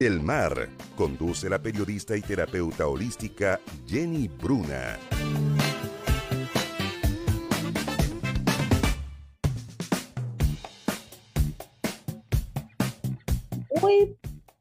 El 0.00 0.22
mar 0.22 0.70
conduce 0.96 1.50
la 1.50 1.60
periodista 1.60 2.16
y 2.16 2.22
terapeuta 2.22 2.88
holística 2.88 3.60
Jenny 3.86 4.28
Bruna. 4.28 4.98
Muy, 13.82 14.16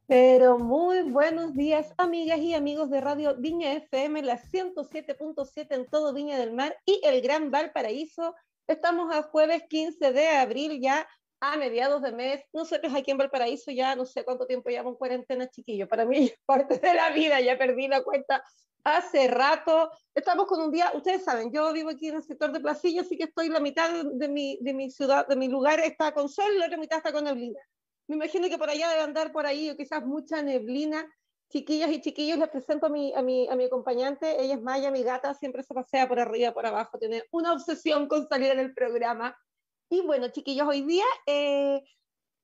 pero 0.08 0.60
muy 0.60 1.04
buenos 1.04 1.54
días, 1.56 1.94
amigas 1.96 2.40
y 2.40 2.54
amigos 2.54 2.90
de 2.90 3.00
Radio 3.00 3.38
Viña 3.38 3.72
FM, 3.72 4.24
la 4.24 4.42
107.7 4.42 5.68
en 5.70 5.86
todo 5.86 6.14
Viña 6.14 6.38
del 6.38 6.52
Mar 6.52 6.76
y 6.86 7.00
el 7.06 7.22
Gran 7.22 7.50
Valparaíso. 7.50 8.36
Estamos 8.68 9.16
a 9.16 9.24
jueves 9.24 9.64
15 9.70 10.12
de 10.12 10.28
abril 10.28 10.82
ya 10.82 11.08
a 11.40 11.58
mediados 11.58 12.02
de 12.02 12.12
mes. 12.12 12.42
Nosotros 12.54 12.94
aquí 12.94 13.12
en 13.12 13.18
Valparaíso 13.18 13.72
ya 13.72 13.96
no 13.96 14.06
sé 14.06 14.24
cuánto 14.24 14.46
tiempo 14.46 14.70
llevamos 14.70 14.94
en 14.94 14.98
cuarentena, 14.98 15.50
chiquillo. 15.50 15.88
Para 15.88 16.06
mí 16.06 16.18
es 16.26 16.40
parte 16.46 16.78
de 16.78 16.94
la 16.94 17.12
vida, 17.12 17.40
ya 17.42 17.58
perdí 17.58 17.88
la 17.88 18.04
cuenta 18.04 18.44
hace 18.84 19.28
rato. 19.28 19.92
Estamos 20.14 20.48
con 20.48 20.62
un 20.62 20.72
día, 20.72 20.92
ustedes 20.96 21.24
saben, 21.24 21.52
yo 21.52 21.72
vivo 21.74 21.90
aquí 21.90 22.08
en 22.08 22.16
el 22.16 22.24
sector 22.24 22.52
de 22.52 22.60
Placilla, 22.60 23.02
así 23.02 23.18
que 23.18 23.26
estoy 23.26 23.50
la 23.50 23.60
mitad 23.60 24.04
de 24.04 24.28
mi, 24.28 24.58
de 24.62 24.74
mi 24.74 24.90
ciudad, 24.90 25.28
de 25.28 25.36
mi 25.36 25.48
lugar 25.48 25.80
está 25.80 26.14
con 26.14 26.30
sol, 26.30 26.58
la 26.58 26.66
otra 26.66 26.78
mitad 26.78 26.98
está 26.98 27.12
con 27.12 27.24
neblina. 27.24 27.60
Me 28.08 28.16
imagino 28.16 28.50
que 28.50 28.58
por 28.58 28.70
allá 28.70 28.90
debe 28.90 29.02
andar 29.02 29.32
por 29.32 29.46
ahí, 29.46 29.70
o 29.70 29.78
quizás 29.78 30.04
mucha 30.06 30.42
neblina. 30.42 31.06
Chiquillas 31.52 31.90
y 31.92 32.02
chiquillos, 32.02 32.38
les 32.38 32.50
presento 32.50 32.86
a 32.88 32.90
mi, 32.90 33.14
a, 33.16 33.24
mi, 33.24 33.48
a 33.50 33.56
mi 33.56 33.66
acompañante. 33.66 34.42
Ella 34.42 34.56
es 34.56 34.62
Maya, 34.62 34.92
mi 34.92 35.04
gata, 35.04 35.34
siempre 35.34 35.64
se 35.64 35.74
pasea 35.74 36.08
por 36.08 36.20
arriba, 36.20 36.52
por 36.52 36.66
abajo, 36.66 36.98
tiene 37.00 37.24
una 37.32 37.54
obsesión 37.54 38.08
con 38.08 38.28
salir 38.28 38.52
en 38.52 38.60
el 38.60 38.74
programa. 38.74 39.36
Y 39.90 40.02
bueno, 40.02 40.28
chiquillos, 40.30 40.68
hoy 40.68 40.82
día 40.82 41.06
eh, 41.26 41.84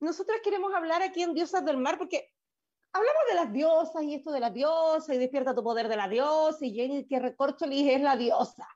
nosotros 0.00 0.38
queremos 0.42 0.74
hablar 0.74 1.02
aquí 1.02 1.22
en 1.22 1.32
Diosas 1.32 1.64
del 1.64 1.76
Mar 1.76 1.96
porque 1.96 2.28
hablamos 2.92 3.22
de 3.28 3.34
las 3.36 3.52
diosas 3.52 4.02
y 4.02 4.14
esto 4.14 4.32
de 4.32 4.40
las 4.40 4.52
diosas 4.52 5.14
y 5.14 5.18
despierta 5.18 5.54
tu 5.54 5.62
poder 5.62 5.86
de 5.86 5.96
la 5.96 6.08
diosa 6.08 6.66
y 6.66 6.74
Jenny 6.74 7.06
que 7.06 7.20
recorcholis 7.20 7.88
es 7.88 8.00
la 8.00 8.16
diosa. 8.16 8.66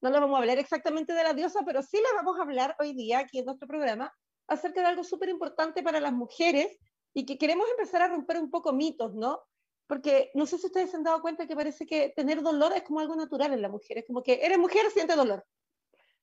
No 0.00 0.10
le 0.10 0.18
vamos 0.18 0.34
a 0.34 0.40
hablar 0.40 0.58
exactamente 0.58 1.12
de 1.12 1.22
la 1.22 1.32
diosa, 1.32 1.60
pero 1.64 1.80
sí 1.80 1.98
le 1.98 2.12
vamos 2.16 2.36
a 2.40 2.42
hablar 2.42 2.74
hoy 2.80 2.92
día 2.92 3.20
aquí 3.20 3.38
en 3.38 3.44
nuestro 3.44 3.68
programa 3.68 4.12
acerca 4.48 4.80
de 4.80 4.88
algo 4.88 5.04
súper 5.04 5.28
importante 5.28 5.84
para 5.84 6.00
las 6.00 6.12
mujeres 6.12 6.76
y 7.14 7.24
que 7.24 7.38
queremos 7.38 7.68
empezar 7.70 8.02
a 8.02 8.08
romper 8.08 8.38
un 8.38 8.50
poco 8.50 8.72
mitos, 8.72 9.14
¿no? 9.14 9.42
Porque 9.86 10.32
no 10.34 10.44
sé 10.46 10.58
si 10.58 10.66
ustedes 10.66 10.90
se 10.90 10.96
han 10.96 11.04
dado 11.04 11.22
cuenta 11.22 11.46
que 11.46 11.54
parece 11.54 11.86
que 11.86 12.12
tener 12.16 12.42
dolor 12.42 12.72
es 12.72 12.82
como 12.82 12.98
algo 12.98 13.14
natural 13.14 13.52
en 13.52 13.62
la 13.62 13.68
mujer, 13.68 13.98
es 13.98 14.06
como 14.08 14.24
que 14.24 14.44
eres 14.44 14.58
mujer, 14.58 14.90
siente 14.90 15.14
dolor 15.14 15.44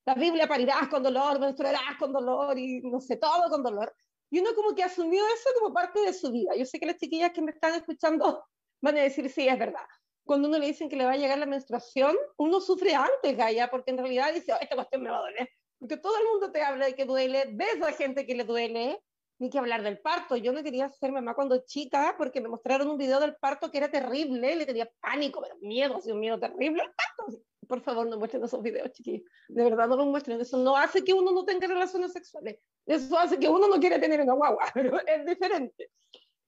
la 0.10 0.16
Biblia 0.16 0.48
parirás 0.48 0.88
con 0.88 1.04
dolor, 1.04 1.40
menstruarás 1.40 1.96
con 2.00 2.12
dolor 2.12 2.58
y 2.58 2.82
no 2.82 3.00
sé, 3.00 3.18
todo 3.18 3.48
con 3.48 3.62
dolor. 3.62 3.94
Y 4.32 4.40
uno 4.40 4.56
como 4.56 4.74
que 4.74 4.84
asumió 4.84 5.24
eso 5.24 5.50
como 5.60 5.72
parte 5.72 6.00
de 6.02 6.14
su 6.14 6.32
vida. 6.32 6.56
Yo 6.56 6.66
sé 6.66 6.80
que 6.80 6.88
las 6.88 6.98
chiquillas 6.98 7.32
que 7.32 7.44
me 7.44 7.52
están 7.52 7.76
escuchando 7.76 8.44
van 8.82 8.98
a 8.98 9.02
decir, 9.02 9.30
sí, 9.30 9.48
es 9.48 9.60
verdad. 9.60 9.86
Cuando 10.24 10.48
uno 10.48 10.58
le 10.58 10.66
dicen 10.66 10.90
que 10.90 10.96
le 10.96 11.06
va 11.06 11.12
a 11.12 11.18
llegar 11.18 11.38
la 11.38 11.46
menstruación, 11.46 12.16
uno 12.38 12.60
sufre 12.60 12.96
antes, 12.96 13.38
Gaia, 13.38 13.70
porque 13.70 13.92
en 13.92 14.00
realidad 14.00 14.34
dice, 14.34 14.52
oh, 14.52 14.58
esta 14.60 14.76
cuestión 14.76 15.04
me 15.04 15.12
va 15.12 15.18
a 15.18 15.22
doler. 15.22 15.48
Porque 15.78 15.98
todo 15.98 16.18
el 16.18 16.28
mundo 16.28 16.52
te 16.52 16.64
habla 16.64 16.88
de 16.88 16.96
que 16.96 17.06
duele, 17.06 17.46
ves 17.52 17.80
a 17.84 17.92
gente 17.92 18.26
que 18.26 18.34
le 18.34 18.46
duele, 18.46 19.00
ni 19.38 19.52
que 19.52 19.60
hablar 19.60 19.84
del 19.84 20.00
parto. 20.00 20.36
Yo 20.38 20.52
no 20.54 20.64
quería 20.64 20.90
ser 20.90 21.12
mamá 21.12 21.36
cuando 21.36 21.64
chica 21.66 22.16
porque 22.18 22.42
me 22.42 22.50
mostraron 22.50 22.90
un 22.90 22.98
video 22.98 23.20
del 23.20 23.36
parto 23.36 23.70
que 23.70 23.78
era 23.78 23.92
terrible, 23.92 24.56
le 24.56 24.66
tenía 24.66 24.90
pánico, 25.00 25.40
pero 25.40 25.56
miedo, 25.62 25.98
así 25.98 26.12
un 26.12 26.20
miedo 26.20 26.40
terrible 26.40 26.82
al 26.82 26.94
parto 26.96 27.44
por 27.70 27.82
favor, 27.82 28.08
no 28.08 28.18
muestren 28.18 28.44
esos 28.44 28.64
videos, 28.64 28.92
chiquillos. 28.94 29.22
De 29.48 29.64
verdad, 29.64 29.88
no 29.88 29.96
los 29.96 30.08
muestren. 30.08 30.42
Eso 30.42 30.58
no 30.58 30.76
hace 30.76 31.04
que 31.04 31.14
uno 31.14 31.32
no 31.32 31.46
tenga 31.46 31.68
relaciones 31.68 32.12
sexuales. 32.12 32.58
Eso 32.84 33.16
hace 33.16 33.38
que 33.38 33.48
uno 33.48 33.68
no 33.68 33.80
quiera 33.80 34.00
tener 34.00 34.20
una 34.22 34.34
guagua, 34.34 34.66
pero 34.74 35.00
es 35.06 35.24
diferente. 35.24 35.92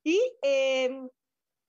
Y 0.04 0.20
eh, 0.42 0.90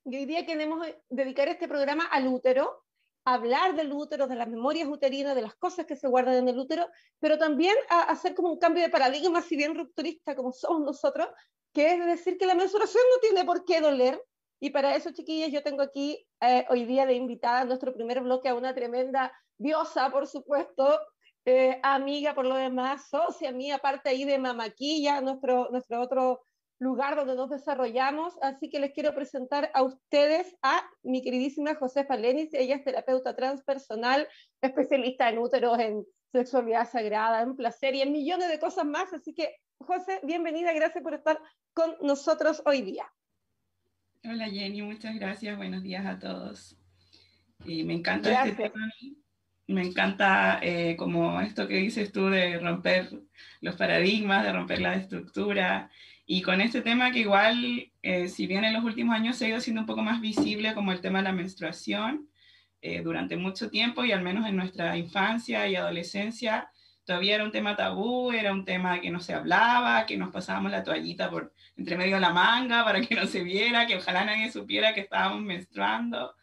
hoy 0.05 0.25
día 0.25 0.47
queremos 0.47 0.87
dedicar 1.11 1.49
este 1.49 1.69
programa 1.69 2.07
al 2.07 2.29
útero, 2.29 2.83
hablar 3.27 3.77
del 3.77 3.93
útero, 3.93 4.27
de 4.27 4.37
las 4.37 4.49
memorias 4.49 4.89
uterinas, 4.89 5.35
de 5.35 5.43
las 5.43 5.55
cosas 5.57 5.85
que 5.85 5.97
se 5.97 6.09
guardan 6.09 6.37
en 6.37 6.49
el 6.49 6.59
útero, 6.59 6.89
pero 7.19 7.37
también 7.37 7.77
a 7.91 8.05
hacer 8.05 8.35
como 8.35 8.53
un 8.53 8.59
cambio 8.59 8.83
de 8.83 8.89
paradigma, 8.89 9.43
si 9.43 9.55
bien 9.55 9.77
rupturista 9.77 10.35
como 10.35 10.53
somos 10.53 10.81
nosotros, 10.81 11.29
que 11.75 11.93
es 11.93 12.07
decir 12.07 12.39
que 12.39 12.47
la 12.47 12.55
menstruación 12.55 13.03
no 13.15 13.21
tiene 13.21 13.45
por 13.45 13.67
qué 13.67 13.83
doler, 13.83 14.19
y 14.63 14.71
para 14.71 14.95
eso, 14.95 15.11
chiquillas, 15.11 15.51
yo 15.51 15.65
tengo 15.65 15.83
aquí 15.83 16.25
eh, 16.41 16.65
hoy 16.71 16.85
día 16.85 17.05
de 17.05 17.15
invitada 17.15 17.63
en 17.63 17.67
nuestro 17.67 17.93
primer 17.93 18.21
bloque 18.21 18.49
a 18.49 18.55
una 18.55 18.73
tremenda 18.73 19.33
diosa, 19.59 20.09
por 20.11 20.29
supuesto, 20.29 21.01
eh, 21.45 21.81
amiga 21.83 22.33
por 22.33 22.47
lo 22.47 22.55
demás, 22.55 23.09
socia 23.09 23.51
mía, 23.51 23.79
parte 23.79 24.11
ahí 24.11 24.25
de 24.25 24.39
Mamaquilla, 24.39 25.21
nuestro, 25.21 25.69
nuestro 25.73 26.01
otro 26.01 26.45
lugar 26.79 27.17
donde 27.17 27.35
nos 27.35 27.51
desarrollamos. 27.51 28.41
Así 28.41 28.71
que 28.71 28.79
les 28.79 28.93
quiero 28.93 29.13
presentar 29.17 29.69
a 29.75 29.83
ustedes 29.83 30.55
a 30.63 30.81
mi 31.03 31.23
queridísima 31.23 31.75
Josefa 31.75 32.17
Lenis. 32.17 32.55
Ella 32.55 32.77
es 32.77 32.85
terapeuta 32.85 33.35
transpersonal, 33.35 34.29
especialista 34.61 35.29
en 35.29 35.41
úteros, 35.41 35.77
en 35.81 36.07
sexualidad 36.31 36.89
sagrada, 36.89 37.43
en 37.43 37.57
placer 37.57 37.97
y 37.97 38.03
en 38.03 38.13
millones 38.13 38.49
de 38.49 38.61
cosas 38.61 38.85
más. 38.85 39.13
Así 39.13 39.35
que, 39.35 39.57
José, 39.81 40.21
bienvenida, 40.23 40.73
gracias 40.73 41.03
por 41.03 41.15
estar 41.15 41.41
con 41.75 41.97
nosotros 42.01 42.63
hoy 42.65 42.83
día. 42.83 43.13
Hola 44.25 44.49
Jenny, 44.49 44.83
muchas 44.83 45.17
gracias. 45.17 45.57
Buenos 45.57 45.83
días 45.83 46.07
a 46.07 46.17
todos. 46.17 46.77
Y 47.65 47.83
me 47.83 47.95
encanta 47.95 48.45
este 48.47 48.71
tema. 48.71 48.89
Me 49.67 49.83
encanta 49.83 50.61
eh, 50.63 50.95
como 50.97 51.41
esto 51.41 51.67
que 51.67 51.79
dices 51.79 52.13
tú 52.13 52.27
de 52.27 52.61
romper 52.61 53.11
los 53.61 53.75
paradigmas, 53.75 54.45
de 54.45 54.53
romper 54.53 54.81
la 54.81 54.95
estructura. 54.95 55.91
Y 56.25 56.43
con 56.43 56.61
este 56.61 56.83
tema 56.83 57.11
que 57.11 57.19
igual, 57.19 57.91
eh, 58.03 58.29
si 58.29 58.47
bien 58.47 58.63
en 58.63 58.75
los 58.75 58.85
últimos 58.85 59.17
años 59.17 59.37
se 59.37 59.47
ha 59.47 59.49
ido 59.49 59.61
siendo 59.61 59.81
un 59.81 59.89
poco 59.89 60.03
más 60.03 60.21
visible 60.21 60.73
como 60.73 60.93
el 60.93 61.01
tema 61.01 61.19
de 61.19 61.25
la 61.25 61.33
menstruación, 61.33 62.29
eh, 62.81 63.03
durante 63.03 63.37
mucho 63.37 63.71
tiempo 63.71 64.05
y 64.05 64.13
al 64.13 64.23
menos 64.23 64.47
en 64.47 64.55
nuestra 64.55 64.97
infancia 64.97 65.67
y 65.67 65.75
adolescencia, 65.75 66.71
todavía 67.05 67.35
era 67.35 67.45
un 67.45 67.53
tema 67.53 67.75
tabú, 67.75 68.31
era 68.31 68.53
un 68.53 68.65
tema 68.65 69.01
que 69.01 69.11
no 69.11 69.19
se 69.19 69.35
hablaba, 69.35 70.07
que 70.07 70.17
nos 70.17 70.31
pasábamos 70.31 70.71
la 70.71 70.85
toallita 70.85 71.29
por 71.29 71.53
entre 71.77 71.97
medio 71.97 72.17
de 72.17 72.21
la 72.21 72.31
manga 72.33 72.85
para 72.85 73.01
que 73.01 73.15
no 73.15 73.27
se 73.27 73.43
viera, 73.43 73.87
que 73.87 73.97
ojalá 73.97 74.25
nadie 74.25 74.51
supiera 74.51 74.95
que 74.95 75.01
estábamos 75.01 75.43
menstruando, 75.43 76.35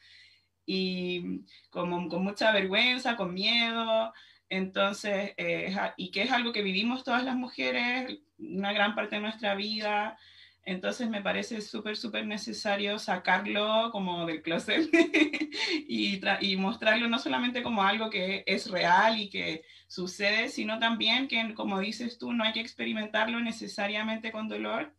y 0.66 1.42
como, 1.72 2.08
con 2.10 2.24
mucha 2.24 2.52
vergüenza, 2.52 3.16
con 3.16 3.34
miedo, 3.34 4.14
entonces, 4.50 5.34
eh, 5.38 5.76
y 5.98 6.12
que 6.12 6.24
es 6.24 6.32
algo 6.32 6.54
que 6.54 6.62
vivimos 6.62 7.04
todas 7.04 7.24
las 7.24 7.36
mujeres, 7.36 8.20
una 8.38 8.74
gran 8.74 8.96
parte 8.96 9.16
de 9.16 9.22
nuestra 9.22 9.56
vida, 9.56 10.18
entonces 10.64 11.10
me 11.10 11.22
parece 11.22 11.62
súper, 11.62 11.98
súper 11.98 12.28
necesario 12.28 13.00
sacarlo 13.00 13.90
como 13.92 14.28
del 14.28 14.44
closet 14.44 14.88
y, 15.88 16.22
y, 16.42 16.58
mostrarlo 16.58 17.08
no 17.08 17.18
solamente 17.18 17.64
como 17.64 17.82
algo 17.84 18.10
que 18.12 18.44
es 18.46 18.70
real 18.70 19.20
y 19.20 19.30
que 19.30 19.64
sucede, 19.88 20.50
sino 20.50 20.78
también 20.78 21.28
que, 21.28 21.56
como 21.56 21.80
dices 21.80 22.20
tú, 22.20 22.34
no 22.34 22.44
hay 22.44 22.54
que 22.54 22.60
experimentarlo 22.60 23.40
necesariamente 23.40 24.32
con 24.32 24.48
dolor 24.48 24.94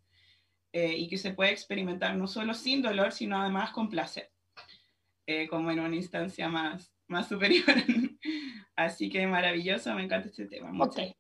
eh, 0.73 0.95
y 0.97 1.09
que 1.09 1.19
se 1.19 1.33
puede 1.33 1.51
experimentar 1.51 2.17
no 2.17 2.27
solo 2.27 2.55
sin 2.55 2.83
dolor, 2.83 3.13
sino 3.13 3.41
además 3.41 3.71
con 3.71 3.89
placer, 3.89 4.31
eh, 5.27 5.49
como 5.49 5.71
en 5.71 5.81
una 5.81 5.97
instancia 5.97 6.49
más, 6.49 6.93
más 7.09 7.29
superior. 7.29 7.65
Así 8.77 9.11
que 9.11 9.27
maravilloso, 9.27 9.95
me 9.95 10.05
encanta 10.05 10.29
este 10.29 10.47
tema. 10.47 10.71
Muchas 10.73 11.13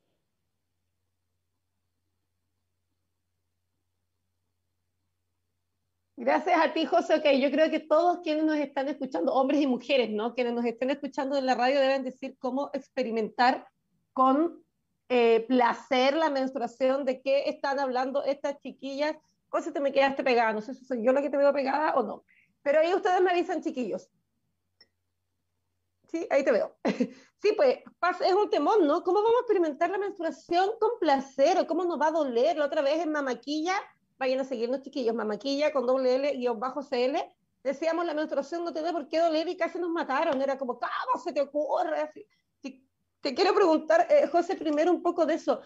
Gracias 6.21 6.60
a 6.63 6.75
ti, 6.75 6.84
José. 6.84 7.15
Ok, 7.15 7.25
yo 7.41 7.51
creo 7.51 7.71
que 7.71 7.80
todos 7.80 8.19
quienes 8.19 8.45
nos 8.45 8.57
están 8.57 8.89
escuchando, 8.89 9.33
hombres 9.33 9.63
y 9.63 9.66
mujeres, 9.66 10.10
¿no? 10.10 10.34
Quienes 10.34 10.53
nos 10.53 10.66
estén 10.66 10.91
escuchando 10.91 11.39
en 11.39 11.47
la 11.47 11.54
radio 11.54 11.80
deben 11.80 12.04
decir 12.04 12.36
cómo 12.39 12.69
experimentar 12.75 13.66
con 14.13 14.63
eh, 15.09 15.47
placer 15.48 16.15
la 16.15 16.28
menstruación, 16.28 17.07
de 17.07 17.22
qué 17.22 17.48
están 17.48 17.80
hablando 17.80 18.22
estas 18.22 18.60
chiquillas. 18.60 19.16
José, 19.51 19.73
te 19.73 19.81
me 19.81 19.93
quedaste 19.93 20.25
pegada, 20.25 20.53
no 20.53 20.61
sé 20.61 20.75
si 20.75 20.85
soy 20.85 21.05
yo 21.05 21.13
la 21.13 21.23
que 21.23 21.31
te 21.31 21.37
veo 21.37 21.53
pegada 21.53 21.95
o 21.95 22.03
no. 22.03 22.25
Pero 22.63 22.81
ahí 22.81 22.95
ustedes 22.95 23.21
me 23.21 23.31
avisan, 23.31 23.63
chiquillos. 23.63 24.11
Sí, 26.09 26.27
ahí 26.31 26.45
te 26.45 26.53
veo. 26.53 26.77
Sí, 27.43 27.55
pues 27.57 27.79
es 28.21 28.35
un 28.35 28.51
temor, 28.51 28.83
¿no? 28.83 29.03
¿Cómo 29.03 29.23
vamos 29.23 29.39
a 29.39 29.41
experimentar 29.41 29.89
la 29.89 29.97
menstruación 29.97 30.73
con 30.79 30.91
placer 31.01 31.59
o 31.59 31.67
cómo 31.67 31.87
nos 31.87 31.99
va 31.99 32.09
a 32.09 32.11
doler? 32.11 32.59
La 32.59 32.67
otra 32.67 32.83
vez 32.83 33.01
en 33.01 33.13
Mamaquilla 33.13 33.73
vayan 34.19 34.41
a 34.41 34.45
seguirnos 34.45 34.83
chiquillos, 34.83 35.15
mamaquilla 35.15 35.73
con 35.73 35.87
doble 35.87 36.17
L 36.17 36.37
guion 36.37 36.61
bajo 36.61 36.83
CL, 36.83 37.17
decíamos 37.65 38.05
la 38.05 38.13
menstruación 38.13 38.63
no 38.63 38.75
tiene 38.75 38.93
por 38.93 39.09
qué 39.09 39.21
doler 39.21 39.49
y 39.49 39.57
casi 39.57 39.79
nos 39.79 39.89
mataron, 39.89 40.43
era 40.43 40.59
como, 40.59 40.79
¿cómo 40.79 41.25
se 41.25 41.33
te 41.33 41.41
ocurre? 41.41 42.13
Te 43.23 43.35
quiero 43.35 43.55
preguntar, 43.55 44.07
eh, 44.11 44.27
José, 44.29 44.57
primero 44.57 44.91
un 44.91 45.03
poco 45.03 45.27
de 45.27 45.35
eso. 45.35 45.61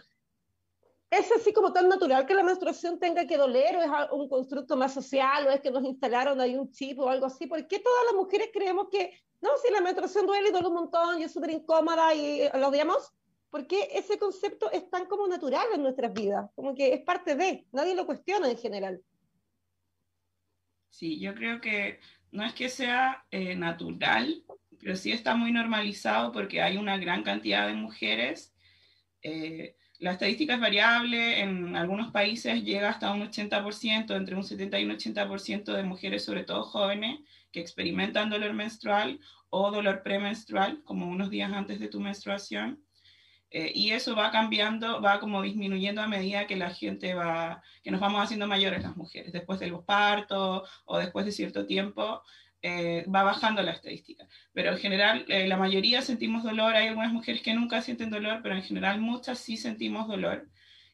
¿Es 1.18 1.30
así 1.32 1.52
como 1.52 1.72
tan 1.72 1.88
natural 1.88 2.26
que 2.26 2.34
la 2.34 2.42
menstruación 2.42 2.98
tenga 2.98 3.26
que 3.26 3.36
doler 3.36 3.76
o 3.76 3.82
es 3.82 3.90
un 4.12 4.28
constructo 4.28 4.76
más 4.76 4.92
social 4.92 5.46
o 5.46 5.50
es 5.50 5.60
que 5.60 5.70
nos 5.70 5.84
instalaron 5.84 6.40
ahí 6.40 6.56
un 6.56 6.70
chip 6.72 6.98
o 6.98 7.08
algo 7.08 7.26
así? 7.26 7.46
¿Por 7.46 7.66
qué 7.68 7.78
todas 7.78 8.04
las 8.06 8.14
mujeres 8.14 8.50
creemos 8.52 8.88
que, 8.90 9.22
no, 9.40 9.50
si 9.64 9.72
la 9.72 9.80
menstruación 9.80 10.26
duele 10.26 10.50
duele 10.50 10.68
un 10.68 10.74
montón 10.74 11.20
y 11.20 11.24
es 11.24 11.32
súper 11.32 11.50
incómoda 11.50 12.14
y 12.14 12.48
lo 12.54 12.68
odiamos? 12.68 13.12
porque 13.54 13.88
ese 13.92 14.18
concepto 14.18 14.68
es 14.72 14.90
tan 14.90 15.06
como 15.06 15.28
natural 15.28 15.68
en 15.72 15.82
nuestras 15.82 16.12
vidas, 16.12 16.50
como 16.56 16.74
que 16.74 16.92
es 16.92 17.02
parte 17.02 17.36
de, 17.36 17.64
nadie 17.70 17.94
lo 17.94 18.04
cuestiona 18.04 18.50
en 18.50 18.58
general. 18.58 19.00
Sí, 20.88 21.20
yo 21.20 21.36
creo 21.36 21.60
que 21.60 22.00
no 22.32 22.44
es 22.44 22.52
que 22.52 22.68
sea 22.68 23.24
eh, 23.30 23.54
natural, 23.54 24.42
pero 24.80 24.96
sí 24.96 25.12
está 25.12 25.36
muy 25.36 25.52
normalizado 25.52 26.32
porque 26.32 26.62
hay 26.62 26.76
una 26.76 26.98
gran 26.98 27.22
cantidad 27.22 27.68
de 27.68 27.74
mujeres. 27.74 28.52
Eh, 29.22 29.76
la 30.04 30.12
estadística 30.12 30.54
es 30.54 30.60
variable, 30.60 31.40
en 31.40 31.74
algunos 31.76 32.12
países 32.12 32.62
llega 32.62 32.90
hasta 32.90 33.10
un 33.10 33.22
80%, 33.22 34.14
entre 34.14 34.36
un 34.36 34.44
70 34.44 34.78
y 34.78 34.84
un 34.84 34.90
80% 34.90 35.72
de 35.72 35.82
mujeres, 35.82 36.22
sobre 36.22 36.44
todo 36.44 36.62
jóvenes, 36.62 37.20
que 37.50 37.60
experimentan 37.60 38.28
dolor 38.28 38.52
menstrual 38.52 39.18
o 39.48 39.70
dolor 39.70 40.02
premenstrual, 40.02 40.82
como 40.84 41.08
unos 41.08 41.30
días 41.30 41.50
antes 41.54 41.80
de 41.80 41.88
tu 41.88 42.00
menstruación. 42.00 42.84
Eh, 43.50 43.72
y 43.74 43.92
eso 43.92 44.14
va 44.14 44.30
cambiando, 44.30 45.00
va 45.00 45.20
como 45.20 45.40
disminuyendo 45.40 46.02
a 46.02 46.06
medida 46.06 46.46
que 46.46 46.56
la 46.56 46.68
gente 46.68 47.14
va, 47.14 47.62
que 47.82 47.90
nos 47.90 48.00
vamos 48.00 48.22
haciendo 48.22 48.46
mayores 48.46 48.82
las 48.82 48.98
mujeres, 48.98 49.32
después 49.32 49.58
de 49.58 49.68
los 49.68 49.84
partos 49.84 50.68
o 50.84 50.98
después 50.98 51.24
de 51.24 51.32
cierto 51.32 51.64
tiempo, 51.64 52.20
eh, 52.66 53.04
va 53.14 53.22
bajando 53.24 53.62
la 53.62 53.72
estadística. 53.72 54.26
Pero 54.54 54.72
en 54.72 54.78
general, 54.78 55.26
eh, 55.28 55.46
la 55.46 55.58
mayoría 55.58 56.00
sentimos 56.00 56.42
dolor. 56.42 56.74
Hay 56.74 56.88
algunas 56.88 57.12
mujeres 57.12 57.42
que 57.42 57.52
nunca 57.52 57.82
sienten 57.82 58.08
dolor, 58.08 58.40
pero 58.42 58.56
en 58.56 58.62
general 58.62 59.02
muchas 59.02 59.38
sí 59.38 59.58
sentimos 59.58 60.08
dolor. 60.08 60.48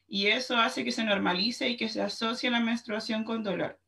Y 0.05 0.27
eso 0.27 0.57
hace 0.57 0.83
que 0.83 0.91
se 0.91 1.05
normalice 1.05 1.69
y 1.69 1.77
que 1.77 1.87
se 1.87 2.01
asocie 2.01 2.51
la 2.51 2.59
menstruación 2.59 3.23
con 3.23 3.41
dolor. 3.41 3.79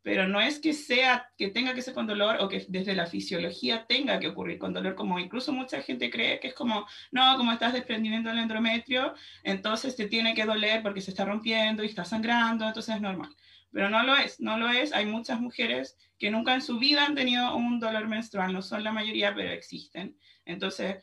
Pero 0.00 0.26
no 0.26 0.40
es 0.40 0.58
que 0.58 0.72
sea, 0.72 1.30
que 1.36 1.48
tenga 1.48 1.74
que 1.74 1.82
ser 1.82 1.92
con 1.92 2.06
dolor 2.06 2.38
o 2.40 2.48
que 2.48 2.64
desde 2.68 2.94
la 2.94 3.06
fisiología 3.06 3.84
tenga 3.86 4.18
que 4.18 4.28
ocurrir 4.28 4.58
con 4.58 4.72
dolor, 4.72 4.94
como 4.94 5.18
incluso 5.18 5.52
mucha 5.52 5.82
gente 5.82 6.10
cree 6.10 6.40
que 6.40 6.48
es 6.48 6.54
como, 6.54 6.86
no, 7.10 7.36
como 7.36 7.52
estás 7.52 7.74
desprendiendo 7.74 8.30
el 8.30 8.38
endometrio, 8.38 9.14
entonces 9.44 9.96
te 9.96 10.08
tiene 10.08 10.32
que 10.34 10.46
doler 10.46 10.82
porque 10.82 11.02
se 11.02 11.10
está 11.10 11.26
rompiendo 11.26 11.84
y 11.84 11.88
está 11.88 12.06
sangrando, 12.06 12.66
entonces 12.66 12.94
es 12.94 13.02
normal 13.02 13.36
pero 13.72 13.88
no 13.88 14.02
lo 14.02 14.14
es, 14.16 14.40
no 14.40 14.58
lo 14.58 14.68
es. 14.68 14.92
Hay 14.92 15.06
muchas 15.06 15.40
mujeres 15.40 15.96
que 16.18 16.30
nunca 16.30 16.54
en 16.54 16.62
su 16.62 16.78
vida 16.78 17.04
han 17.04 17.14
tenido 17.14 17.56
un 17.56 17.80
dolor 17.80 18.06
menstrual, 18.06 18.52
no 18.52 18.62
son 18.62 18.84
la 18.84 18.92
mayoría, 18.92 19.34
pero 19.34 19.50
existen. 19.50 20.16
Entonces, 20.44 21.02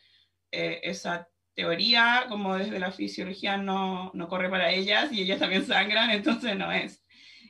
eh, 0.52 0.80
esa 0.84 1.28
teoría, 1.54 2.26
como 2.30 2.56
desde 2.56 2.80
la 2.80 2.92
fisiología, 2.92 3.58
no, 3.58 4.12
no 4.14 4.28
corre 4.28 4.50
para 4.50 4.72
ellas 4.72 5.12
y 5.12 5.24
ellas 5.24 5.40
también 5.40 5.66
sangran, 5.66 6.10
entonces 6.12 6.56
no 6.56 6.72
es. 6.72 7.04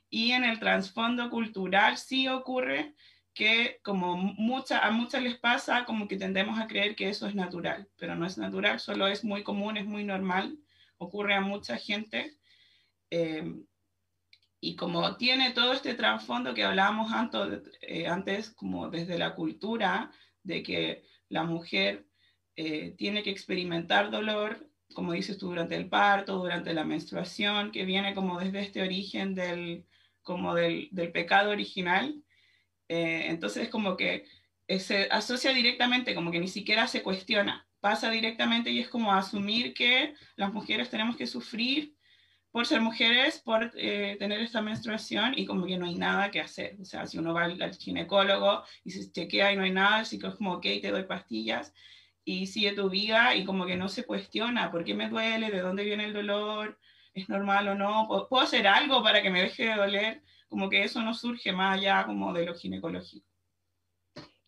Y 0.09 0.31
en 0.31 0.43
el 0.43 0.59
trasfondo 0.59 1.29
cultural 1.29 1.97
sí 1.97 2.27
ocurre 2.27 2.95
que 3.33 3.79
como 3.83 4.17
mucha, 4.17 4.79
a 4.79 4.91
muchas 4.91 5.21
les 5.21 5.37
pasa, 5.37 5.85
como 5.85 6.07
que 6.07 6.17
tendemos 6.17 6.59
a 6.59 6.67
creer 6.67 6.95
que 6.95 7.09
eso 7.09 7.27
es 7.27 7.35
natural, 7.35 7.87
pero 7.97 8.15
no 8.15 8.25
es 8.25 8.37
natural, 8.37 8.79
solo 8.79 9.07
es 9.07 9.23
muy 9.23 9.43
común, 9.43 9.77
es 9.77 9.85
muy 9.85 10.03
normal, 10.03 10.57
ocurre 10.97 11.35
a 11.35 11.41
mucha 11.41 11.77
gente. 11.77 12.33
Eh, 13.11 13.43
y 14.61 14.75
como 14.75 15.15
tiene 15.15 15.51
todo 15.51 15.73
este 15.73 15.93
trasfondo 15.93 16.53
que 16.53 16.63
hablábamos 16.63 17.11
antes, 17.13 17.61
eh, 17.81 18.07
antes, 18.07 18.49
como 18.51 18.89
desde 18.89 19.17
la 19.17 19.35
cultura, 19.35 20.11
de 20.43 20.63
que 20.63 21.03
la 21.29 21.43
mujer 21.43 22.05
eh, 22.55 22.93
tiene 22.97 23.23
que 23.23 23.29
experimentar 23.29 24.11
dolor, 24.11 24.69
como 24.93 25.13
dices 25.13 25.37
tú, 25.37 25.47
durante 25.47 25.75
el 25.75 25.87
parto, 25.87 26.37
durante 26.37 26.73
la 26.73 26.83
menstruación, 26.83 27.71
que 27.71 27.85
viene 27.85 28.13
como 28.13 28.39
desde 28.39 28.59
este 28.59 28.81
origen 28.81 29.33
del, 29.33 29.85
como 30.23 30.55
del, 30.55 30.89
del 30.91 31.11
pecado 31.11 31.51
original. 31.51 32.21
Eh, 32.89 33.27
entonces, 33.27 33.69
como 33.69 33.95
que 33.95 34.25
se 34.79 35.07
asocia 35.09 35.53
directamente, 35.53 36.13
como 36.15 36.31
que 36.31 36.39
ni 36.39 36.47
siquiera 36.47 36.87
se 36.87 37.01
cuestiona, 37.01 37.67
pasa 37.79 38.09
directamente 38.09 38.71
y 38.71 38.79
es 38.79 38.89
como 38.89 39.13
asumir 39.13 39.73
que 39.73 40.13
las 40.35 40.53
mujeres 40.53 40.89
tenemos 40.89 41.15
que 41.15 41.27
sufrir 41.27 41.95
por 42.51 42.65
ser 42.65 42.81
mujeres, 42.81 43.39
por 43.39 43.71
eh, 43.75 44.15
tener 44.17 44.41
esta 44.41 44.61
menstruación 44.61 45.33
y 45.37 45.45
como 45.45 45.65
que 45.65 45.77
no 45.77 45.85
hay 45.85 45.95
nada 45.95 46.31
que 46.31 46.41
hacer. 46.41 46.77
O 46.81 46.85
sea, 46.85 47.05
si 47.05 47.17
uno 47.17 47.33
va 47.33 47.43
al, 47.43 47.75
ginecólogo 47.75 48.63
y 48.83 48.91
se 48.91 49.11
chequea 49.11 49.53
y 49.53 49.55
no 49.55 49.63
hay 49.63 49.71
nada, 49.71 49.97
así 49.97 50.17
que 50.17 50.27
es 50.27 50.35
como, 50.35 50.53
ok, 50.53 50.63
te 50.81 50.91
doy 50.91 51.03
pastillas 51.03 51.73
y 52.23 52.47
sigue 52.47 52.73
tu 52.73 52.89
vida 52.89 53.35
y 53.35 53.45
como 53.45 53.65
que 53.65 53.77
no 53.77 53.87
se 53.87 54.05
cuestiona 54.05 54.71
por 54.71 54.83
qué 54.83 54.93
me 54.93 55.09
duele, 55.09 55.51
de 55.51 55.61
dónde 55.61 55.83
viene 55.83 56.05
el 56.05 56.13
dolor, 56.13 56.79
es 57.13 57.29
normal 57.29 57.67
o 57.69 57.75
no, 57.75 58.07
puedo 58.29 58.43
hacer 58.43 58.67
algo 58.67 59.01
para 59.03 59.21
que 59.21 59.29
me 59.29 59.41
deje 59.41 59.67
de 59.67 59.75
doler, 59.75 60.23
como 60.47 60.69
que 60.69 60.83
eso 60.83 61.01
no 61.01 61.13
surge 61.13 61.51
más 61.51 61.77
allá 61.77 62.05
como 62.05 62.33
de 62.33 62.45
lo 62.45 62.55
ginecológico. 62.55 63.25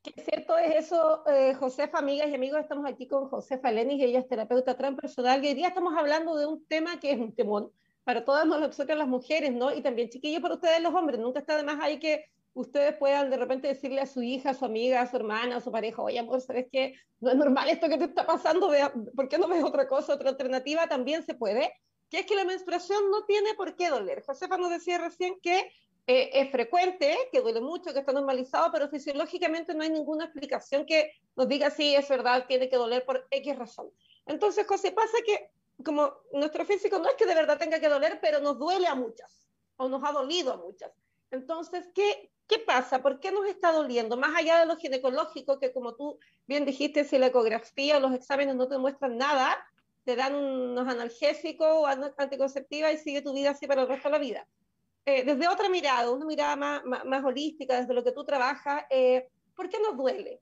Qué 0.03 0.13
cierto 0.19 0.57
es 0.57 0.85
eso, 0.85 1.23
eh, 1.27 1.53
Josefa, 1.53 1.99
amigas 1.99 2.27
y 2.29 2.33
amigos, 2.33 2.59
estamos 2.59 2.89
aquí 2.89 3.07
con 3.07 3.29
Josefa 3.29 3.71
Lenis, 3.71 4.01
ella 4.01 4.19
es 4.19 4.27
terapeuta 4.27 4.75
transpersonal 4.75 5.43
y 5.43 5.49
hoy 5.49 5.53
día 5.53 5.67
estamos 5.67 5.93
hablando 5.95 6.35
de 6.35 6.47
un 6.47 6.65
tema 6.65 6.99
que 6.99 7.11
es 7.11 7.19
un 7.19 7.35
temón, 7.35 7.71
para 8.03 8.25
todas 8.25 8.45
nosotras 8.45 8.97
las 8.97 9.07
mujeres, 9.07 9.53
¿no? 9.53 9.73
Y 9.73 9.81
también, 9.81 10.09
chiquillos, 10.09 10.41
para 10.41 10.55
ustedes 10.55 10.81
los 10.81 10.93
hombres. 10.93 11.19
Nunca 11.19 11.39
está 11.39 11.57
de 11.57 11.63
más 11.63 11.79
ahí 11.81 11.99
que 11.99 12.25
ustedes 12.53 12.95
puedan 12.97 13.29
de 13.29 13.37
repente 13.37 13.67
decirle 13.67 14.01
a 14.01 14.05
su 14.05 14.21
hija, 14.21 14.51
a 14.51 14.53
su 14.53 14.65
amiga, 14.65 15.01
a 15.01 15.07
su 15.09 15.15
hermana, 15.15 15.57
a 15.57 15.61
su 15.61 15.71
pareja, 15.71 16.01
oye, 16.01 16.19
amor, 16.19 16.41
¿sabes 16.41 16.67
qué? 16.71 16.95
No 17.19 17.31
es 17.31 17.37
normal 17.37 17.69
esto 17.69 17.87
que 17.87 17.97
te 17.97 18.05
está 18.05 18.25
pasando, 18.25 18.71
¿por 19.15 19.29
qué 19.29 19.37
no 19.37 19.47
ves 19.47 19.63
otra 19.63 19.87
cosa, 19.87 20.13
otra 20.13 20.29
alternativa? 20.29 20.87
También 20.87 21.23
se 21.23 21.33
puede. 21.33 21.73
Que 22.09 22.19
es 22.19 22.25
que 22.25 22.35
la 22.35 22.43
menstruación 22.43 23.09
no 23.09 23.23
tiene 23.23 23.53
por 23.53 23.75
qué 23.77 23.89
doler. 23.89 24.21
Josefa 24.25 24.57
nos 24.57 24.69
decía 24.69 24.97
recién 24.97 25.39
que 25.41 25.71
eh, 26.07 26.29
es 26.33 26.51
frecuente, 26.51 27.15
que 27.31 27.39
duele 27.39 27.61
mucho, 27.61 27.93
que 27.93 27.99
está 27.99 28.11
normalizado, 28.11 28.69
pero 28.71 28.89
fisiológicamente 28.89 29.73
no 29.73 29.83
hay 29.83 29.91
ninguna 29.91 30.25
explicación 30.25 30.85
que 30.85 31.13
nos 31.37 31.47
diga 31.47 31.69
si 31.69 31.95
es 31.95 32.09
verdad, 32.09 32.45
tiene 32.47 32.67
que 32.67 32.75
doler 32.75 33.05
por 33.05 33.27
X 33.31 33.55
razón. 33.55 33.91
Entonces, 34.25 34.67
José, 34.67 34.91
pasa 34.91 35.17
que 35.25 35.51
como 35.83 36.13
nuestro 36.33 36.65
físico 36.65 36.99
no 36.99 37.09
es 37.09 37.15
que 37.15 37.25
de 37.25 37.35
verdad 37.35 37.57
tenga 37.57 37.79
que 37.79 37.89
doler, 37.89 38.19
pero 38.21 38.39
nos 38.39 38.57
duele 38.57 38.87
a 38.87 38.95
muchas, 38.95 39.47
o 39.77 39.87
nos 39.87 40.03
ha 40.03 40.11
dolido 40.11 40.53
a 40.53 40.57
muchas. 40.57 40.91
Entonces, 41.31 41.87
¿qué, 41.93 42.31
qué 42.47 42.59
pasa? 42.59 43.01
¿Por 43.01 43.19
qué 43.19 43.31
nos 43.31 43.45
está 43.47 43.71
doliendo? 43.71 44.17
Más 44.17 44.35
allá 44.35 44.59
de 44.59 44.65
lo 44.65 44.75
ginecológico, 44.75 45.59
que 45.59 45.71
como 45.71 45.95
tú 45.95 46.19
bien 46.45 46.65
dijiste, 46.65 47.05
si 47.05 47.17
la 47.17 47.27
ecografía 47.27 47.97
o 47.97 47.99
los 47.99 48.13
exámenes 48.13 48.55
no 48.55 48.67
te 48.67 48.77
muestran 48.77 49.17
nada, 49.17 49.57
te 50.03 50.15
dan 50.15 50.35
unos 50.35 50.87
analgésicos 50.87 51.67
o 51.67 51.85
anticonceptiva 51.85 52.91
y 52.91 52.97
sigue 52.97 53.21
tu 53.21 53.33
vida 53.33 53.51
así 53.51 53.67
para 53.67 53.83
el 53.83 53.87
resto 53.87 54.09
de 54.09 54.11
la 54.11 54.19
vida. 54.19 54.47
Eh, 55.05 55.23
desde 55.23 55.47
otra 55.47 55.69
mirada, 55.69 56.11
una 56.11 56.25
mirada 56.25 56.55
más, 56.55 56.83
más, 57.05 57.23
holística, 57.23 57.79
desde 57.79 57.93
lo 57.93 58.03
que 58.03 58.11
tú 58.11 58.23
trabajas, 58.23 58.83
eh, 58.89 59.27
¿por 59.55 59.69
qué 59.69 59.79
nos 59.79 59.97
duele? 59.97 60.41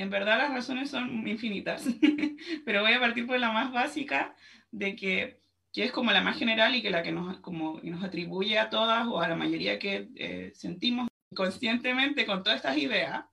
En 0.00 0.08
verdad 0.08 0.38
las 0.38 0.54
razones 0.54 0.88
son 0.88 1.28
infinitas, 1.28 1.84
pero 2.64 2.80
voy 2.80 2.94
a 2.94 3.00
partir 3.00 3.26
por 3.26 3.38
la 3.38 3.52
más 3.52 3.70
básica, 3.70 4.34
de 4.70 4.96
que, 4.96 5.42
que, 5.74 5.84
es 5.84 5.92
como 5.92 6.10
la 6.10 6.22
más 6.22 6.38
general 6.38 6.74
y 6.74 6.80
que 6.80 6.88
la 6.88 7.02
que 7.02 7.12
nos, 7.12 7.38
como, 7.40 7.78
nos 7.82 8.02
atribuye 8.02 8.58
a 8.58 8.70
todas 8.70 9.06
o 9.06 9.20
a 9.20 9.28
la 9.28 9.36
mayoría 9.36 9.78
que 9.78 10.08
eh, 10.16 10.52
sentimos 10.54 11.06
conscientemente 11.34 12.24
con 12.24 12.42
todas 12.42 12.56
estas 12.56 12.78
ideas. 12.78 13.26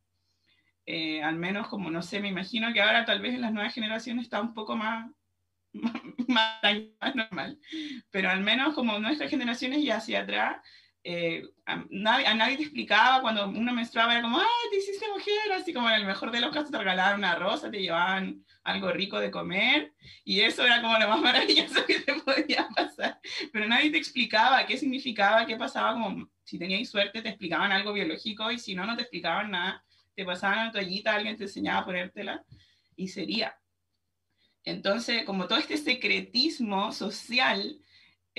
Eh, 0.86 1.24
al 1.24 1.38
menos 1.38 1.70
como, 1.70 1.90
no 1.90 2.02
sé, 2.02 2.20
me 2.20 2.28
imagino 2.28 2.74
que 2.74 2.82
ahora 2.82 3.06
tal 3.06 3.22
vez 3.22 3.36
en 3.36 3.42
las 3.42 3.54
nuevas 3.54 3.74
generaciones 3.74 4.26
está 4.26 4.42
un 4.42 4.54
poco 4.54 4.76
más, 4.76 5.10
más, 6.28 6.62
más 7.00 7.16
normal, 7.16 7.62
pero 8.12 8.30
al 8.30 8.42
menos 8.42 8.76
como 8.76 9.00
nuestras 9.00 9.30
generaciones 9.30 9.86
ya 9.86 9.98
hacia 9.98 10.20
atrás, 10.20 10.58
eh, 11.10 11.42
a, 11.66 11.86
nadie, 11.90 12.58
te 12.58 12.64
explicaba 12.64 13.22
cuando 13.22 13.48
uno 13.48 13.72
menstruaba, 13.72 14.12
era 14.12 14.22
como, 14.22 14.40
¡ay, 14.40 14.70
te 14.70 14.78
hiciste 14.78 15.08
mujer! 15.08 15.54
Así 15.54 15.72
como 15.72 15.90
en 15.90 15.96
el 15.96 16.06
mejor 16.06 16.32
de 16.32 16.42
los 16.42 16.52
casos 16.52 16.70
te 16.70 16.78
regalaban 16.78 17.20
una 17.20 17.34
rosa, 17.36 17.72
te 17.72 17.80
llevaban 17.80 18.44
algo 18.66 18.92
rico 18.92 19.18
de 19.18 19.32
comer, 19.32 19.94
y 20.26 20.42
eso 20.42 20.66
era 20.66 20.82
como 20.82 21.00
lo 21.00 21.08
más 21.08 21.22
maravilloso 21.22 21.86
que 21.86 22.02
te 22.02 22.14
podía 22.16 22.68
pasar. 22.76 23.22
Pero 23.54 23.70
nadie 23.70 23.90
te 23.90 23.98
explicaba 23.98 24.66
qué 24.66 24.78
significaba, 24.78 25.46
qué 25.46 25.56
pasaba, 25.56 25.94
como 25.94 26.30
si 26.44 26.60
tenías 26.60 26.90
suerte 26.90 27.22
te 27.22 27.30
explicaban 27.30 27.72
algo 27.72 27.94
biológico, 27.94 28.52
y 28.52 28.60
si 28.60 28.76
no, 28.76 28.86
no 28.86 28.98
te 28.98 29.04
explicaban 29.04 29.52
nada, 29.52 29.86
te 30.14 30.26
pasaban 30.26 30.66
la 30.66 30.72
toallita, 30.74 31.16
alguien 31.16 31.38
te 31.38 31.44
enseñaba 31.44 31.80
a 31.80 31.86
ponértela, 31.86 32.44
y 32.98 33.08
sería. 33.08 33.58
Entonces, 34.66 35.24
como 35.24 35.48
todo 35.48 35.60
este 35.60 35.78
secretismo 35.78 36.92
social, 36.92 37.80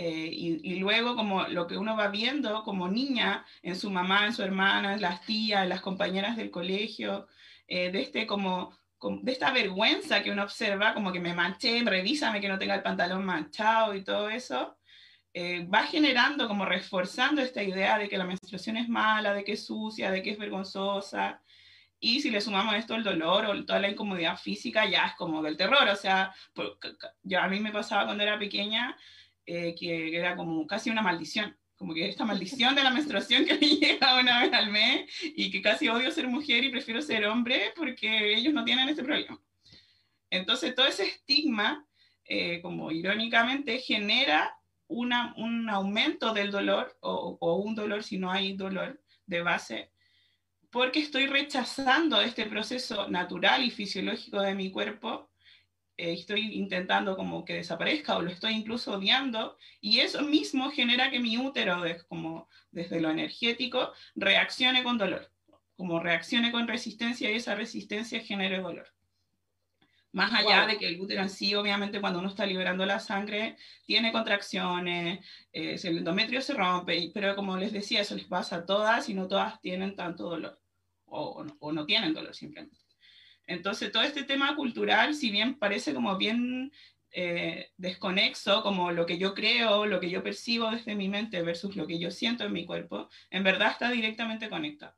eh, 0.00 0.30
y, 0.32 0.76
luego 0.76 1.16
como 1.16 1.48
lo 1.48 1.66
que 1.66 1.76
uno 1.76 1.96
va 1.96 2.06
viendo 2.06 2.62
como 2.62 2.86
niña 2.86 3.44
en 3.62 3.74
su 3.74 3.90
mamá, 3.90 4.26
en 4.26 4.32
su 4.32 4.44
hermana, 4.44 4.94
en 4.94 5.00
las 5.00 5.22
tías, 5.26 5.64
en 5.64 5.70
las 5.70 5.80
compañeras 5.80 6.36
del 6.36 6.52
colegio, 6.52 7.26
eh, 7.66 7.90
de, 7.90 8.02
este 8.02 8.24
como, 8.24 8.78
de 9.02 9.32
esta 9.32 9.50
vergüenza 9.50 10.22
que 10.22 10.30
uno 10.30 10.44
observa, 10.44 10.94
como 10.94 11.10
que 11.10 11.18
me 11.18 11.34
manché, 11.34 11.82
revísame 11.84 12.40
que 12.40 12.48
no 12.48 12.60
tenga 12.60 12.76
el 12.76 12.82
pantalón 12.82 13.24
manchado 13.24 13.92
y 13.96 14.04
todo 14.04 14.30
eso, 14.30 14.78
eh, 15.34 15.66
va 15.66 15.82
generando, 15.82 16.46
como 16.46 16.64
reforzando 16.64 17.42
esta 17.42 17.64
idea 17.64 17.98
de 17.98 18.08
que 18.08 18.18
la 18.18 18.24
menstruación 18.24 18.76
es 18.76 18.88
mala, 18.88 19.34
de 19.34 19.42
que 19.42 19.54
es 19.54 19.66
sucia, 19.66 20.12
de 20.12 20.22
que 20.22 20.30
es 20.30 20.38
vergonzosa. 20.38 21.42
Y 21.98 22.20
si 22.20 22.30
le 22.30 22.40
sumamos 22.40 22.76
esto 22.76 22.94
el 22.94 23.02
dolor 23.02 23.46
o 23.46 23.64
toda 23.64 23.80
la 23.80 23.90
incomodidad 23.90 24.38
física, 24.38 24.86
ya 24.86 25.06
es 25.06 25.14
como 25.14 25.42
del 25.42 25.56
terror. 25.56 25.88
O 25.88 25.96
sea, 25.96 26.32
ya 27.24 27.42
a 27.44 27.48
mí 27.48 27.58
me 27.58 27.72
pasaba 27.72 28.04
cuando 28.04 28.22
era 28.22 28.38
pequeña, 28.38 28.96
eh, 29.50 29.74
que 29.74 30.14
era 30.14 30.36
como 30.36 30.66
casi 30.66 30.90
una 30.90 31.00
maldición, 31.00 31.56
como 31.74 31.94
que 31.94 32.06
esta 32.06 32.26
maldición 32.26 32.74
de 32.74 32.84
la 32.84 32.90
menstruación 32.98 33.46
que 33.46 33.54
me 33.54 33.66
llega 33.80 34.20
una 34.20 34.42
vez 34.42 34.52
al 34.52 34.70
mes 34.70 35.10
y 35.22 35.50
que 35.50 35.62
casi 35.62 35.88
odio 35.88 36.10
ser 36.10 36.28
mujer 36.28 36.64
y 36.64 36.68
prefiero 36.68 37.00
ser 37.00 37.24
hombre 37.24 37.72
porque 37.74 38.34
ellos 38.34 38.52
no 38.52 38.62
tienen 38.62 38.90
ese 38.90 39.02
problema. 39.02 39.40
Entonces 40.28 40.74
todo 40.74 40.86
ese 40.86 41.06
estigma, 41.06 41.86
eh, 42.24 42.60
como 42.60 42.90
irónicamente, 42.90 43.78
genera 43.78 44.54
un 44.88 45.14
aumento 45.70 46.34
del 46.34 46.50
dolor 46.50 46.98
o, 47.00 47.38
o 47.40 47.56
un 47.56 47.74
dolor 47.74 48.02
si 48.02 48.18
no 48.18 48.30
hay 48.30 48.52
dolor 48.54 49.02
de 49.24 49.40
base, 49.40 49.92
porque 50.70 51.00
estoy 51.00 51.26
rechazando 51.26 52.20
este 52.20 52.44
proceso 52.44 53.08
natural 53.08 53.64
y 53.64 53.70
fisiológico 53.70 54.42
de 54.42 54.54
mi 54.54 54.70
cuerpo, 54.70 55.30
eh, 55.98 56.12
estoy 56.12 56.54
intentando 56.54 57.16
como 57.16 57.44
que 57.44 57.54
desaparezca 57.54 58.16
o 58.16 58.22
lo 58.22 58.30
estoy 58.30 58.52
incluso 58.54 58.92
odiando, 58.94 59.58
y 59.80 60.00
eso 60.00 60.22
mismo 60.22 60.70
genera 60.70 61.10
que 61.10 61.20
mi 61.20 61.36
útero, 61.36 61.82
como 62.08 62.48
desde 62.70 63.00
lo 63.00 63.10
energético, 63.10 63.92
reaccione 64.14 64.84
con 64.84 64.96
dolor, 64.96 65.30
como 65.76 66.00
reaccione 66.00 66.52
con 66.52 66.68
resistencia 66.68 67.30
y 67.30 67.34
esa 67.34 67.54
resistencia 67.56 68.20
genere 68.20 68.60
dolor. 68.60 68.86
Más 70.12 70.32
allá 70.32 70.66
de 70.66 70.78
que 70.78 70.88
el 70.88 71.00
útero 71.00 71.20
en 71.20 71.28
sí, 71.28 71.54
obviamente, 71.54 72.00
cuando 72.00 72.20
uno 72.20 72.28
está 72.28 72.46
liberando 72.46 72.86
la 72.86 72.98
sangre, 72.98 73.56
tiene 73.84 74.10
contracciones, 74.10 75.20
eh, 75.52 75.76
el 75.82 75.98
endometrio 75.98 76.40
se 76.40 76.54
rompe, 76.54 77.10
pero 77.12 77.36
como 77.36 77.56
les 77.56 77.72
decía, 77.72 78.00
eso 78.00 78.14
les 78.14 78.24
pasa 78.24 78.56
a 78.56 78.66
todas 78.66 79.08
y 79.08 79.14
no 79.14 79.28
todas 79.28 79.60
tienen 79.60 79.96
tanto 79.96 80.30
dolor, 80.30 80.58
o, 81.04 81.44
o, 81.58 81.72
no, 81.72 81.84
tienen 81.84 82.14
dolor 82.14 82.34
simplemente. 82.34 82.78
Entonces, 83.48 83.90
todo 83.90 84.02
este 84.02 84.24
tema 84.24 84.54
cultural, 84.54 85.14
si 85.14 85.30
bien 85.30 85.58
parece 85.58 85.94
como 85.94 86.16
bien 86.18 86.70
eh, 87.10 87.70
desconexo, 87.78 88.62
como 88.62 88.92
lo 88.92 89.06
que 89.06 89.16
yo 89.16 89.34
creo, 89.34 89.86
lo 89.86 90.00
que 90.00 90.10
yo 90.10 90.22
percibo 90.22 90.70
desde 90.70 90.94
mi 90.94 91.08
mente 91.08 91.40
versus 91.42 91.74
lo 91.74 91.86
que 91.86 91.98
yo 91.98 92.10
siento 92.10 92.44
en 92.44 92.52
mi 92.52 92.66
cuerpo, 92.66 93.08
en 93.30 93.42
verdad 93.42 93.72
está 93.72 93.90
directamente 93.90 94.50
conectado. 94.50 94.94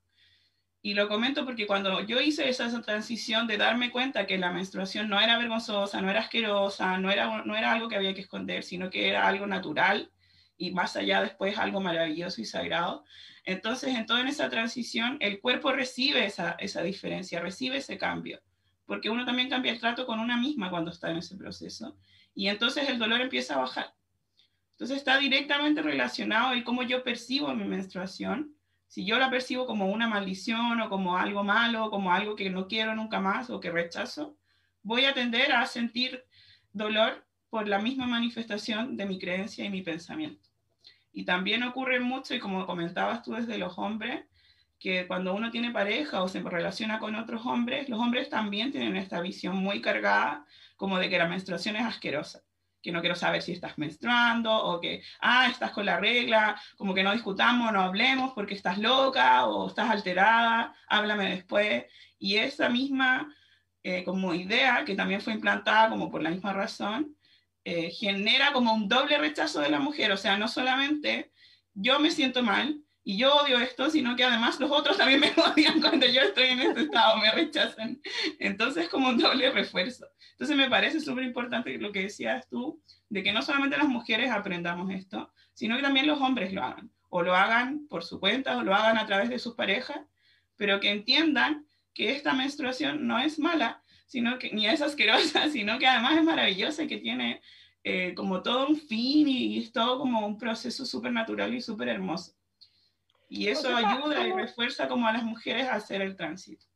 Y 0.83 0.95
lo 0.95 1.09
comento 1.09 1.45
porque 1.45 1.69
cuando 1.69 2.05
yo 2.05 2.21
hice 2.21 2.49
esa 2.49 2.83
transición 2.83 3.47
de 3.47 3.57
darme 3.57 3.93
cuenta 3.93 4.27
que 4.27 4.37
la 4.37 4.51
menstruación 4.51 5.09
no 5.09 5.21
era 5.21 5.39
vergonzosa, 5.39 6.01
no 6.01 6.11
era 6.11 6.21
asquerosa, 6.21 6.99
no 6.99 7.11
era, 7.11 7.45
no 7.45 7.55
era 7.55 7.73
algo 7.73 7.89
que 7.89 7.97
había 7.97 8.15
que 8.15 8.23
esconder, 8.23 8.65
sino 8.65 8.91
que 8.91 9.09
era 9.09 9.29
algo 9.29 9.47
natural 9.47 10.11
y 10.61 10.71
más 10.71 10.95
allá 10.95 11.23
después 11.23 11.59
algo 11.59 11.81
maravilloso 11.81 12.41
y 12.41 12.45
sagrado. 12.45 13.05
Entonces, 13.45 13.97
en 13.97 14.07
toda 14.07 14.29
esa 14.29 14.49
transición, 14.49 15.17
el 15.21 15.41
cuerpo 15.41 15.73
recibe 15.73 16.25
esa, 16.25 16.53
esa 16.59 16.83
diferencia, 16.83 17.41
recibe 17.41 17.79
ese 17.79 17.99
cambio, 17.99 18.41
porque 18.87 19.11
uno 19.11 19.25
también 19.25 19.49
cambia 19.49 19.73
el 19.73 19.81
trato 19.81 20.07
con 20.07 20.21
una 20.21 20.37
misma 20.37 20.71
cuando 20.71 20.91
está 20.91 21.11
en 21.11 21.17
ese 21.17 21.37
proceso. 21.37 21.97
Y 22.35 22.49
entonces 22.49 22.89
el 22.89 22.99
dolor 22.99 23.21
empieza 23.21 23.55
a 23.55 23.61
bajar. 23.61 23.95
Entonces 24.73 24.99
está 24.99 25.19
directamente 25.19 25.83
relacionado 25.83 26.53
el 26.53 26.63
cómo 26.63 26.83
yo 26.83 27.03
percibo 27.03 27.53
mi 27.55 27.65
menstruación 27.65 28.55
si 28.91 29.05
yo 29.05 29.21
la 29.21 29.31
percibo 29.31 29.67
como 29.67 29.87
una 29.87 30.09
maldición 30.09 30.81
o 30.81 30.89
como 30.89 31.17
algo 31.17 31.45
malo, 31.45 31.91
como 31.91 32.13
algo 32.13 32.35
que 32.35 32.51
no 32.51 32.67
quiero 32.67 32.93
nunca 32.97 33.21
más 33.21 33.49
o 33.49 33.61
que 33.61 33.71
rechazo, 33.71 34.37
voy 34.83 35.05
a 35.05 35.15
tender 35.15 35.53
a 35.53 35.65
sentir 35.67 36.25
dolor 36.73 37.25
por 37.51 37.69
la 37.69 37.79
misma 37.79 38.09
manifestación 38.09 38.97
de 38.97 39.07
mi 39.07 39.21
creencia 39.21 39.65
y 39.65 39.71
mi 39.71 39.83
pensamiento. 39.83 40.50
Y 41.13 41.25
también 41.25 41.63
ocurre 41.63 42.01
mucho, 42.01 42.35
y 42.35 42.39
como 42.39 42.67
comentabas 42.67 43.23
tú 43.23 43.33
desde 43.33 43.59
los 43.59 43.79
hombres, 43.79 44.25
que 44.79 45.07
cuando 45.07 45.35
uno 45.35 45.51
tiene 45.51 45.71
pareja 45.73 46.23
o 46.23 46.29
se 46.29 46.41
relaciona 46.41 46.99
con 46.99 47.15
otros 47.15 47.45
hombres, 47.45 47.89
los 47.89 48.01
hombres 48.01 48.31
también 48.31 48.73
tienen 48.73 48.97
esta 48.97 49.21
visión 49.21 49.57
muy 49.57 49.81
cargada 49.81 50.47
como 50.77 50.99
de 50.99 51.11
que 51.11 51.19
la 51.19 51.29
menstruación 51.29 51.77
es 51.77 51.85
asquerosa 51.85 52.43
que 52.83 52.93
no 52.93 53.01
quiero 53.01 53.15
saber 53.15 53.43
si 53.43 53.53
estás 53.53 53.77
menstruando 53.79 54.53
o 54.53 54.81
que, 54.81 55.03
ah, 55.21 55.49
estás 55.51 55.71
con 55.73 55.87
la 55.87 56.01
regla, 56.01 56.61
como 56.77 56.95
que 56.95 57.03
no 57.03 57.13
discutamos, 57.13 57.73
no 57.73 57.81
hablemos 57.83 58.33
porque 58.33 58.55
estás 58.55 58.79
loca 58.79 59.47
o 59.47 59.69
estás 59.69 59.91
alterada, 59.91 60.75
háblame 60.89 61.31
después. 61.31 61.85
Y 62.19 62.37
esa 62.37 62.69
misma 62.69 63.35
eh, 63.83 64.05
como 64.05 64.35
idea, 64.35 64.85
que 64.85 64.95
también 64.95 65.21
fue 65.21 65.33
implantada 65.35 65.91
como 65.91 66.11
por 66.11 66.23
la 66.23 66.31
misma 66.31 66.53
razón, 66.53 67.17
eh, 67.71 67.91
genera 67.93 68.53
como 68.53 68.75
un 68.75 68.89
doble 68.89 69.17
rechazo 69.17 69.61
de 69.61 69.71
la 69.71 69.79
mujer. 69.79 70.11
O 70.11 70.17
sea, 70.17 70.37
no 70.37 70.49
solamente 70.49 71.31
yo 71.73 72.01
me 72.01 72.11
siento 72.11 72.43
mal, 72.43 72.83
y 73.05 73.17
yo 73.17 73.33
odio 73.33 73.61
esto, 73.61 73.89
sino 73.91 74.17
que 74.17 74.25
además 74.25 74.59
los 74.59 74.73
otros 74.73 74.97
también 74.97 75.21
me 75.21 75.33
odian 75.41 75.81
cuando 75.81 76.05
yo 76.07 76.23
estoy 76.23 76.47
en 76.47 76.61
este 76.61 76.83
estado, 76.83 77.17
me 77.19 77.31
rechazan. 77.31 78.01
Entonces, 78.41 78.89
como 78.89 79.09
un 79.09 79.19
doble 79.19 79.53
refuerzo. 79.53 80.07
Entonces, 80.33 80.57
me 80.57 80.69
parece 80.69 80.99
súper 81.01 81.23
importante 81.23 81.79
lo 81.79 81.93
que 81.93 82.03
decías 82.03 82.49
tú, 82.49 82.83
de 83.09 83.23
que 83.23 83.33
no 83.33 83.41
solamente 83.41 83.77
las 83.77 83.89
mujeres 83.89 84.33
aprendamos 84.33 84.91
esto, 84.91 85.33
sino 85.55 85.77
que 85.77 85.83
también 85.83 86.09
los 86.09 86.21
hombres 86.21 86.53
lo 86.53 86.65
hagan, 86.65 86.91
o 87.09 87.23
lo 87.23 87.37
hagan 87.37 87.87
por 87.89 88.03
su 88.03 88.19
cuenta, 88.19 88.59
o 88.59 88.63
lo 88.65 88.75
hagan 88.75 88.99
a 88.99 89.07
través 89.07 89.29
de 89.29 89.39
sus 89.39 89.55
parejas, 89.55 90.01
pero 90.57 90.81
que 90.81 90.91
entiendan 90.91 91.67
que 91.95 92.11
esta 92.11 92.33
menstruación 92.33 93.07
no 93.07 93.21
es 93.21 93.39
mala, 93.39 93.81
sino 94.07 94.41
que 94.41 94.51
ni 94.51 94.67
es 94.67 94.83
asquerosa, 94.83 95.49
sino 95.53 95.79
que 95.79 95.87
además 95.87 96.19
es 96.19 96.25
maravillosa 96.25 96.83
y 96.83 96.89
que 96.89 96.99
tiene 96.99 97.41
eh, 97.83 98.15
como 98.15 98.43
todo 98.43 98.69
un 98.69 98.77
fin 98.77 99.27
y 99.29 99.59
es 99.59 99.73
todo 99.73 99.99
como 99.99 100.27
un 100.27 100.37
proceso 100.37 100.85
súper 100.85 101.13
natural 101.13 101.55
y 101.55 101.61
súper 101.61 101.89
hermoso. 101.89 102.33
Y 103.29 103.49
eso 103.49 103.75
ayuda 103.75 104.27
y 104.27 104.33
refuerza 104.33 104.89
como 104.89 105.07
a 105.07 105.13
las 105.13 105.23
mujeres 105.23 105.67
a 105.67 105.75
hacer 105.75 106.03
el 106.03 106.17
tránsito. 106.17 106.67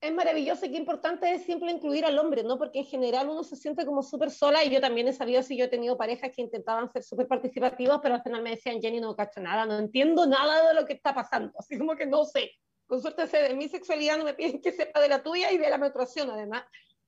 Es 0.00 0.12
maravilloso 0.12 0.66
y 0.66 0.70
qué 0.70 0.76
importante 0.76 1.32
es 1.32 1.44
siempre 1.44 1.70
incluir 1.70 2.04
al 2.04 2.18
hombre, 2.18 2.42
¿no? 2.42 2.58
Porque 2.58 2.80
en 2.80 2.84
general 2.84 3.28
uno 3.28 3.42
se 3.42 3.56
siente 3.56 3.86
como 3.86 4.02
súper 4.02 4.30
sola 4.30 4.62
y 4.64 4.70
yo 4.70 4.80
también 4.80 5.08
he 5.08 5.12
sabido 5.12 5.42
si 5.42 5.56
yo 5.56 5.66
he 5.66 5.68
tenido 5.68 5.96
parejas 5.96 6.30
que 6.34 6.42
intentaban 6.42 6.90
ser 6.90 7.02
súper 7.02 7.26
participativos, 7.26 8.00
pero 8.02 8.16
al 8.16 8.22
final 8.22 8.42
me 8.42 8.50
decían, 8.50 8.80
Jenny, 8.82 9.00
no 9.00 9.16
cacho 9.16 9.40
nada, 9.40 9.64
no 9.64 9.78
entiendo 9.78 10.26
nada 10.26 10.68
de 10.68 10.74
lo 10.74 10.84
que 10.84 10.94
está 10.94 11.14
pasando, 11.14 11.52
así 11.58 11.78
como 11.78 11.96
que 11.96 12.04
no 12.04 12.24
sé. 12.24 12.50
Con 12.86 13.00
suerte 13.00 13.26
sé 13.26 13.38
de 13.38 13.54
mi 13.54 13.68
sexualidad, 13.68 14.18
no 14.18 14.24
me 14.24 14.34
piden 14.34 14.60
que 14.60 14.72
sepa 14.72 15.00
de 15.00 15.08
la 15.08 15.22
tuya 15.22 15.50
y 15.52 15.56
de 15.56 15.70
la 15.70 15.78
menstruación 15.78 16.30
además. 16.30 16.64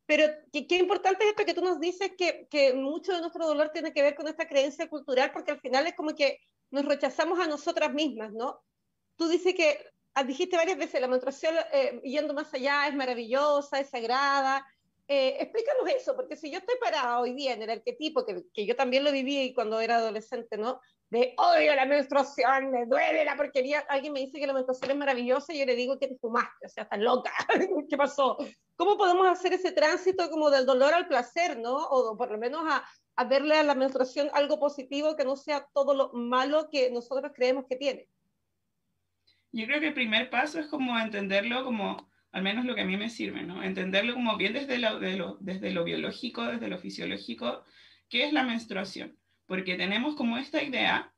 Pero 0.06 0.24
qué, 0.52 0.66
qué 0.66 0.76
importante 0.76 1.24
es 1.24 1.30
esto 1.30 1.44
que 1.44 1.54
tú 1.54 1.62
nos 1.62 1.80
dices, 1.80 2.12
que, 2.16 2.46
que 2.48 2.74
mucho 2.74 3.12
de 3.12 3.20
nuestro 3.20 3.46
dolor 3.46 3.70
tiene 3.72 3.92
que 3.92 4.02
ver 4.02 4.14
con 4.14 4.28
esta 4.28 4.48
creencia 4.48 4.88
cultural, 4.88 5.32
porque 5.32 5.52
al 5.52 5.60
final 5.60 5.86
es 5.86 5.94
como 5.94 6.14
que 6.14 6.38
nos 6.70 6.84
rechazamos 6.84 7.38
a 7.40 7.46
nosotras 7.46 7.92
mismas, 7.92 8.32
¿no? 8.32 8.62
Tú 9.16 9.28
dices 9.28 9.54
que, 9.54 9.78
ah, 10.14 10.24
dijiste 10.24 10.56
varias 10.56 10.78
veces, 10.78 11.00
la 11.00 11.08
menstruación 11.08 11.54
eh, 11.72 12.00
yendo 12.04 12.34
más 12.34 12.52
allá 12.54 12.86
es 12.86 12.94
maravillosa, 12.94 13.80
es 13.80 13.90
sagrada. 13.90 14.64
Eh, 15.08 15.36
explícanos 15.40 15.88
eso, 15.88 16.16
porque 16.16 16.36
si 16.36 16.50
yo 16.50 16.58
estoy 16.58 16.76
parada 16.80 17.20
hoy 17.20 17.32
día 17.34 17.54
en 17.54 17.62
el 17.62 17.70
arquetipo, 17.70 18.24
que, 18.24 18.44
que 18.52 18.66
yo 18.66 18.76
también 18.76 19.04
lo 19.04 19.12
viví 19.12 19.52
cuando 19.54 19.80
era 19.80 19.96
adolescente, 19.96 20.56
¿no? 20.56 20.80
De 21.08 21.34
odio 21.38 21.74
la 21.76 21.86
menstruación, 21.86 22.72
me 22.72 22.84
duele 22.86 23.24
la 23.24 23.36
porquería. 23.36 23.80
Alguien 23.88 24.12
me 24.12 24.20
dice 24.20 24.40
que 24.40 24.46
la 24.46 24.52
menstruación 24.52 24.90
es 24.90 24.96
maravillosa 24.96 25.52
y 25.52 25.60
yo 25.60 25.66
le 25.66 25.76
digo 25.76 25.98
que 25.98 26.08
te 26.08 26.16
fumaste, 26.16 26.66
o 26.66 26.68
sea, 26.68 26.82
estás 26.82 26.98
loca. 26.98 27.32
¿Qué 27.88 27.96
pasó? 27.96 28.36
¿Cómo 28.74 28.96
podemos 28.96 29.28
hacer 29.28 29.52
ese 29.52 29.70
tránsito 29.70 30.28
como 30.30 30.50
del 30.50 30.66
dolor 30.66 30.94
al 30.94 31.06
placer, 31.06 31.58
¿no? 31.58 31.76
O 31.76 32.16
por 32.16 32.32
lo 32.32 32.38
menos 32.38 32.62
a, 32.68 32.84
a 33.14 33.24
verle 33.24 33.56
a 33.56 33.62
la 33.62 33.76
menstruación 33.76 34.28
algo 34.34 34.58
positivo 34.58 35.16
que 35.16 35.24
no 35.24 35.36
sea 35.36 35.66
todo 35.72 35.94
lo 35.94 36.12
malo 36.12 36.68
que 36.70 36.90
nosotros 36.90 37.32
creemos 37.34 37.66
que 37.68 37.76
tiene. 37.76 38.08
Yo 39.52 39.64
creo 39.66 39.80
que 39.80 39.88
el 39.88 39.94
primer 39.94 40.28
paso 40.28 40.58
es 40.58 40.66
como 40.66 40.98
entenderlo 40.98 41.64
como, 41.64 42.10
al 42.32 42.42
menos 42.42 42.64
lo 42.64 42.74
que 42.74 42.82
a 42.82 42.84
mí 42.84 42.96
me 42.96 43.08
sirve, 43.08 43.42
¿no? 43.42 43.62
Entenderlo 43.62 44.12
como 44.12 44.36
bien 44.36 44.52
desde 44.52 44.78
lo, 44.78 44.98
desde 45.40 45.70
lo 45.70 45.84
biológico, 45.84 46.44
desde 46.44 46.68
lo 46.68 46.78
fisiológico, 46.78 47.64
qué 48.08 48.24
es 48.24 48.32
la 48.32 48.42
menstruación. 48.42 49.16
Porque 49.46 49.76
tenemos 49.76 50.14
como 50.14 50.38
esta 50.38 50.62
idea 50.62 51.12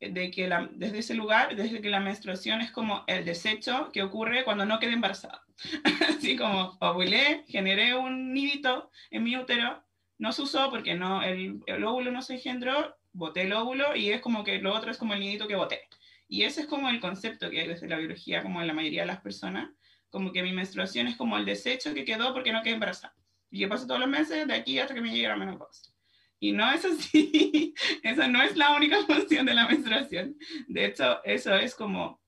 de 0.00 0.30
que 0.30 0.46
la, 0.46 0.68
desde 0.72 0.98
ese 0.98 1.14
lugar, 1.14 1.56
desde 1.56 1.80
que 1.80 1.88
la 1.88 2.00
menstruación 2.00 2.60
es 2.60 2.70
como 2.70 3.04
el 3.06 3.24
desecho 3.24 3.90
que 3.92 4.02
ocurre 4.02 4.44
cuando 4.44 4.64
no 4.64 4.78
quedé 4.78 4.92
embarazada. 4.92 5.42
Así 6.08 6.36
como 6.36 6.76
ovulé, 6.80 7.44
generé 7.48 7.94
un 7.94 8.32
nidito 8.32 8.90
en 9.10 9.24
mi 9.24 9.36
útero 9.36 9.82
no 10.18 10.32
se 10.32 10.42
usó 10.42 10.70
porque 10.70 10.94
no, 10.94 11.22
el, 11.22 11.84
óvulo 11.84 12.10
no 12.10 12.22
se 12.22 12.34
engendró, 12.34 12.96
boté 13.12 13.42
el 13.42 13.52
óvulo 13.52 13.94
y 13.94 14.10
es 14.10 14.20
como 14.20 14.44
que 14.44 14.58
lo 14.58 14.74
otro 14.74 14.90
es 14.90 14.98
como 14.98 15.14
el 15.14 15.20
nidito 15.20 15.46
que 15.46 15.56
boté. 15.56 15.88
Y 16.28 16.42
ese 16.42 16.62
es 16.62 16.66
como 16.66 16.88
el 16.88 17.00
concepto 17.00 17.50
que 17.50 17.60
hay 17.60 17.68
desde 17.68 17.88
la 17.88 17.98
biología, 17.98 18.42
como 18.42 18.60
en 18.60 18.66
la 18.66 18.72
mayoría 18.72 19.02
de 19.02 19.08
las 19.08 19.20
personas, 19.20 19.70
como 20.10 20.32
que 20.32 20.42
mi 20.42 20.52
menstruación 20.52 21.06
es 21.06 21.16
como 21.16 21.36
el 21.36 21.44
desecho 21.44 21.94
que 21.94 22.04
quedó 22.04 22.32
porque 22.32 22.52
no 22.52 22.62
quedé 22.62 22.74
embarazada. 22.74 23.14
Y 23.50 23.60
yo 23.60 23.68
paso 23.68 23.86
todos 23.86 24.00
los 24.00 24.08
meses 24.08 24.46
de 24.46 24.54
aquí 24.54 24.78
hasta 24.78 24.94
que 24.94 25.00
me 25.00 25.10
llegue 25.10 25.28
la 25.28 25.36
menopausia. 25.36 25.92
Y 26.38 26.52
no 26.52 26.70
es 26.70 26.84
así, 26.84 27.74
esa 28.02 28.28
no 28.28 28.42
es 28.42 28.56
la 28.56 28.76
única 28.76 29.02
función 29.06 29.46
de 29.46 29.54
la 29.54 29.66
menstruación. 29.66 30.36
De 30.68 30.86
hecho, 30.86 31.22
eso 31.24 31.54
es 31.54 31.74
como 31.74 32.20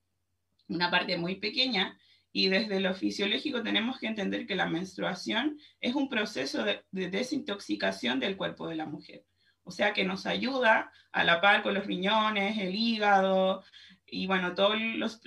una 0.69 0.91
parte 0.91 1.17
muy 1.17 1.37
pequeña 1.37 1.99
y 2.33 2.49
desde 2.49 2.81
lo 2.81 2.95
fisiológico 2.95 3.62
tenemos 3.62 3.99
que 3.99 4.07
entender 4.07 4.47
que 4.47 4.57
la 4.57 4.67
menstruación 4.67 5.59
es 5.81 5.95
un 5.95 6.09
proceso 6.09 6.62
de, 6.62 6.85
desintoxicación 6.93 8.21
del 8.21 8.37
cuerpo 8.37 8.69
de 8.69 8.77
la 8.77 8.87
mujer. 8.87 9.25
O 9.65 9.71
sea 9.71 9.93
que 9.93 10.05
nos 10.05 10.25
ayuda 10.25 10.93
a 11.12 11.25
la 11.25 11.41
par 11.41 11.62
con 11.62 11.75
los 11.75 11.87
riñones, 11.87 12.59
el 12.59 12.75
hígado 12.75 13.65
y 14.07 14.27
bueno, 14.27 14.55
todos 14.55 14.77
los, 14.79 15.21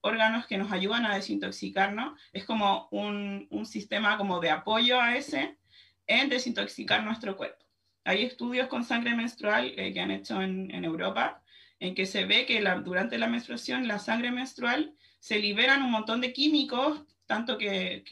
órganos 0.00 0.46
que 0.46 0.58
nos 0.58 0.70
ayudan 0.70 1.06
a 1.06 1.14
desintoxicarnos. 1.14 2.18
Es 2.32 2.44
como 2.44 2.88
un, 2.90 3.48
sistema 3.64 4.16
como 4.16 4.40
de 4.40 4.50
apoyo 4.50 5.00
a 5.00 5.16
ese 5.16 5.58
en 6.06 6.28
desintoxicar 6.28 7.02
nuestro 7.04 7.36
cuerpo. 7.36 7.61
Hay 8.04 8.22
estudios 8.24 8.68
con 8.68 8.84
sangre 8.84 9.14
menstrual 9.14 9.72
eh, 9.76 9.92
que 9.92 10.00
han 10.00 10.10
hecho 10.10 10.42
en, 10.42 10.84
Europa 10.84 11.42
en 11.78 11.94
que 11.94 12.06
se 12.06 12.24
ve 12.24 12.46
que 12.46 12.62
durante 12.84 13.18
la 13.18 13.28
menstruación 13.28 13.88
la 13.88 13.98
sangre 13.98 14.30
menstrual 14.30 14.94
se 15.18 15.38
liberan 15.38 15.82
un 15.82 15.90
montón 15.90 16.20
de 16.20 16.32
químicos 16.32 17.02
tanto 17.26 17.56
que, 17.56 18.04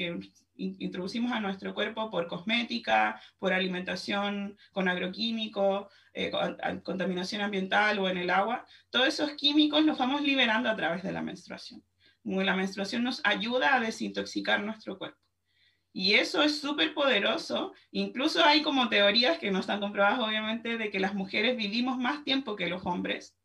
introducimos 0.57 1.33
a 1.33 1.41
nuestro 1.41 1.75
cuerpo 1.75 2.11
por 2.11 2.27
cosmética, 2.27 3.21
por 3.39 3.53
alimentación 3.53 4.59
con 4.73 4.89
agroquímicos, 4.89 5.89
eh, 6.13 6.31
contaminación 6.83 7.41
ambiental 7.41 7.99
o 7.99 8.09
en 8.09 8.19
el 8.19 8.31
agua, 8.31 8.67
todos 8.91 9.09
esos 9.09 9.33
químicos 9.33 9.85
los 9.85 9.97
vamos 9.97 10.23
liberando 10.23 10.69
a 10.69 10.77
través 10.77 11.03
de 11.03 11.13
la 11.13 11.23
menstruación. 11.23 11.83
La 12.25 12.57
menstruación 12.57 13.03
nos 13.03 13.21
ayuda 13.25 13.75
a 13.75 13.81
desintoxicar 13.81 14.63
nuestro 14.63 14.99
cuerpo. 14.99 15.19
Y 15.93 16.15
eso 16.15 16.43
es 16.43 16.61
súper 16.61 16.95
poderoso. 16.95 17.73
Incluso 17.91 18.45
hay 18.45 18.63
como 18.63 18.89
teorías 18.89 19.39
que 19.39 19.51
no 19.51 19.59
están 19.59 19.81
comprobadas, 19.81 20.21
obviamente, 20.21 20.79
de 20.79 20.91
que 20.91 21.01
las 21.01 21.15
mujeres 21.15 21.57
vivimos 21.57 21.99
más 21.99 22.23
tiempo 22.23 22.57
que 22.57 22.69
los 22.69 22.87
hombres, 22.87 23.37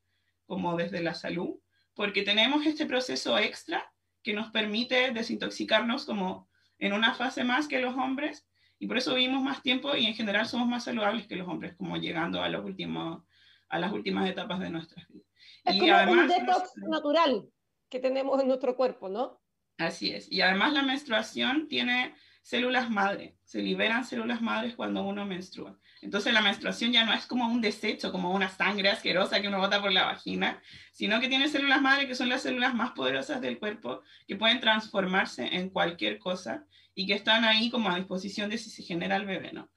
como 0.46 0.78
desde 0.78 1.02
la 1.02 1.16
salud, 1.16 1.56
porque 1.96 2.22
tenemos 2.22 2.66
este 2.66 2.86
proceso 2.86 3.38
extra 3.40 3.92
que 4.22 4.34
nos 4.34 4.52
permite 4.52 5.12
desintoxicarnos 5.12 6.06
como 6.06 6.50
en 6.78 6.94
una 6.94 7.14
fase 7.16 7.44
más 7.44 7.68
que 7.68 7.80
los 7.80 7.96
hombres 7.96 8.48
y 8.80 8.88
por 8.88 8.98
eso 8.98 9.16
vivimos 9.16 9.42
más 9.42 9.62
tiempo 9.62 9.96
y 9.96 10.06
en 10.06 10.14
general 10.14 10.46
somos 10.46 10.68
más 10.68 10.84
saludables 10.84 11.28
que 11.28 11.36
los 11.36 11.48
hombres, 11.48 11.76
como 11.76 11.98
llegando 11.98 12.42
a, 12.42 12.50
los 12.50 12.66
últimos, 12.66 13.24
a 13.70 13.80
las 13.80 13.92
últimas 13.92 14.30
etapas 14.30 14.60
de 14.60 14.70
nuestras 14.70 15.08
vidas. 15.08 15.28
Es 15.64 15.76
y 15.76 15.80
como 15.80 16.12
un 16.12 16.28
detox 16.28 16.76
natural 16.78 17.48
que 17.90 18.00
tenemos 18.00 18.42
en 18.42 18.48
nuestro 18.48 18.76
cuerpo, 18.76 19.08
¿no? 19.08 19.42
Así 19.78 20.12
es. 20.12 20.32
Y 20.32 20.42
además 20.42 20.74
la 20.74 20.84
menstruación 20.84 21.68
tiene 21.68 22.16
células 22.46 22.92
madre, 22.92 23.36
se 23.44 23.60
liberan 23.60 24.06
células 24.06 24.40
madres 24.40 24.76
cuando 24.76 25.02
uno 25.02 25.26
menstrua. 25.26 25.80
Entonces 26.04 26.32
la 26.32 26.42
menstruación 26.42 26.92
ya 26.94 27.04
no 27.04 27.12
es 27.12 27.26
como 27.26 27.48
un 27.48 27.60
desecho, 27.60 28.12
como 28.12 28.32
una 28.36 28.50
sangre 28.50 28.90
asquerosa 28.90 29.42
que 29.42 29.48
uno 29.48 29.58
bota 29.58 29.82
por 29.82 29.92
la 29.92 30.06
vagina, 30.06 30.62
sino 30.92 31.20
que 31.20 31.28
tiene 31.28 31.50
células 31.50 31.82
madre 31.82 32.06
que 32.06 32.14
son 32.14 32.30
las 32.30 32.44
células 32.44 32.76
más 32.76 32.92
poderosas 32.92 33.42
del 33.42 33.58
cuerpo, 33.58 34.04
que 34.28 34.36
pueden 34.36 34.60
transformarse 34.60 35.56
en 35.56 35.72
cualquier 35.72 36.20
cosa 36.20 36.68
y 36.94 37.08
que 37.08 37.16
están 37.16 37.46
ahí 37.46 37.72
como 37.72 37.90
a 37.90 37.96
disposición 37.96 38.52
de 38.52 38.60
si 38.60 38.70
se 38.70 38.84
genera 38.84 39.16
el 39.16 39.26
bebé, 39.26 39.52
¿no? 39.52 39.68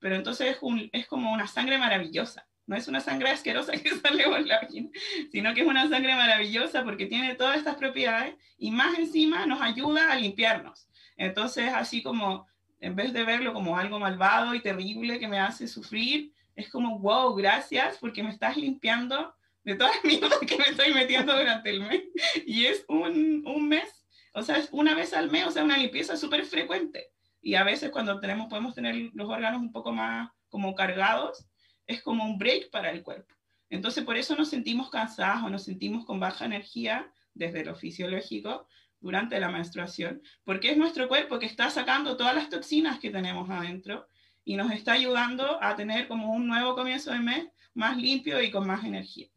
Pero 0.00 0.16
entonces 0.16 0.56
es, 0.56 0.58
es 0.90 1.06
como 1.06 1.32
una 1.32 1.46
sangre 1.46 1.78
maravillosa. 1.78 2.44
No 2.66 2.74
es 2.74 2.88
una 2.88 3.00
sangre 3.00 3.30
asquerosa 3.30 3.70
que 3.80 3.88
sale 3.88 4.24
por 4.24 4.44
la 4.44 4.62
vagina, 4.62 4.90
sino 5.30 5.54
que 5.54 5.60
es 5.60 5.66
una 5.68 5.88
sangre 5.88 6.16
maravillosa 6.16 6.82
porque 6.82 7.06
tiene 7.06 7.36
todas 7.36 7.58
estas 7.58 7.76
propiedades 7.76 8.34
y 8.58 8.72
más 8.72 8.98
encima 8.98 9.46
nos 9.46 9.62
ayuda 9.62 10.10
a 10.10 10.16
limpiarnos. 10.16 10.89
Entonces, 11.20 11.70
así 11.74 12.02
como 12.02 12.46
en 12.80 12.96
vez 12.96 13.12
de 13.12 13.24
verlo 13.24 13.52
como 13.52 13.76
algo 13.76 13.98
malvado 14.00 14.54
y 14.54 14.62
terrible 14.62 15.18
que 15.18 15.28
me 15.28 15.38
hace 15.38 15.68
sufrir, 15.68 16.32
es 16.56 16.70
como, 16.70 16.98
wow, 16.98 17.34
gracias 17.34 17.98
porque 18.00 18.22
me 18.22 18.30
estás 18.30 18.56
limpiando 18.56 19.34
de 19.62 19.74
todas 19.74 19.96
las 19.96 20.04
mierdas 20.06 20.38
que 20.38 20.56
me 20.56 20.64
estoy 20.64 20.94
metiendo 20.94 21.36
durante 21.36 21.68
el 21.68 21.80
mes. 21.80 22.04
Y 22.46 22.64
es 22.64 22.86
un, 22.88 23.44
un 23.46 23.68
mes, 23.68 24.06
o 24.32 24.42
sea, 24.42 24.56
es 24.56 24.70
una 24.72 24.94
vez 24.94 25.12
al 25.12 25.30
mes, 25.30 25.46
o 25.46 25.50
sea, 25.50 25.62
una 25.62 25.76
limpieza 25.76 26.16
súper 26.16 26.46
frecuente. 26.46 27.10
Y 27.42 27.54
a 27.54 27.64
veces 27.64 27.90
cuando 27.90 28.18
tenemos, 28.18 28.48
podemos 28.48 28.74
tener 28.74 29.10
los 29.12 29.28
órganos 29.28 29.60
un 29.60 29.72
poco 29.72 29.92
más 29.92 30.30
como 30.48 30.74
cargados, 30.74 31.46
es 31.86 32.02
como 32.02 32.24
un 32.24 32.38
break 32.38 32.70
para 32.70 32.90
el 32.90 33.02
cuerpo. 33.02 33.34
Entonces, 33.68 34.04
por 34.04 34.16
eso 34.16 34.34
nos 34.36 34.48
sentimos 34.48 34.88
cansados 34.88 35.50
nos 35.50 35.64
sentimos 35.64 36.06
con 36.06 36.18
baja 36.18 36.46
energía 36.46 37.12
desde 37.34 37.62
lo 37.62 37.74
fisiológico, 37.74 38.66
durante 39.00 39.40
la 39.40 39.48
menstruación, 39.48 40.22
porque 40.44 40.70
es 40.70 40.76
nuestro 40.76 41.08
cuerpo 41.08 41.38
que 41.38 41.46
está 41.46 41.70
sacando 41.70 42.16
todas 42.16 42.34
las 42.34 42.48
toxinas 42.48 42.98
que 42.98 43.10
tenemos 43.10 43.48
adentro 43.50 44.06
y 44.44 44.56
nos 44.56 44.70
está 44.72 44.92
ayudando 44.92 45.62
a 45.62 45.74
tener 45.74 46.06
como 46.06 46.32
un 46.32 46.46
nuevo 46.46 46.74
comienzo 46.74 47.10
de 47.12 47.20
mes 47.20 47.48
más 47.74 47.96
limpio 47.96 48.40
y 48.42 48.50
con 48.50 48.66
más 48.66 48.84
energía. 48.84 49.28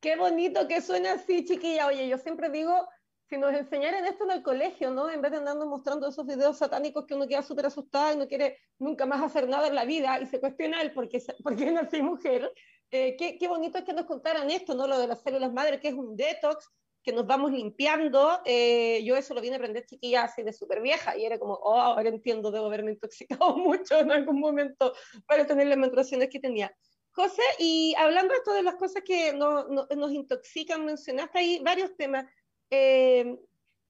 Qué 0.00 0.16
bonito 0.16 0.68
que 0.68 0.80
suena 0.80 1.14
así, 1.14 1.44
chiquilla. 1.44 1.86
Oye, 1.86 2.08
yo 2.08 2.18
siempre 2.18 2.50
digo, 2.50 2.88
si 3.28 3.38
nos 3.38 3.52
enseñaran 3.54 4.04
esto 4.04 4.24
en 4.24 4.30
el 4.30 4.42
colegio, 4.42 4.90
¿no? 4.90 5.10
En 5.10 5.20
vez 5.20 5.32
de 5.32 5.38
andando 5.38 5.66
mostrando 5.66 6.08
esos 6.08 6.26
videos 6.26 6.58
satánicos 6.58 7.06
que 7.06 7.14
uno 7.14 7.26
queda 7.26 7.42
súper 7.42 7.66
asustado 7.66 8.12
y 8.12 8.16
no 8.16 8.28
quiere 8.28 8.58
nunca 8.78 9.04
más 9.04 9.22
hacer 9.22 9.48
nada 9.48 9.66
en 9.66 9.74
la 9.74 9.84
vida 9.84 10.20
y 10.20 10.26
se 10.26 10.38
cuestiona 10.38 10.80
el 10.80 10.92
por 10.92 11.08
qué, 11.08 11.20
por 11.42 11.56
qué 11.56 11.70
nací 11.72 12.02
mujer. 12.02 12.52
Eh, 12.90 13.16
qué, 13.18 13.36
qué, 13.36 13.48
bonito 13.48 13.78
es 13.78 13.84
que 13.84 13.92
nos 13.92 14.06
contaran 14.06 14.48
esto, 14.50 14.74
¿no? 14.74 14.86
Lo 14.86 14.98
de 14.98 15.08
las 15.08 15.22
células 15.22 15.52
madre, 15.52 15.80
que 15.80 15.88
es 15.88 15.94
un 15.94 16.14
detox, 16.14 16.70
que 17.06 17.12
nos 17.12 17.24
vamos 17.24 17.52
limpiando. 17.52 18.40
Eh, 18.44 19.00
yo 19.04 19.16
eso 19.16 19.32
lo 19.32 19.40
vine 19.40 19.54
a 19.54 19.58
aprender 19.58 19.86
chiquilla 19.86 20.24
así 20.24 20.42
de 20.42 20.52
súper 20.52 20.82
vieja 20.82 21.16
y 21.16 21.24
era 21.24 21.38
como, 21.38 21.54
oh, 21.54 21.80
ahora 21.80 22.08
entiendo, 22.08 22.50
debo 22.50 22.66
haberme 22.66 22.90
intoxicado 22.90 23.56
mucho 23.56 24.00
en 24.00 24.10
algún 24.10 24.40
momento 24.40 24.92
para 25.24 25.46
tener 25.46 25.68
las 25.68 25.78
menstruaciones 25.78 26.28
que 26.28 26.40
tenía. 26.40 26.76
José, 27.12 27.42
y 27.60 27.94
hablando 27.96 28.34
de 28.34 28.54
de 28.54 28.62
las 28.64 28.74
cosas 28.74 29.04
que 29.04 29.32
no, 29.32 29.68
nos 29.68 30.10
intoxican, 30.10 30.84
mencionaste 30.84 31.38
ahí 31.38 31.60
varios 31.64 31.96
temas. 31.96 32.26
Eh, 32.70 33.38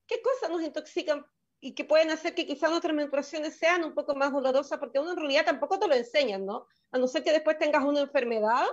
¿Qué 0.07 0.21
cosas 0.21 0.51
nos 0.51 0.63
intoxican 0.63 1.25
y 1.59 1.75
que 1.75 1.87
pueden 1.87 2.11
hacer 2.11 2.35
que 2.35 2.47
quizás 2.47 2.69
nuestras 2.69 2.95
menstruaciones 2.95 3.57
sean 3.57 3.83
un 3.83 3.95
poco 3.95 4.15
más 4.15 4.31
dolorosas? 4.31 4.79
Porque 4.79 5.01
uno 5.01 5.13
en 5.13 5.17
realidad 5.17 5.47
tampoco 5.47 5.79
te 5.79 5.89
lo 5.89 5.95
enseñan, 5.95 6.45
¿no? 6.45 6.67
A 6.93 6.99
no 6.99 7.09
ser 7.09 7.25
que 7.25 7.33
después 7.33 7.59
tengas 7.59 7.83
una 7.83 8.01
enfermedad 8.01 8.67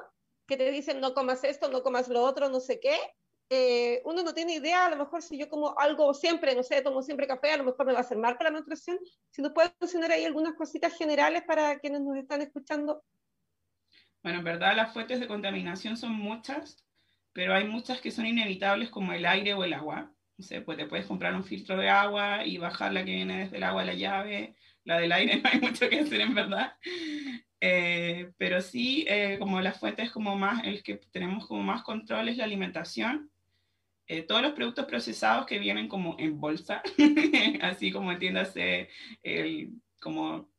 que 0.45 0.57
te 0.57 0.69
dicen 0.69 0.99
no 0.99 1.13
comas 1.13 1.45
esto, 1.45 1.69
no 1.69 1.81
comas 1.81 2.09
lo 2.09 2.21
otro, 2.21 2.49
no 2.49 2.59
sé 2.59 2.81
qué, 2.81 2.97
eh, 3.49 4.01
uno 4.05 4.23
no 4.23 4.33
tiene 4.33 4.55
idea, 4.55 4.85
a 4.85 4.89
lo 4.89 4.97
mejor 4.97 5.21
si 5.21 5.37
yo 5.37 5.49
como 5.49 5.77
algo 5.77 6.13
siempre, 6.13 6.55
no 6.55 6.63
sé, 6.63 6.81
tomo 6.81 7.01
siempre 7.01 7.27
café, 7.27 7.51
a 7.51 7.57
lo 7.57 7.65
mejor 7.65 7.85
me 7.85 7.93
va 7.93 7.99
a 7.99 8.01
hacer 8.01 8.17
mal 8.17 8.37
para 8.37 8.49
la 8.49 8.59
nutrición. 8.59 8.97
Si 9.29 9.41
nos 9.41 9.51
puede 9.51 9.73
mencionar 9.79 10.11
ahí 10.11 10.25
algunas 10.25 10.55
cositas 10.55 10.97
generales 10.97 11.43
para 11.43 11.77
quienes 11.79 12.01
nos 12.01 12.17
están 12.17 12.41
escuchando. 12.41 13.03
Bueno, 14.23 14.39
en 14.39 14.45
verdad 14.45 14.75
las 14.75 14.93
fuentes 14.93 15.19
de 15.19 15.27
contaminación 15.27 15.97
son 15.97 16.13
muchas, 16.13 16.83
pero 17.33 17.53
hay 17.53 17.65
muchas 17.65 17.99
que 17.99 18.11
son 18.11 18.25
inevitables 18.25 18.89
como 18.89 19.13
el 19.13 19.25
aire 19.25 19.53
o 19.53 19.63
el 19.63 19.73
agua. 19.73 20.11
No 20.37 20.45
sé, 20.45 20.61
pues 20.61 20.77
te 20.77 20.87
puedes 20.87 21.05
comprar 21.05 21.35
un 21.35 21.43
filtro 21.43 21.77
de 21.77 21.89
agua 21.89 22.45
y 22.45 22.57
bajar 22.57 22.93
la 22.93 23.05
que 23.05 23.11
viene 23.11 23.43
desde 23.43 23.57
el 23.57 23.63
agua 23.63 23.81
a 23.81 23.85
la 23.85 23.93
llave. 23.93 24.55
La 24.85 24.97
del 24.97 25.11
aire 25.11 25.37
no 25.43 25.49
hay 25.51 25.59
mucho 25.59 25.89
que 25.89 25.99
hacer 25.99 26.21
en 26.21 26.33
verdad. 26.33 26.75
Eh, 27.59 28.31
pero 28.37 28.61
sí, 28.61 29.05
eh, 29.07 29.37
como 29.39 29.61
las 29.61 29.79
fuentes 29.79 30.11
como 30.11 30.35
más, 30.35 30.65
el 30.65 30.81
que 30.83 30.95
tenemos 31.11 31.45
como 31.45 31.61
más 31.61 31.83
control 31.83 32.29
es 32.29 32.37
la 32.37 32.45
alimentación 32.45 33.29
eh, 34.07 34.23
todos 34.23 34.41
los 34.41 34.51
productos 34.53 34.85
procesados 34.85 35.45
que 35.45 35.59
vienen 35.59 35.87
como 35.87 36.15
en 36.19 36.39
bolsa, 36.39 36.81
así 37.61 37.91
como 37.91 38.11
entiéndase 38.11 38.89
el, 39.21 39.71
como 39.99 40.49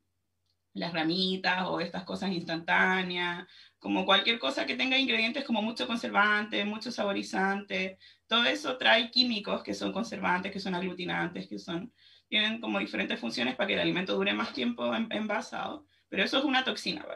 las 0.75 0.93
ramitas 0.93 1.67
o 1.67 1.81
estas 1.81 2.05
cosas 2.05 2.33
instantáneas, 2.33 3.47
como 3.79 4.05
cualquier 4.05 4.39
cosa 4.39 4.67
que 4.67 4.77
tenga 4.77 4.99
ingredientes 4.99 5.45
como 5.45 5.63
mucho 5.63 5.87
conservante, 5.87 6.65
mucho 6.65 6.91
saborizante, 6.91 7.99
todo 8.27 8.45
eso 8.45 8.77
trae 8.77 9.11
químicos 9.11 9.63
que 9.63 9.75
son 9.75 9.93
conservantes, 9.93 10.51
que 10.51 10.59
son 10.61 10.75
aglutinantes, 10.75 11.47
que 11.47 11.59
son, 11.59 11.93
tienen 12.29 12.61
como 12.61 12.79
diferentes 12.79 13.21
funciones 13.21 13.55
para 13.57 13.69
que 13.69 13.75
el 13.75 13.81
alimento 13.81 14.15
dure 14.15 14.33
más 14.33 14.53
tiempo 14.53 14.93
envasado, 14.95 15.87
pero 16.09 16.25
eso 16.25 16.39
es 16.39 16.45
una 16.45 16.65
toxina. 16.65 17.07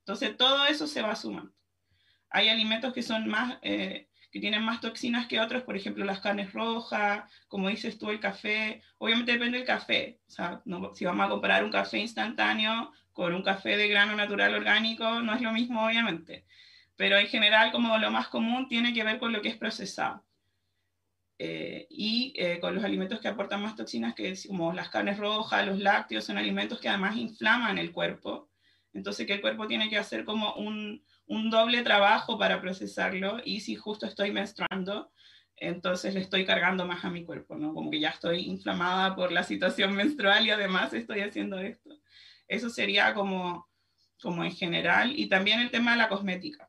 Entonces 0.00 0.36
todo 0.36 0.66
eso 0.66 0.86
se 0.86 1.02
va 1.02 1.14
sumando. 1.14 1.52
Hay 2.30 2.48
alimentos 2.48 2.92
que 2.92 3.02
son 3.02 3.28
más... 3.28 3.58
Eh, 3.62 4.08
que 4.32 4.40
tienen 4.40 4.64
más 4.64 4.80
toxinas 4.80 5.26
que 5.26 5.38
otros, 5.38 5.62
por 5.62 5.76
ejemplo, 5.76 6.06
las 6.06 6.20
carnes 6.20 6.54
rojas, 6.54 7.30
como 7.48 7.68
dices 7.68 7.98
tú, 7.98 8.10
el 8.10 8.18
café. 8.18 8.80
Obviamente 8.96 9.32
depende 9.32 9.58
del 9.58 9.66
café. 9.66 10.20
O 10.26 10.30
sea, 10.30 10.62
si 10.94 11.04
vamos 11.04 11.26
a 11.26 11.28
comparar 11.28 11.62
un 11.62 11.70
café 11.70 11.98
instantáneo 11.98 12.90
con 13.12 13.34
un 13.34 13.42
café 13.42 13.76
de 13.76 13.88
grano 13.88 14.16
natural 14.16 14.54
orgánico, 14.54 15.20
no 15.20 15.34
es 15.34 15.42
lo 15.42 15.52
mismo, 15.52 15.84
obviamente. 15.84 16.46
Pero 16.96 17.18
en 17.18 17.26
general, 17.26 17.72
como 17.72 17.98
lo 17.98 18.10
más 18.10 18.28
común, 18.28 18.68
tiene 18.68 18.94
que 18.94 19.04
ver 19.04 19.18
con 19.18 19.34
lo 19.34 19.42
que 19.42 19.50
es 19.50 19.56
procesado. 19.58 20.24
Eh, 21.38 21.86
y 21.90 22.32
eh, 22.36 22.58
con 22.58 22.74
los 22.74 22.84
alimentos 22.84 23.20
que 23.20 23.28
aportan 23.28 23.62
más 23.62 23.76
toxinas, 23.76 24.14
que 24.14 24.34
como 24.48 24.72
las 24.72 24.88
carnes 24.88 25.18
rojas, 25.18 25.66
los 25.66 25.78
lácteos, 25.78 26.24
son 26.24 26.38
alimentos 26.38 26.80
que 26.80 26.88
además 26.88 27.16
inflaman 27.16 27.76
el 27.76 27.92
cuerpo. 27.92 28.48
Entonces, 28.94 29.26
que 29.26 29.34
el 29.34 29.40
cuerpo 29.42 29.66
tiene 29.66 29.90
que 29.90 29.98
hacer 29.98 30.24
como 30.24 30.54
un, 30.54 31.04
un 31.32 31.48
doble 31.48 31.82
trabajo 31.82 32.38
para 32.38 32.60
procesarlo 32.60 33.40
y 33.42 33.60
si 33.60 33.74
justo 33.74 34.04
estoy 34.04 34.30
menstruando, 34.32 35.10
entonces 35.56 36.12
le 36.12 36.20
estoy 36.20 36.44
cargando 36.44 36.86
más 36.86 37.06
a 37.06 37.10
mi 37.10 37.24
cuerpo, 37.24 37.56
¿no? 37.56 37.72
Como 37.72 37.90
que 37.90 38.00
ya 38.00 38.10
estoy 38.10 38.40
inflamada 38.40 39.16
por 39.16 39.32
la 39.32 39.42
situación 39.42 39.94
menstrual 39.96 40.46
y 40.46 40.50
además 40.50 40.92
estoy 40.92 41.20
haciendo 41.20 41.58
esto. 41.58 41.88
Eso 42.48 42.68
sería 42.68 43.14
como, 43.14 43.66
como 44.20 44.44
en 44.44 44.52
general. 44.52 45.18
Y 45.18 45.28
también 45.28 45.60
el 45.60 45.70
tema 45.70 45.92
de 45.92 45.98
la 45.98 46.10
cosmética. 46.10 46.68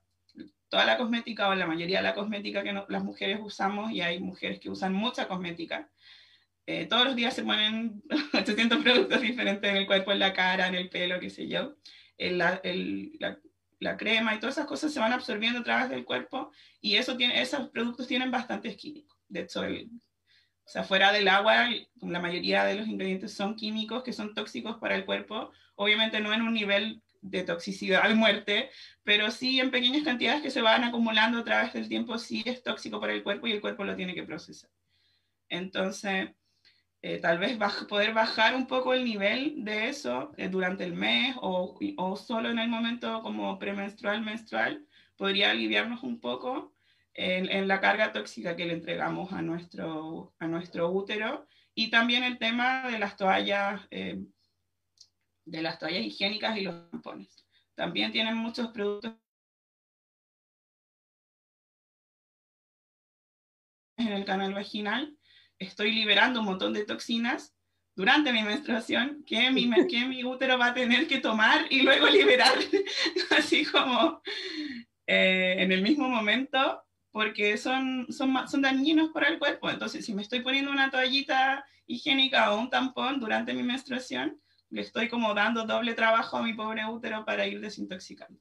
Toda 0.70 0.86
la 0.86 0.98
cosmética 0.98 1.50
o 1.50 1.56
la 1.56 1.68
mayoría 1.68 1.98
de 1.98 2.04
la 2.04 2.16
cosmética 2.16 2.64
que 2.64 2.74
las 2.88 3.04
mujeres 3.04 3.40
usamos, 3.42 3.92
y 3.92 4.00
hay 4.00 4.22
mujeres 4.22 4.62
que 4.62 4.70
usan 4.70 4.94
mucha 4.94 5.28
cosmética, 5.28 5.90
eh, 6.66 6.86
todos 6.86 7.04
los 7.04 7.16
días 7.18 7.34
se 7.36 7.44
ponen 7.44 8.02
800 8.34 8.82
productos 8.82 9.22
diferentes 9.22 9.70
en 9.70 9.76
el 9.76 9.88
cuerpo, 9.88 10.14
en 10.14 10.20
la 10.20 10.32
cara, 10.32 10.68
en 10.70 10.76
el 10.76 10.90
pelo, 10.90 11.20
qué 11.20 11.30
sé 11.30 11.50
yo. 11.50 11.76
La 13.84 13.98
crema 13.98 14.34
y 14.34 14.40
todas 14.40 14.56
esas 14.58 14.68
cosas 14.68 14.92
se 14.92 15.00
van 15.00 15.14
absorbiendo 15.14 15.60
a 15.60 15.64
través 15.64 15.90
del 15.90 16.06
cuerpo 16.06 16.52
y 16.82 16.96
eso 16.96 17.16
tiene, 17.18 17.42
esos 17.42 17.70
productos 17.70 18.08
tienen 18.08 18.32
bastantes 18.32 18.76
químicos. 18.78 19.18
De 19.28 19.42
hecho, 19.42 19.62
o 19.62 20.70
sea, 20.70 20.84
fuera 20.84 21.12
del 21.12 21.28
agua, 21.28 21.70
la 22.02 22.20
mayoría 22.20 22.64
de 22.64 22.76
los 22.76 22.88
ingredientes 22.88 23.34
son 23.34 23.56
químicos 23.56 24.04
que 24.04 24.14
son 24.14 24.34
tóxicos 24.34 24.78
para 24.78 24.96
el 24.96 25.06
cuerpo, 25.06 25.52
obviamente 25.76 26.22
no 26.22 26.34
en 26.34 26.42
un 26.42 26.54
nivel 26.54 27.02
de 27.22 27.44
toxicidad 27.44 28.08
de 28.08 28.16
muerte, 28.16 28.70
pero 29.04 29.32
sí 29.32 29.60
en 29.60 29.72
pequeñas 29.72 30.04
cantidades 30.04 30.42
que 30.42 30.52
se 30.52 30.62
van 30.62 30.84
acumulando 30.84 31.40
a 31.40 31.44
través 31.44 31.74
del 31.74 31.88
tiempo, 31.88 32.18
sí 32.18 32.44
es 32.46 32.64
tóxico 32.64 33.00
para 33.00 33.14
el 33.14 33.24
cuerpo 33.24 33.48
y 33.48 33.52
el 33.52 33.62
cuerpo 33.62 33.84
lo 33.84 33.96
tiene 33.96 34.14
que 34.14 34.24
procesar. 34.24 34.70
Entonces, 35.50 36.30
eh, 37.04 37.20
tal 37.20 37.38
vez 37.38 37.58
poder 37.90 38.14
bajar 38.14 38.56
un 38.56 38.66
poco 38.66 38.94
el 38.94 39.04
nivel 39.04 39.66
de 39.66 39.90
eso 39.90 40.32
eh, 40.38 40.48
durante 40.48 40.86
el 40.86 40.94
mes 40.94 41.36
o, 41.42 41.78
o, 41.98 42.16
solo 42.16 42.50
en 42.50 42.60
el 42.60 42.70
momento 42.70 43.22
como 43.22 43.60
premenstrual, 43.60 44.22
menstrual, 44.22 44.88
podría 45.18 45.52
aliviarnos 45.52 46.02
un 46.04 46.22
poco 46.22 46.74
en, 47.14 47.68
la 47.68 47.82
carga 47.82 48.14
tóxica 48.14 48.56
que 48.56 48.66
le 48.66 48.74
entregamos 48.74 49.34
a 49.34 49.42
nuestro, 49.42 50.34
a 50.40 50.48
nuestro 50.48 50.92
útero. 50.92 51.46
Y 51.76 51.92
también 51.92 52.24
el 52.24 52.38
tema 52.40 52.90
de 52.90 53.00
las 53.00 53.18
toallas, 53.18 53.82
eh, 53.92 54.24
de 55.44 55.62
las 55.62 55.80
toallas 55.80 56.06
higiénicas 56.06 56.58
y 56.58 56.62
los 56.62 56.90
tampones. 56.90 57.46
También 57.76 58.14
tienen 58.14 58.38
muchos 58.38 58.70
productos 58.70 59.14
en 63.98 64.08
el 64.08 64.24
canal 64.24 64.54
vaginal 64.54 65.18
estoy 65.60 65.92
liberando 65.92 66.40
un 66.40 66.46
montón 66.46 66.74
de 66.74 66.86
toxinas 66.86 67.54
durante 67.96 68.34
mi 68.34 68.44
menstruación 68.44 69.24
que 69.26 69.52
mi, 69.52 69.70
que 69.88 70.06
mi 70.06 70.24
útero 70.24 70.58
va 70.58 70.68
a 70.68 70.74
tener 70.74 71.08
que 71.08 71.20
tomar 71.20 71.66
y 71.70 71.82
luego 71.82 72.08
liberar, 72.08 72.54
así 73.38 73.66
como 73.66 74.22
eh, 75.06 75.56
en 75.60 75.72
el 75.72 75.82
mismo 75.82 76.10
momento, 76.10 76.84
porque 77.12 77.58
son, 77.58 78.08
son, 78.10 78.48
son 78.48 78.62
dañinos 78.62 79.12
para 79.12 79.28
el 79.28 79.38
cuerpo. 79.38 79.70
Entonces, 79.70 80.06
si 80.06 80.14
me 80.14 80.24
estoy 80.24 80.42
poniendo 80.42 80.72
una 80.72 80.90
toallita 80.90 81.64
higiénica 81.86 82.52
o 82.52 82.60
un 82.60 82.70
tampón 82.70 83.20
durante 83.20 83.54
mi 83.54 83.62
menstruación, 83.62 84.42
le 84.70 84.82
estoy 84.82 85.08
como 85.08 85.34
dando 85.36 85.66
doble 85.66 85.94
trabajo 85.94 86.38
a 86.38 86.42
mi 86.42 86.54
pobre 86.54 86.84
útero 86.86 87.24
para 87.26 87.46
ir 87.46 87.60
desintoxicando. 87.60 88.40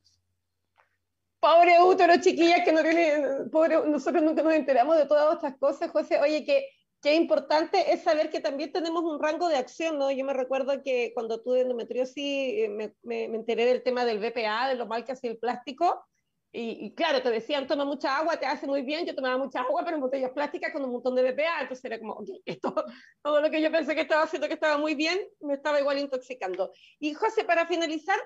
Pobre 1.41 1.79
útero, 1.83 2.15
chiquillas, 2.21 2.61
que 2.65 2.73
no 2.73 2.83
tiene, 2.83 3.51
pobre, 3.51 3.77
nosotros 3.87 4.23
nunca 4.23 4.43
nos 4.43 4.55
enteramos 4.55 4.97
de 4.97 5.07
todas 5.07 5.35
estas 5.35 5.59
cosas, 5.59 5.91
José. 5.91 6.19
Oye, 6.21 6.45
que 6.45 6.65
Qué 7.03 7.15
importante 7.17 7.93
es 7.93 8.03
saber 8.03 8.31
que 8.31 8.41
también 8.41 8.73
tenemos 8.73 9.03
un 9.03 9.21
rango 9.21 9.49
de 9.49 9.57
acción, 9.57 9.99
¿no? 9.99 10.11
Yo 10.11 10.25
me 10.25 10.33
recuerdo 10.33 10.83
que 10.83 11.11
cuando 11.15 11.43
tuve 11.43 11.63
endometriosis 11.63 12.17
eh, 12.17 12.69
me, 12.71 12.95
me, 13.03 13.29
me 13.29 13.37
enteré 13.39 13.67
del 13.67 13.83
tema 13.83 14.05
del 14.05 14.21
BPA, 14.21 14.69
de 14.69 14.77
lo 14.77 14.87
mal 14.87 15.05
que 15.05 15.13
hacía 15.13 15.31
el 15.31 15.39
plástico, 15.39 16.07
y, 16.55 16.95
claro, 16.95 17.23
te 17.23 17.31
decían, 17.31 17.67
toma 17.67 17.87
mucha 17.87 18.19
agua, 18.19 18.37
te 18.37 18.45
hace 18.45 18.67
muy 18.67 18.83
bien, 18.83 19.07
yo 19.07 19.15
tomaba 19.15 19.39
mucha 19.39 19.63
agua, 19.63 19.83
pero 19.85 19.97
en 19.97 20.03
botellas 20.03 20.33
plásticas 20.33 20.71
con 20.71 20.85
un 20.85 20.93
montón 20.93 21.15
de 21.15 21.33
BPA, 21.33 21.63
entonces 21.63 21.83
era 21.83 21.99
como, 21.99 22.23
esto, 22.45 22.75
todo 23.23 23.41
lo 23.41 23.51
que 23.51 23.63
yo 23.63 23.73
pensé 23.73 23.95
que 23.95 24.03
estaba 24.03 24.25
haciendo 24.25 24.49
que 24.49 24.55
estaba 24.55 24.77
muy 24.77 24.95
bien, 24.95 25.19
me 25.41 25.55
estaba 25.55 25.81
igual 25.81 25.99
intoxicando. 25.99 26.71
Y 26.99 27.15
José, 27.15 27.45
para 27.45 27.67
finalizar, 27.67 28.19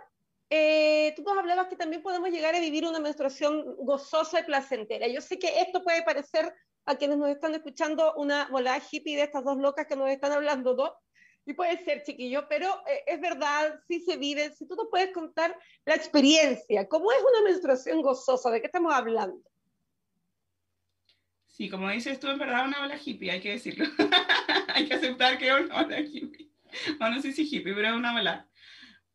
eh, 0.51 1.13
tú 1.15 1.23
nos 1.23 1.39
hablabas 1.39 1.69
que 1.69 1.77
también 1.77 2.03
podemos 2.03 2.31
llegar 2.31 2.57
a 2.57 2.61
vivir 2.61 2.85
una 2.85 2.99
menstruación 2.99 3.65
gozosa 3.79 4.41
y 4.41 4.45
placentera. 4.45 5.07
Yo 5.07 5.21
sé 5.21 5.39
que 5.39 5.61
esto 5.61 5.85
puede 5.85 6.03
parecer 6.03 6.53
a 6.87 6.97
quienes 6.97 7.19
nos 7.19 7.29
están 7.29 7.55
escuchando 7.55 8.15
una 8.15 8.47
volada 8.49 8.81
hippie 8.91 9.17
de 9.17 9.25
estas 9.25 9.45
dos 9.45 9.59
locas 9.59 9.87
que 9.87 9.97
nos 9.97 10.09
están 10.09 10.33
hablando, 10.33 10.75
¿no? 10.75 10.95
Y 11.45 11.53
puede 11.53 11.85
ser, 11.85 12.03
chiquillo, 12.03 12.47
pero 12.49 12.67
eh, 12.89 13.05
es 13.07 13.21
verdad, 13.21 13.79
sí 13.87 14.01
se 14.01 14.17
vive. 14.17 14.53
Si 14.53 14.67
tú 14.67 14.75
nos 14.75 14.89
puedes 14.91 15.13
contar 15.13 15.57
la 15.85 15.95
experiencia, 15.95 16.89
¿cómo 16.89 17.13
es 17.13 17.19
una 17.21 17.43
menstruación 17.43 18.03
gozosa? 18.03 18.51
¿De 18.51 18.61
qué 18.61 18.67
estamos 18.67 18.93
hablando? 18.93 19.41
Sí, 21.47 21.69
como 21.69 21.89
dices 21.91 22.21
tú, 22.21 22.29
es 22.29 22.39
verdad 22.39 22.67
una 22.67 22.83
ola 22.83 22.99
hippie, 23.03 23.31
hay 23.31 23.41
que 23.41 23.53
decirlo. 23.53 23.87
hay 24.75 24.89
que 24.89 24.95
aceptar 24.95 25.39
que 25.39 25.49
es 25.49 25.55
una 25.55 25.85
ola 25.85 26.01
hippie. 26.01 26.51
Bueno, 26.99 27.17
no 27.17 27.23
sé 27.23 27.33
si 27.33 27.43
hippie, 27.43 27.75
pero 27.75 27.89
es 27.89 27.95
una 27.95 28.15
ola. 28.15 28.49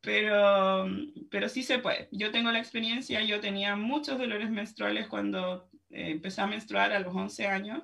Pero, 0.01 0.87
pero 1.29 1.47
sí 1.47 1.63
se 1.63 1.79
puede. 1.79 2.09
Yo 2.11 2.31
tengo 2.31 2.51
la 2.51 2.59
experiencia, 2.59 3.21
yo 3.23 3.39
tenía 3.39 3.75
muchos 3.75 4.17
dolores 4.17 4.49
menstruales 4.49 5.07
cuando 5.07 5.69
empecé 5.91 6.41
a 6.41 6.47
menstruar 6.47 6.91
a 6.91 6.99
los 6.99 7.15
11 7.15 7.47
años 7.47 7.83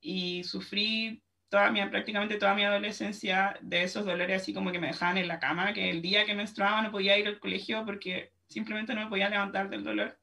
y 0.00 0.44
sufrí 0.44 1.22
toda 1.48 1.70
mi, 1.70 1.84
prácticamente 1.86 2.36
toda 2.36 2.54
mi 2.54 2.64
adolescencia 2.64 3.56
de 3.62 3.84
esos 3.84 4.04
dolores 4.04 4.42
así 4.42 4.52
como 4.52 4.72
que 4.72 4.78
me 4.78 4.88
dejaban 4.88 5.18
en 5.18 5.28
la 5.28 5.38
cama, 5.38 5.72
que 5.72 5.90
el 5.90 6.02
día 6.02 6.24
que 6.26 6.34
menstruaba 6.34 6.82
no 6.82 6.90
podía 6.90 7.18
ir 7.18 7.26
al 7.26 7.38
colegio 7.38 7.84
porque 7.84 8.32
simplemente 8.48 8.94
no 8.94 9.02
me 9.02 9.08
podía 9.08 9.28
levantar 9.28 9.70
del 9.70 9.84
dolor. 9.84 10.18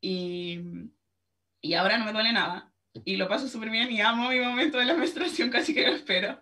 Y, 0.00 0.60
y 1.60 1.74
ahora 1.74 1.98
no 1.98 2.04
me 2.04 2.12
duele 2.12 2.32
nada. 2.32 2.71
Y 3.04 3.16
lo 3.16 3.26
paso 3.26 3.48
súper 3.48 3.70
bien 3.70 3.90
y 3.90 4.00
amo 4.02 4.28
mi 4.28 4.38
momento 4.38 4.78
de 4.78 4.84
la 4.84 4.94
menstruación, 4.94 5.50
casi 5.50 5.72
que 5.74 5.86
lo 5.86 5.94
espero. 5.94 6.38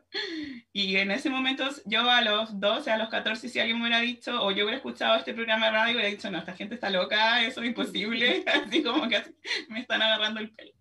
Y 0.73 0.97
en 0.97 1.11
ese 1.11 1.31
momento, 1.31 1.69
yo 1.87 2.09
a 2.11 2.23
los 2.23 2.59
12, 2.59 2.91
a 2.91 2.99
los 2.99 3.09
14, 3.09 3.49
si 3.49 3.61
alguien 3.61 3.79
me 3.79 3.85
hubiera 3.85 4.01
dicho, 4.01 4.43
o 4.43 4.51
yo 4.51 4.65
hubiera 4.65 4.77
escuchado 4.77 5.17
este 5.17 5.33
programa 5.33 5.67
de 5.67 5.73
radio, 5.73 5.95
hubiera 5.95 6.11
dicho, 6.11 6.31
no, 6.31 6.39
esta 6.39 6.55
gente 6.55 6.75
está 6.75 6.91
loca, 6.91 7.45
eso 7.45 7.63
es 7.63 7.69
imposible, 7.69 8.45
así 8.67 8.83
como 8.83 9.09
que 9.09 9.23
me 9.69 9.81
están 9.81 10.03
agarrando 10.03 10.41
el 10.41 10.51
pelo. 10.51 10.73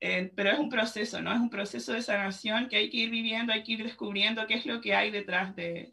Eh, 0.00 0.32
pero 0.34 0.50
es 0.50 0.58
un 0.58 0.68
proceso, 0.68 1.22
¿no? 1.22 1.32
Es 1.32 1.38
un 1.38 1.50
proceso 1.50 1.92
de 1.92 2.02
sanación 2.02 2.68
que 2.68 2.76
hay 2.76 2.90
que 2.90 2.96
ir 2.96 3.10
viviendo, 3.10 3.52
hay 3.52 3.62
que 3.62 3.72
ir 3.72 3.84
descubriendo 3.84 4.48
qué 4.48 4.54
es 4.54 4.66
lo 4.66 4.80
que 4.80 4.96
hay 4.96 5.12
detrás 5.12 5.54
de, 5.54 5.92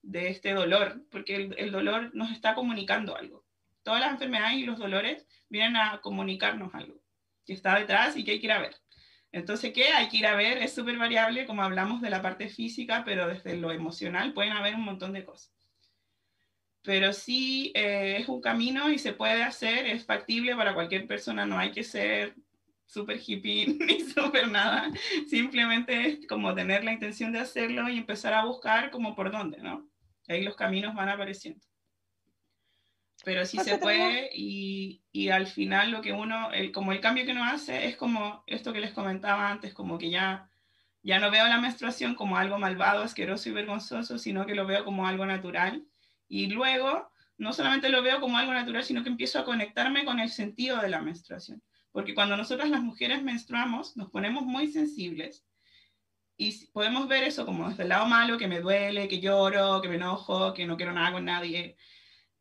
de 0.00 0.28
este 0.28 0.54
dolor, 0.54 1.04
porque 1.10 1.36
el, 1.36 1.54
el 1.58 1.70
dolor 1.70 2.10
nos 2.14 2.32
está 2.32 2.54
comunicando 2.54 3.16
algo. 3.16 3.44
Todas 3.82 4.00
las 4.00 4.12
enfermedades 4.12 4.56
y 4.56 4.64
los 4.64 4.78
dolores 4.78 5.26
vienen 5.50 5.76
a 5.76 6.00
comunicarnos 6.00 6.74
algo 6.74 6.99
que 7.50 7.54
está 7.54 7.76
detrás 7.76 8.16
y 8.16 8.22
que 8.22 8.30
hay 8.30 8.38
que 8.38 8.46
ir 8.46 8.52
a 8.52 8.60
ver. 8.60 8.76
Entonces, 9.32 9.72
¿qué 9.72 9.88
hay 9.88 10.08
que 10.08 10.18
ir 10.18 10.26
a 10.28 10.36
ver? 10.36 10.58
Es 10.58 10.72
súper 10.72 10.96
variable, 10.96 11.46
como 11.46 11.62
hablamos 11.62 12.00
de 12.00 12.08
la 12.08 12.22
parte 12.22 12.48
física, 12.48 13.02
pero 13.04 13.26
desde 13.26 13.56
lo 13.56 13.72
emocional 13.72 14.32
pueden 14.32 14.52
haber 14.52 14.76
un 14.76 14.84
montón 14.84 15.12
de 15.12 15.24
cosas. 15.24 15.52
Pero 16.82 17.12
sí 17.12 17.72
eh, 17.74 18.18
es 18.20 18.28
un 18.28 18.40
camino 18.40 18.88
y 18.88 19.00
se 19.00 19.14
puede 19.14 19.42
hacer, 19.42 19.86
es 19.86 20.06
factible 20.06 20.54
para 20.54 20.74
cualquier 20.74 21.08
persona, 21.08 21.44
no 21.44 21.58
hay 21.58 21.72
que 21.72 21.82
ser 21.82 22.36
súper 22.86 23.20
hippie 23.20 23.66
ni 23.80 24.00
súper 24.00 24.46
nada, 24.48 24.88
simplemente 25.26 26.06
es 26.06 26.26
como 26.28 26.54
tener 26.54 26.84
la 26.84 26.92
intención 26.92 27.32
de 27.32 27.40
hacerlo 27.40 27.88
y 27.88 27.98
empezar 27.98 28.32
a 28.32 28.44
buscar 28.44 28.92
como 28.92 29.16
por 29.16 29.32
dónde, 29.32 29.58
¿no? 29.58 29.90
Ahí 30.28 30.44
los 30.44 30.54
caminos 30.54 30.94
van 30.94 31.08
apareciendo 31.08 31.69
pero 33.24 33.44
sí 33.44 33.58
se 33.58 33.78
puede 33.78 34.30
y, 34.34 35.02
y, 35.12 35.28
al 35.28 35.46
final 35.46 35.90
lo 35.90 36.00
que 36.00 36.12
uno, 36.12 36.52
el, 36.52 36.72
como 36.72 36.92
el 36.92 37.00
cambio 37.00 37.24
que 37.24 37.32
uno 37.32 37.44
hace 37.44 37.86
es 37.86 37.96
como 37.96 38.42
esto 38.46 38.72
que 38.72 38.80
les 38.80 38.92
comentaba 38.92 39.50
antes, 39.50 39.74
como 39.74 39.98
que 39.98 40.10
ya, 40.10 40.48
ya 41.02 41.18
no 41.18 41.30
veo 41.30 41.46
la 41.46 41.60
menstruación 41.60 42.14
como 42.14 42.36
algo 42.36 42.58
malvado, 42.58 43.02
asqueroso 43.02 43.48
y 43.48 43.52
vergonzoso, 43.52 44.18
sino 44.18 44.46
que 44.46 44.54
lo 44.54 44.66
veo 44.66 44.84
como 44.84 45.06
algo 45.06 45.26
natural. 45.26 45.84
Y 46.28 46.46
luego, 46.46 47.10
no 47.36 47.52
solamente 47.52 47.88
lo 47.88 48.02
veo 48.02 48.20
como 48.20 48.38
algo 48.38 48.52
natural, 48.52 48.84
sino 48.84 49.02
que 49.02 49.10
empiezo 49.10 49.38
a 49.38 49.44
conectarme 49.44 50.04
con 50.04 50.20
el 50.20 50.30
sentido 50.30 50.78
de 50.78 50.88
la 50.88 51.02
menstruación. 51.02 51.62
Porque 51.92 52.14
cuando 52.14 52.36
nosotras 52.36 52.70
las 52.70 52.82
mujeres 52.82 53.22
menstruamos, 53.22 53.96
nos 53.96 54.10
ponemos 54.10 54.44
muy 54.44 54.68
sensibles 54.68 55.44
y 56.36 56.66
podemos 56.68 57.06
ver 57.06 57.24
eso 57.24 57.44
como 57.44 57.68
desde 57.68 57.82
el 57.82 57.90
lado 57.90 58.06
malo, 58.06 58.38
que 58.38 58.48
me 58.48 58.60
duele, 58.60 59.08
que 59.08 59.20
lloro, 59.20 59.82
que 59.82 59.88
me 59.88 59.96
enojo, 59.96 60.54
que 60.54 60.66
no 60.66 60.78
quiero 60.78 60.92
nada 60.92 61.12
con 61.12 61.26
nadie, 61.26 61.76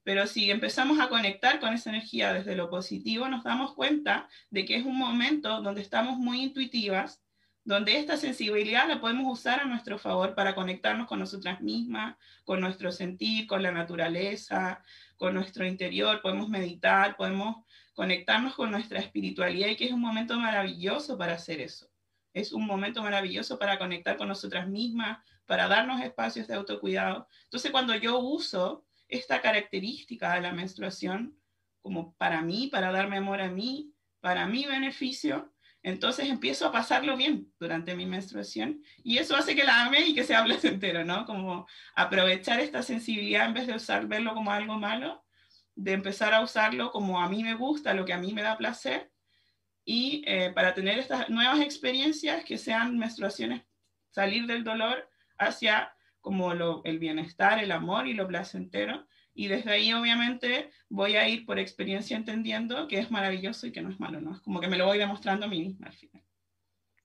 pero 0.03 0.27
si 0.27 0.49
empezamos 0.49 0.99
a 0.99 1.09
conectar 1.09 1.59
con 1.59 1.73
esa 1.73 1.89
energía 1.89 2.33
desde 2.33 2.55
lo 2.55 2.69
positivo, 2.69 3.27
nos 3.27 3.43
damos 3.43 3.73
cuenta 3.73 4.27
de 4.49 4.65
que 4.65 4.75
es 4.75 4.85
un 4.85 4.97
momento 4.97 5.61
donde 5.61 5.81
estamos 5.81 6.17
muy 6.17 6.41
intuitivas, 6.41 7.21
donde 7.63 7.97
esta 7.97 8.17
sensibilidad 8.17 8.87
la 8.87 8.99
podemos 8.99 9.31
usar 9.31 9.59
a 9.59 9.65
nuestro 9.65 9.99
favor 9.99 10.33
para 10.33 10.55
conectarnos 10.55 11.07
con 11.07 11.19
nosotras 11.19 11.61
mismas, 11.61 12.15
con 12.43 12.61
nuestro 12.61 12.91
sentir, 12.91 13.45
con 13.45 13.61
la 13.61 13.71
naturaleza, 13.71 14.81
con 15.17 15.35
nuestro 15.35 15.67
interior, 15.67 16.21
podemos 16.21 16.49
meditar, 16.49 17.15
podemos 17.15 17.57
conectarnos 17.93 18.55
con 18.55 18.71
nuestra 18.71 18.99
espiritualidad 18.99 19.67
y 19.67 19.75
que 19.75 19.85
es 19.85 19.91
un 19.91 20.01
momento 20.01 20.39
maravilloso 20.39 21.17
para 21.17 21.33
hacer 21.33 21.59
eso. 21.59 21.87
Es 22.33 22.53
un 22.53 22.65
momento 22.65 23.03
maravilloso 23.03 23.59
para 23.59 23.77
conectar 23.77 24.15
con 24.17 24.29
nosotras 24.29 24.67
mismas, 24.67 25.19
para 25.45 25.67
darnos 25.67 26.01
espacios 26.01 26.47
de 26.47 26.53
autocuidado. 26.53 27.27
Entonces, 27.43 27.71
cuando 27.71 27.93
yo 27.95 28.19
uso 28.19 28.85
esta 29.09 29.41
característica 29.41 30.35
de 30.35 30.41
la 30.41 30.53
menstruación 30.53 31.37
como 31.81 32.15
para 32.15 32.41
mí, 32.41 32.67
para 32.67 32.91
darme 32.91 33.17
amor 33.17 33.41
a 33.41 33.49
mí, 33.49 33.93
para 34.21 34.45
mi 34.47 34.65
beneficio, 34.65 35.53
entonces 35.81 36.27
empiezo 36.27 36.67
a 36.67 36.71
pasarlo 36.71 37.15
bien 37.15 37.53
durante 37.59 37.95
mi 37.95 38.05
menstruación 38.05 38.83
y 39.01 39.17
eso 39.17 39.35
hace 39.35 39.55
que 39.55 39.63
la 39.63 39.85
ame 39.85 40.01
y 40.01 40.13
que 40.13 40.25
sea 40.25 40.43
placentero, 40.43 41.03
¿no? 41.05 41.25
Como 41.25 41.67
aprovechar 41.95 42.59
esta 42.59 42.83
sensibilidad 42.83 43.45
en 43.45 43.53
vez 43.53 43.67
de 43.67 43.75
usar, 43.75 44.07
verlo 44.07 44.33
como 44.33 44.51
algo 44.51 44.77
malo, 44.77 45.23
de 45.75 45.93
empezar 45.93 46.33
a 46.33 46.41
usarlo 46.41 46.91
como 46.91 47.21
a 47.21 47.29
mí 47.29 47.43
me 47.43 47.55
gusta, 47.55 47.93
lo 47.93 48.03
que 48.05 48.13
a 48.13 48.17
mí 48.17 48.33
me 48.33 48.41
da 48.41 48.57
placer 48.57 49.11
y 49.85 50.21
eh, 50.27 50.51
para 50.53 50.73
tener 50.73 50.99
estas 50.99 51.29
nuevas 51.29 51.61
experiencias 51.61 52.43
que 52.43 52.57
sean 52.57 52.97
menstruaciones, 52.97 53.63
salir 54.11 54.45
del 54.45 54.63
dolor 54.65 55.09
hacia 55.37 55.93
como 56.21 56.53
lo, 56.53 56.81
el 56.83 56.99
bienestar, 56.99 57.63
el 57.63 57.71
amor 57.71 58.07
y 58.07 58.13
lo 58.13 58.27
placentero. 58.27 59.05
Y 59.33 59.47
desde 59.47 59.71
ahí, 59.71 59.93
obviamente, 59.93 60.69
voy 60.89 61.15
a 61.15 61.27
ir 61.27 61.45
por 61.45 61.59
experiencia 61.59 62.17
entendiendo 62.17 62.87
que 62.87 62.99
es 62.99 63.11
maravilloso 63.11 63.67
y 63.67 63.71
que 63.71 63.81
no 63.81 63.89
es 63.89 63.99
malo, 63.99 64.19
¿no? 64.19 64.33
Es 64.33 64.41
como 64.41 64.59
que 64.59 64.67
me 64.67 64.77
lo 64.77 64.85
voy 64.85 64.97
demostrando 64.97 65.45
a 65.45 65.49
mí 65.49 65.59
misma 65.61 65.87
al 65.87 65.93
final. 65.93 66.23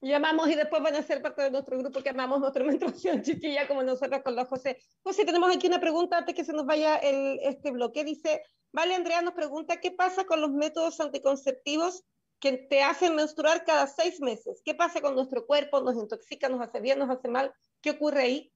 Y 0.01 0.11
amamos 0.13 0.49
y 0.49 0.55
después 0.55 0.83
van 0.83 0.95
a 0.95 1.01
ser 1.01 1.21
parte 1.21 1.43
de 1.43 1.51
nuestro 1.51 1.77
grupo 1.79 2.03
que 2.03 2.09
amamos 2.09 2.39
nuestra 2.39 2.63
menstruación 2.63 3.21
chiquilla 3.23 3.67
como 3.67 3.83
nosotros 3.83 4.21
con 4.23 4.35
los 4.35 4.47
José. 4.47 4.77
José, 5.01 5.25
tenemos 5.25 5.55
aquí 5.55 5.67
una 5.67 5.79
pregunta 5.79 6.17
antes 6.17 6.35
que 6.35 6.43
se 6.43 6.53
nos 6.53 6.65
vaya 6.65 6.97
el, 6.97 7.39
este 7.41 7.71
bloque. 7.71 8.03
Dice, 8.03 8.43
vale, 8.71 8.95
Andrea 8.95 9.21
nos 9.21 9.33
pregunta, 9.33 9.79
¿qué 9.79 9.91
pasa 9.91 10.25
con 10.25 10.41
los 10.41 10.51
métodos 10.51 10.99
anticonceptivos 10.99 12.03
que 12.39 12.57
te 12.57 12.83
hacen 12.83 13.15
menstruar 13.15 13.63
cada 13.65 13.87
seis 13.87 14.19
meses. 14.19 14.61
¿Qué 14.63 14.75
pasa 14.75 15.01
con 15.01 15.15
nuestro 15.15 15.45
cuerpo? 15.45 15.81
¿Nos 15.81 15.95
intoxica, 15.95 16.49
nos 16.49 16.61
hace 16.61 16.79
bien, 16.79 16.99
nos 16.99 17.09
hace 17.09 17.27
mal? 17.27 17.53
¿Qué 17.81 17.91
ocurre 17.91 18.21
ahí? 18.21 18.53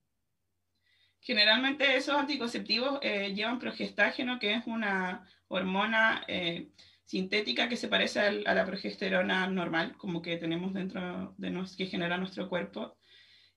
Generalmente 1.21 1.95
esos 1.95 2.15
anticonceptivos 2.15 2.99
eh, 3.01 3.34
llevan 3.34 3.60
progestágeno, 3.60 4.39
que 4.39 4.53
es 4.53 4.67
una 4.67 5.27
hormona 5.47 6.23
eh, 6.27 6.69
sintética 7.03 7.67
que 7.67 7.75
se 7.75 7.88
parece 7.88 8.19
a 8.19 8.53
la 8.53 8.65
progesterona 8.65 9.47
normal, 9.47 9.97
como 9.97 10.21
que 10.21 10.38
tenemos 10.38 10.73
dentro 10.73 11.34
de 11.38 11.49
nos, 11.49 11.75
que 11.75 11.88
genera 11.88 12.17
nuestro 12.17 12.47
cuerpo. 12.47 12.97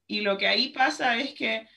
Y 0.07 0.21
lo 0.21 0.37
que 0.39 0.49
ahí 0.49 0.71
pasa 0.71 1.17
es 1.17 1.35
que 1.35 1.69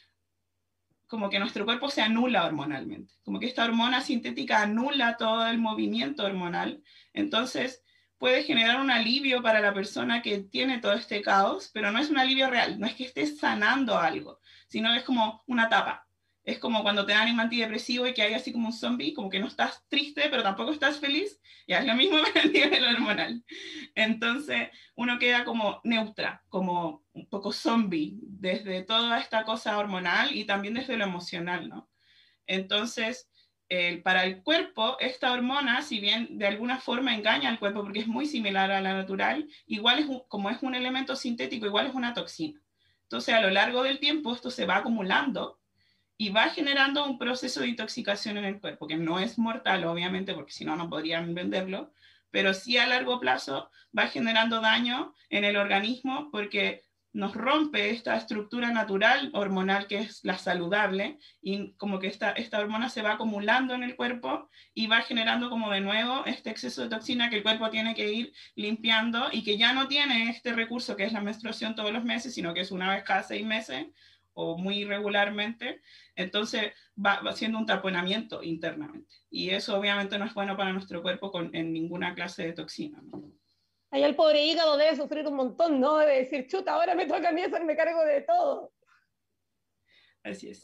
como 1.07 1.29
que 1.29 1.39
nuestro 1.39 1.65
cuerpo 1.65 1.89
se 1.89 2.01
anula 2.01 2.45
hormonalmente, 2.45 3.13
como 3.23 3.39
que 3.39 3.45
esta 3.45 3.63
hormona 3.63 4.01
sintética 4.01 4.63
anula 4.63 5.17
todo 5.17 5.45
el 5.47 5.59
movimiento 5.59 6.23
hormonal. 6.23 6.81
Entonces, 7.13 7.83
puede 8.17 8.43
generar 8.43 8.79
un 8.79 8.89
alivio 8.89 9.41
para 9.43 9.59
la 9.59 9.73
persona 9.73 10.21
que 10.21 10.39
tiene 10.39 10.79
todo 10.79 10.93
este 10.93 11.21
caos, 11.21 11.69
pero 11.73 11.91
no 11.91 11.99
es 11.99 12.09
un 12.09 12.17
alivio 12.17 12.49
real, 12.49 12.79
no 12.79 12.87
es 12.87 12.95
que 12.95 13.05
estés 13.05 13.37
sanando 13.37 13.97
algo, 13.97 14.39
sino 14.75 14.93
es 14.93 15.03
como 15.03 15.41
una 15.47 15.69
tapa. 15.69 16.05
Es 16.43 16.59
como 16.59 16.83
cuando 16.83 17.05
te 17.05 17.13
dan 17.13 17.31
un 17.31 17.39
antidepresivo 17.39 18.07
y 18.07 18.13
que 18.13 18.23
hay 18.23 18.33
así 18.33 18.51
como 18.51 18.67
un 18.67 18.73
zombie, 18.73 19.13
como 19.13 19.29
que 19.29 19.39
no 19.39 19.47
estás 19.47 19.85
triste, 19.87 20.27
pero 20.29 20.43
tampoco 20.43 20.73
estás 20.73 20.99
feliz. 20.99 21.39
Ya 21.65 21.79
es 21.79 21.85
lo 21.85 21.95
mismo 21.95 22.17
para 22.33 22.41
el 22.41 22.51
nivel 22.51 22.83
hormonal. 22.83 23.45
Entonces, 23.95 24.67
uno 24.95 25.17
queda 25.17 25.45
como 25.45 25.79
neutra, 25.85 26.43
como 26.49 27.05
un 27.13 27.29
poco 27.29 27.53
zombie, 27.53 28.19
desde 28.21 28.83
toda 28.83 29.17
esta 29.17 29.45
cosa 29.45 29.77
hormonal 29.77 30.35
y 30.35 30.43
también 30.43 30.73
desde 30.73 30.97
lo 30.97 31.05
emocional, 31.05 31.69
¿no? 31.69 31.89
Entonces, 32.45 33.29
para 34.03 34.25
el 34.25 34.43
cuerpo, 34.43 34.97
esta 34.99 35.31
hormona, 35.31 35.83
si 35.83 36.01
bien 36.01 36.37
de 36.37 36.47
alguna 36.47 36.79
forma 36.79 37.15
engaña 37.15 37.47
al 37.47 37.59
cuerpo 37.59 37.81
porque 37.81 37.99
es 37.99 38.07
muy 38.07 38.25
similar 38.25 38.71
a 38.71 38.81
la 38.81 38.93
natural, 38.93 39.47
igual 39.67 39.99
es 39.99 40.07
como 40.27 40.49
es 40.49 40.61
un 40.61 40.75
elemento 40.75 41.15
sintético, 41.15 41.65
igual 41.65 41.87
es 41.87 41.95
una 41.95 42.13
toxina. 42.13 42.61
Entonces, 43.05 43.33
a 43.35 43.41
lo 43.41 43.49
largo 43.49 43.83
del 43.83 43.99
tiempo, 43.99 44.33
esto 44.33 44.49
se 44.49 44.65
va 44.65 44.77
acumulando 44.77 45.59
y 46.17 46.29
va 46.29 46.49
generando 46.49 47.05
un 47.05 47.17
proceso 47.17 47.61
de 47.61 47.67
intoxicación 47.67 48.37
en 48.37 48.45
el 48.45 48.59
cuerpo, 48.59 48.87
que 48.87 48.97
no 48.97 49.19
es 49.19 49.37
mortal, 49.37 49.83
obviamente, 49.85 50.33
porque 50.33 50.51
si 50.51 50.65
no, 50.65 50.75
no 50.75 50.89
podrían 50.89 51.33
venderlo, 51.35 51.91
pero 52.31 52.53
sí 52.53 52.77
a 52.77 52.87
largo 52.87 53.19
plazo 53.19 53.69
va 53.97 54.07
generando 54.07 54.61
daño 54.61 55.13
en 55.29 55.43
el 55.43 55.57
organismo 55.57 56.29
porque 56.31 56.84
nos 57.15 57.33
rompe 57.33 57.91
esta 57.91 58.17
estructura 58.17 58.71
natural 58.71 59.31
hormonal 59.33 59.87
que 59.87 59.99
es 59.99 60.19
la 60.25 60.37
saludable 60.37 61.17
y 61.41 61.71
como 61.77 61.97
que 61.97 62.07
esta, 62.07 62.31
esta 62.31 62.59
hormona 62.59 62.89
se 62.89 63.01
va 63.01 63.13
acumulando 63.13 63.73
en 63.73 63.83
el 63.83 63.95
cuerpo 63.95 64.49
y 64.73 64.87
va 64.87 65.01
generando 65.01 65.49
como 65.49 65.71
de 65.71 65.79
nuevo 65.79 66.25
este 66.25 66.49
exceso 66.49 66.81
de 66.81 66.89
toxina 66.89 67.29
que 67.29 67.37
el 67.37 67.43
cuerpo 67.43 67.69
tiene 67.69 67.95
que 67.95 68.11
ir 68.11 68.33
limpiando 68.55 69.29
y 69.31 69.43
que 69.43 69.57
ya 69.57 69.71
no 69.71 69.87
tiene 69.87 70.29
este 70.29 70.51
recurso 70.51 70.97
que 70.97 71.05
es 71.05 71.13
la 71.13 71.21
menstruación 71.21 71.73
todos 71.73 71.93
los 71.93 72.03
meses, 72.03 72.33
sino 72.33 72.53
que 72.53 72.59
es 72.59 72.71
una 72.71 72.93
vez 72.93 73.05
cada 73.05 73.23
seis 73.23 73.45
meses 73.45 73.85
o 74.33 74.57
muy 74.57 74.79
irregularmente, 74.79 75.81
entonces 76.17 76.73
va, 76.97 77.21
va 77.21 77.31
haciendo 77.31 77.57
un 77.57 77.65
taponamiento 77.65 78.43
internamente. 78.43 79.15
Y 79.29 79.51
eso 79.51 79.79
obviamente 79.79 80.17
no 80.19 80.25
es 80.25 80.33
bueno 80.33 80.57
para 80.57 80.73
nuestro 80.73 81.01
cuerpo 81.01 81.31
con, 81.31 81.55
en 81.55 81.71
ninguna 81.71 82.13
clase 82.13 82.43
de 82.43 82.51
toxina. 82.51 83.01
Ahí 83.91 84.03
el 84.03 84.15
pobre 84.15 84.43
hígado 84.43 84.77
debe 84.77 84.95
sufrir 84.95 85.27
un 85.27 85.35
montón, 85.35 85.79
¿no? 85.79 85.97
Debe 85.97 86.19
decir, 86.19 86.47
chuta, 86.47 86.73
ahora 86.73 86.95
me 86.95 87.05
toca 87.05 87.29
a 87.29 87.31
mí 87.31 87.41
me 87.65 87.75
cargo 87.77 88.03
de 88.03 88.21
todo. 88.21 88.73
Así 90.23 90.49
es. 90.49 90.63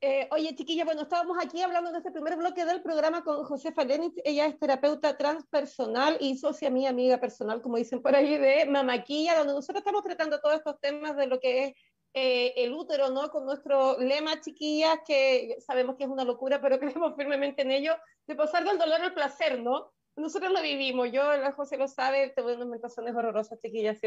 Eh, 0.00 0.28
oye, 0.30 0.54
chiquilla, 0.54 0.84
bueno, 0.84 1.02
estábamos 1.02 1.36
aquí 1.44 1.60
hablando 1.60 1.90
en 1.90 1.96
este 1.96 2.12
primer 2.12 2.36
bloque 2.36 2.64
del 2.64 2.82
programa 2.82 3.24
con 3.24 3.42
Josefa 3.42 3.82
Lenitz. 3.82 4.20
Ella 4.24 4.46
es 4.46 4.56
terapeuta 4.56 5.16
transpersonal 5.16 6.16
y 6.20 6.36
socia 6.36 6.70
mía, 6.70 6.90
amiga 6.90 7.18
personal, 7.18 7.60
como 7.60 7.78
dicen 7.78 8.00
por 8.00 8.14
ahí, 8.14 8.38
de 8.38 8.66
Mamaquilla, 8.66 9.38
donde 9.38 9.54
nosotros 9.54 9.80
estamos 9.80 10.04
tratando 10.04 10.40
todos 10.40 10.54
estos 10.54 10.78
temas 10.80 11.16
de 11.16 11.26
lo 11.26 11.40
que 11.40 11.64
es 11.64 11.74
eh, 12.14 12.54
el 12.56 12.72
útero, 12.72 13.10
¿no? 13.10 13.28
Con 13.30 13.44
nuestro 13.44 13.98
lema, 13.98 14.40
chiquillas, 14.40 15.00
que 15.04 15.56
sabemos 15.66 15.96
que 15.96 16.04
es 16.04 16.10
una 16.10 16.24
locura, 16.24 16.60
pero 16.60 16.78
creemos 16.80 17.16
firmemente 17.16 17.62
en 17.62 17.72
ello, 17.72 17.96
de 18.28 18.36
pasar 18.36 18.64
del 18.64 18.78
dolor 18.78 19.00
al 19.00 19.14
placer, 19.14 19.60
¿no? 19.60 19.92
Nosotros 20.18 20.52
lo 20.52 20.62
vivimos, 20.62 21.10
yo, 21.12 21.22
la 21.36 21.52
José 21.52 21.76
lo 21.76 21.88
sabe, 21.88 22.32
tuve 22.36 22.54
unas 22.54 22.68
mentaciones 22.68 23.14
horrorosas, 23.14 23.58
chiquillas, 23.60 23.98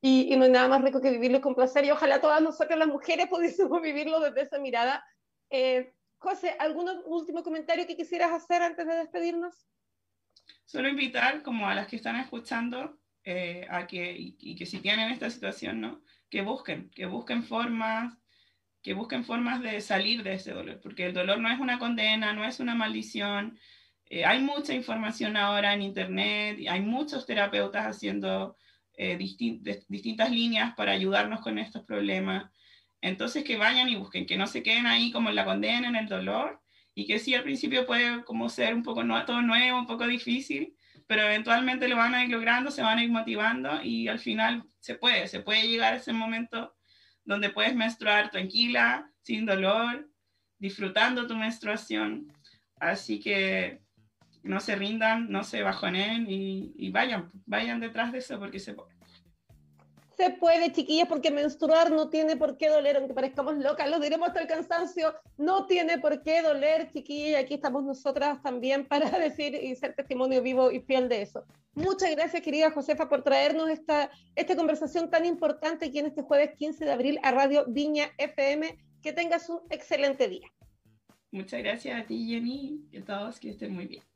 y, 0.00 0.32
y, 0.32 0.36
no 0.36 0.44
hay 0.44 0.50
nada 0.50 0.68
más 0.68 0.82
rico 0.82 1.00
que 1.00 1.10
vivirlo 1.10 1.40
con 1.40 1.54
placer, 1.54 1.84
y 1.84 1.90
ojalá 1.90 2.20
todas 2.20 2.40
nosotras 2.42 2.78
las 2.78 2.88
mujeres 2.88 3.28
pudiésemos 3.28 3.80
vivirlo 3.82 4.20
desde 4.20 4.42
esa 4.42 4.58
mirada. 4.58 5.04
Eh, 5.50 5.92
José, 6.18 6.54
¿algún 6.58 6.88
último 7.06 7.42
comentario 7.42 7.86
que 7.86 7.96
quisieras 7.96 8.32
hacer 8.32 8.62
antes 8.62 8.86
de 8.86 8.94
despedirnos? 8.94 9.66
Solo 10.64 10.88
invitar 10.88 11.42
como 11.42 11.68
a 11.68 11.74
las 11.74 11.86
que 11.86 11.96
están 11.96 12.16
escuchando 12.16 12.98
eh, 13.24 13.66
a 13.70 13.86
que, 13.86 14.12
y, 14.12 14.36
y, 14.38 14.56
que 14.56 14.66
si 14.66 14.80
tienen 14.80 15.10
esta 15.10 15.30
situación, 15.30 15.80
¿no? 15.80 16.02
Que 16.28 16.42
busquen, 16.42 16.90
que 16.90 17.06
busquen 17.06 17.42
formas, 17.42 18.16
que 18.82 18.94
busquen 18.94 19.24
formas 19.24 19.60
de 19.62 19.80
salir 19.80 20.22
de 20.22 20.34
ese 20.34 20.52
dolor, 20.52 20.80
porque 20.82 21.06
el 21.06 21.14
dolor 21.14 21.38
no 21.38 21.50
es 21.50 21.58
una 21.58 21.78
condena, 21.78 22.32
no 22.32 22.44
es 22.44 22.60
una 22.60 22.74
maldición, 22.74 23.58
eh, 24.10 24.24
hay 24.24 24.40
mucha 24.40 24.74
información 24.74 25.36
ahora 25.36 25.72
en 25.72 25.82
Internet, 25.82 26.58
y 26.58 26.66
hay 26.66 26.80
muchos 26.80 27.26
terapeutas 27.26 27.86
haciendo 27.86 28.56
eh, 28.94 29.16
distintas 29.16 30.30
líneas 30.32 30.74
para 30.74 30.92
ayudarnos 30.92 31.40
con 31.40 31.58
estos 31.58 31.84
problemas. 31.84 32.50
Entonces 33.00 33.44
que 33.44 33.56
vayan 33.56 33.88
y 33.88 33.94
busquen, 33.94 34.26
que 34.26 34.36
no 34.36 34.48
se 34.48 34.64
queden 34.64 34.86
ahí 34.86 35.12
como 35.12 35.30
en 35.30 35.36
la 35.36 35.44
condena, 35.44 35.88
en 35.88 35.94
el 35.94 36.08
dolor, 36.08 36.60
y 36.92 37.06
que 37.06 37.20
sí 37.20 37.34
al 37.34 37.44
principio 37.44 37.86
puede 37.86 38.24
como 38.24 38.48
ser 38.48 38.74
un 38.74 38.82
poco 38.82 39.04
no, 39.04 39.24
todo 39.24 39.42
nuevo, 39.42 39.78
un 39.78 39.86
poco 39.86 40.06
difícil, 40.08 40.74
pero 41.06 41.22
eventualmente 41.22 41.86
lo 41.86 41.96
van 41.96 42.14
a 42.14 42.24
ir 42.24 42.30
logrando, 42.30 42.72
se 42.72 42.82
van 42.82 42.98
a 42.98 43.04
ir 43.04 43.10
motivando 43.10 43.80
y 43.82 44.08
al 44.08 44.18
final 44.18 44.64
se 44.80 44.96
puede, 44.96 45.28
se 45.28 45.40
puede 45.40 45.68
llegar 45.68 45.92
a 45.92 45.96
ese 45.96 46.12
momento 46.12 46.74
donde 47.24 47.50
puedes 47.50 47.76
menstruar 47.76 48.30
tranquila, 48.30 49.08
sin 49.22 49.46
dolor, 49.46 50.10
disfrutando 50.58 51.28
tu 51.28 51.36
menstruación. 51.36 52.32
Así 52.80 53.20
que 53.20 53.80
no 54.42 54.60
se 54.60 54.76
rindan, 54.76 55.30
no 55.30 55.44
se 55.44 55.62
bajonen 55.62 56.26
y, 56.28 56.72
y 56.76 56.90
vayan, 56.90 57.30
vayan 57.46 57.80
detrás 57.80 58.12
de 58.12 58.18
eso 58.18 58.38
porque 58.38 58.58
se 58.58 58.74
puede. 58.74 59.00
Se 60.16 60.28
puede, 60.28 60.70
chiquillas, 60.70 61.08
porque 61.08 61.30
menstruar 61.30 61.90
no 61.90 62.10
tiene 62.10 62.36
por 62.36 62.58
qué 62.58 62.68
doler, 62.68 62.98
aunque 62.98 63.14
parezcamos 63.14 63.56
locas, 63.56 63.88
lo 63.88 63.98
diremos 63.98 64.28
hasta 64.28 64.42
el 64.42 64.48
cansancio, 64.48 65.14
no 65.38 65.66
tiene 65.66 65.96
por 65.96 66.22
qué 66.22 66.42
doler, 66.42 66.90
chiquillas, 66.92 67.30
y 67.30 67.34
aquí 67.36 67.54
estamos 67.54 67.84
nosotras 67.84 68.42
también 68.42 68.86
para 68.86 69.08
decir 69.18 69.54
y 69.54 69.74
ser 69.76 69.94
testimonio 69.94 70.42
vivo 70.42 70.70
y 70.70 70.80
fiel 70.80 71.08
de 71.08 71.22
eso. 71.22 71.46
Muchas 71.72 72.10
gracias, 72.10 72.42
querida 72.42 72.70
Josefa, 72.70 73.08
por 73.08 73.22
traernos 73.22 73.70
esta, 73.70 74.10
esta 74.36 74.56
conversación 74.56 75.08
tan 75.08 75.24
importante 75.24 75.86
aquí 75.86 76.00
en 76.00 76.06
este 76.06 76.20
jueves 76.20 76.50
15 76.54 76.84
de 76.84 76.92
abril 76.92 77.18
a 77.22 77.30
Radio 77.30 77.64
Viña 77.66 78.10
FM. 78.18 78.76
Que 79.02 79.14
tengas 79.14 79.48
un 79.48 79.60
excelente 79.70 80.28
día. 80.28 80.46
Muchas 81.30 81.62
gracias 81.62 81.98
a 81.98 82.06
ti, 82.06 82.26
Jenny, 82.28 82.84
y 82.92 82.98
a 82.98 83.04
todos, 83.06 83.40
que 83.40 83.48
estén 83.48 83.72
muy 83.72 83.86
bien. 83.86 84.09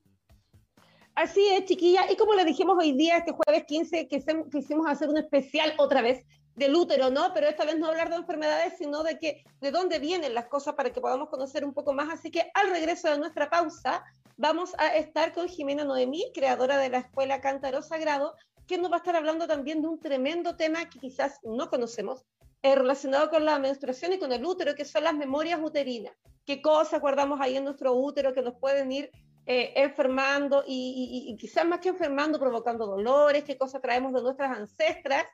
Así 1.15 1.47
es, 1.49 1.65
chiquilla. 1.67 2.11
Y 2.11 2.17
como 2.17 2.35
le 2.35 2.45
dijimos 2.45 2.77
hoy 2.79 2.93
día, 2.93 3.19
este 3.19 3.33
jueves 3.33 3.65
15, 3.67 4.09
que 4.09 4.25
quisimos 4.51 4.87
hacer 4.89 5.09
un 5.09 5.17
especial 5.17 5.73
otra 5.79 6.03
vez 6.03 6.25
del 6.57 6.75
útero, 6.75 7.11
¿no? 7.11 7.33
Pero 7.33 7.47
esta 7.47 7.65
vez 7.65 7.79
no 7.79 7.87
hablar 7.87 8.11
de 8.11 8.17
enfermedades, 8.17 8.75
sino 8.79 9.05
de 9.05 9.19
que 9.19 9.45
de 9.61 9.71
dónde 9.71 10.01
vienen 10.01 10.35
las 10.35 10.47
cosas 10.47 10.75
para 10.75 10.93
que 10.93 11.01
podamos 11.01 11.29
conocer 11.29 11.65
un 11.65 11.73
poco 11.73 11.93
más. 11.93 12.11
Así 12.11 12.31
que 12.31 12.51
al 12.55 12.71
regreso 12.71 13.09
de 13.09 13.19
nuestra 13.19 13.49
pausa, 13.49 14.05
vamos 14.37 14.73
a 14.79 14.89
estar 14.97 15.33
con 15.33 15.49
Jimena 15.49 15.85
Noemí, 15.85 16.33
creadora 16.35 16.79
de 16.79 16.89
la 16.89 16.99
Escuela 16.99 17.41
Cántaro 17.41 17.83
Sagrado, 17.83 18.35
que 18.67 18.79
nos 18.79 18.91
va 18.91 18.97
a 18.97 18.99
estar 18.99 19.15
hablando 19.15 19.47
también 19.47 19.83
de 19.83 19.89
un 19.89 20.01
tremendo 20.01 20.57
tema 20.57 20.89
que 20.89 20.99
quizás 20.99 21.39
no 21.45 21.71
conocemos, 21.71 22.25
eh, 22.63 22.75
relacionado 22.75 23.31
con 23.31 23.45
la 23.45 23.59
menstruación 23.59 24.15
y 24.15 24.19
con 24.19 24.33
el 24.33 24.45
útero, 24.45 24.75
que 24.75 24.85
son 24.85 25.05
las 25.05 25.15
memorias 25.15 25.61
uterinas. 25.63 26.15
¿Qué 26.45 26.61
cosas 26.61 27.01
guardamos 27.01 27.41
ahí 27.41 27.57
en 27.57 27.65
nuestro 27.65 27.95
útero 27.95 28.35
que 28.35 28.43
nos 28.43 28.55
pueden 28.57 28.91
ir 28.91 29.11
eh, 29.47 29.73
enfermando 29.77 30.65
y, 30.67 31.37
quizás 31.39 31.67
más 31.67 31.81
que 31.81 31.91
enfermando, 31.91 32.39
provocando 32.39 32.87
dolores, 32.87 33.45
qué 33.45 33.59
cosas 33.59 33.83
traemos 33.83 34.13
de 34.15 34.23
nuestras 34.23 34.57
ancestras. 34.57 35.27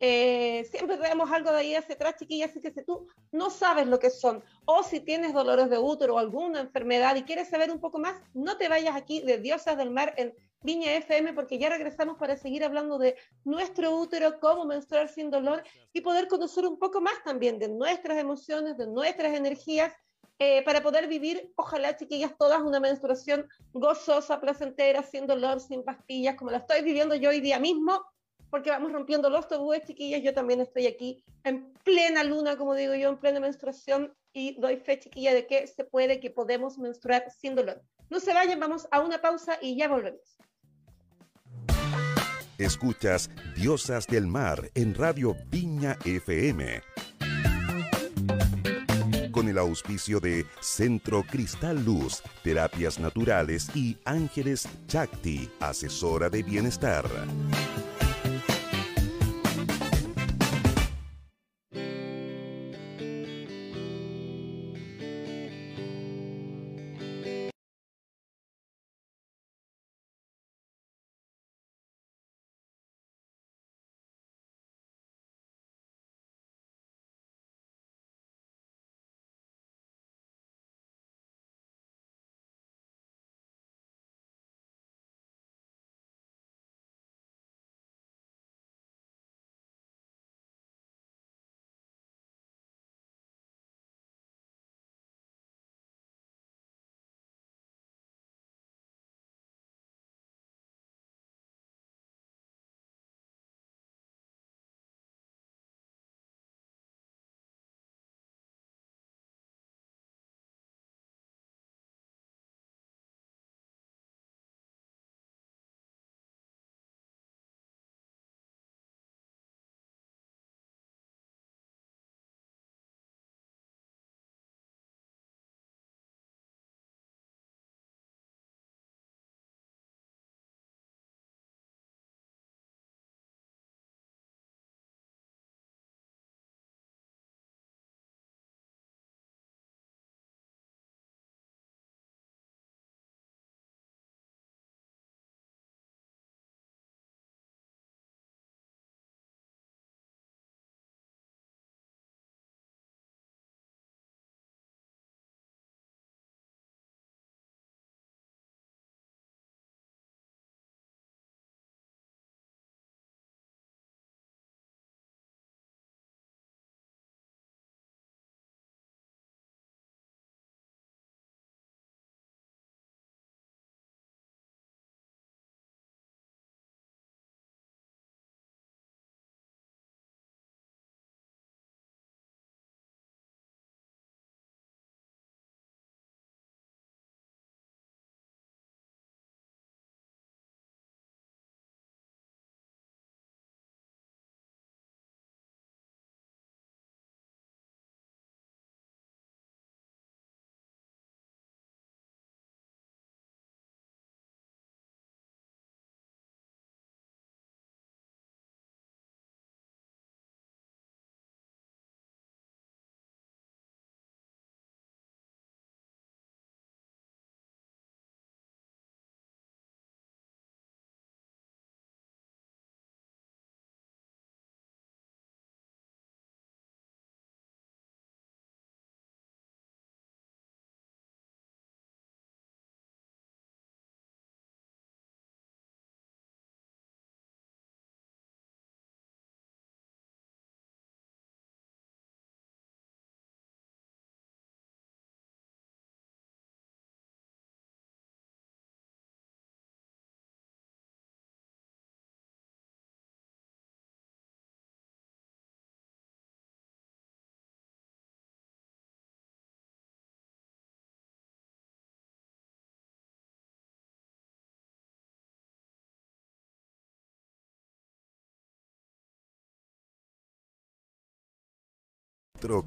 Eh, 0.00 0.66
siempre 0.70 0.98
traemos 0.98 1.30
algo 1.30 1.50
de 1.50 1.58
ahí 1.58 1.74
hacia 1.74 1.94
atrás, 1.94 2.16
chiquillas, 2.18 2.50
así 2.50 2.60
que 2.60 2.72
si 2.72 2.84
tú 2.84 3.06
no 3.32 3.48
sabes 3.48 3.86
lo 3.86 3.98
que 3.98 4.10
son, 4.10 4.44
o 4.66 4.82
si 4.82 5.00
tienes 5.00 5.32
dolores 5.32 5.70
de 5.70 5.78
útero 5.78 6.16
o 6.16 6.18
alguna 6.18 6.60
enfermedad 6.60 7.16
y 7.16 7.22
quieres 7.22 7.48
saber 7.48 7.70
un 7.70 7.80
poco 7.80 7.98
más, 7.98 8.20
no 8.34 8.58
te 8.58 8.68
vayas 8.68 8.96
aquí 8.96 9.22
de 9.22 9.38
Diosas 9.38 9.78
del 9.78 9.90
Mar 9.90 10.12
en 10.18 10.34
Viña 10.60 10.92
FM, 10.96 11.32
porque 11.32 11.58
ya 11.58 11.70
regresamos 11.70 12.18
para 12.18 12.36
seguir 12.36 12.64
hablando 12.64 12.98
de 12.98 13.16
nuestro 13.44 13.96
útero, 13.96 14.40
cómo 14.40 14.64
menstruar 14.66 15.08
sin 15.08 15.30
dolor 15.30 15.62
y 15.92 16.00
poder 16.00 16.26
conocer 16.26 16.66
un 16.66 16.78
poco 16.78 17.00
más 17.00 17.22
también 17.22 17.58
de 17.58 17.68
nuestras 17.68 18.18
emociones, 18.18 18.76
de 18.76 18.86
nuestras 18.86 19.34
energías 19.34 19.92
eh, 20.38 20.62
para 20.64 20.82
poder 20.82 21.06
vivir, 21.06 21.52
ojalá 21.56 21.96
chiquillas, 21.96 22.36
todas 22.36 22.60
una 22.60 22.80
menstruación 22.80 23.48
gozosa, 23.72 24.40
placentera, 24.40 25.02
sin 25.02 25.26
dolor, 25.26 25.60
sin 25.60 25.84
pastillas, 25.84 26.34
como 26.36 26.50
la 26.50 26.58
estoy 26.58 26.82
viviendo 26.82 27.14
yo 27.14 27.30
hoy 27.30 27.40
día 27.40 27.60
mismo, 27.60 28.04
porque 28.50 28.70
vamos 28.70 28.92
rompiendo 28.92 29.30
los 29.30 29.46
tabúes, 29.48 29.84
chiquillas. 29.84 30.22
Yo 30.22 30.34
también 30.34 30.60
estoy 30.60 30.86
aquí 30.86 31.24
en 31.44 31.72
plena 31.84 32.24
luna, 32.24 32.56
como 32.56 32.74
digo 32.74 32.94
yo, 32.94 33.08
en 33.08 33.18
plena 33.18 33.40
menstruación 33.40 34.12
y 34.32 34.60
doy 34.60 34.76
fe, 34.76 34.98
chiquilla, 34.98 35.34
de 35.34 35.46
que 35.46 35.66
se 35.66 35.84
puede, 35.84 36.20
que 36.20 36.30
podemos 36.30 36.78
menstruar 36.78 37.30
sin 37.30 37.54
dolor. 37.54 37.82
No 38.10 38.20
se 38.20 38.34
vayan, 38.34 38.60
vamos 38.60 38.88
a 38.90 39.00
una 39.00 39.20
pausa 39.20 39.58
y 39.60 39.76
ya 39.76 39.88
volvemos. 39.88 40.36
Escuchas 42.58 43.30
Diosas 43.56 44.06
del 44.06 44.26
Mar 44.28 44.70
en 44.74 44.94
Radio 44.94 45.36
Viña 45.50 45.98
FM. 46.04 46.82
Con 49.34 49.48
el 49.48 49.58
auspicio 49.58 50.20
de 50.20 50.46
Centro 50.60 51.24
Cristal 51.24 51.84
Luz, 51.84 52.22
Terapias 52.44 53.00
Naturales 53.00 53.68
y 53.74 53.96
Ángeles 54.04 54.68
Chakti, 54.86 55.50
asesora 55.58 56.30
de 56.30 56.44
bienestar. 56.44 57.04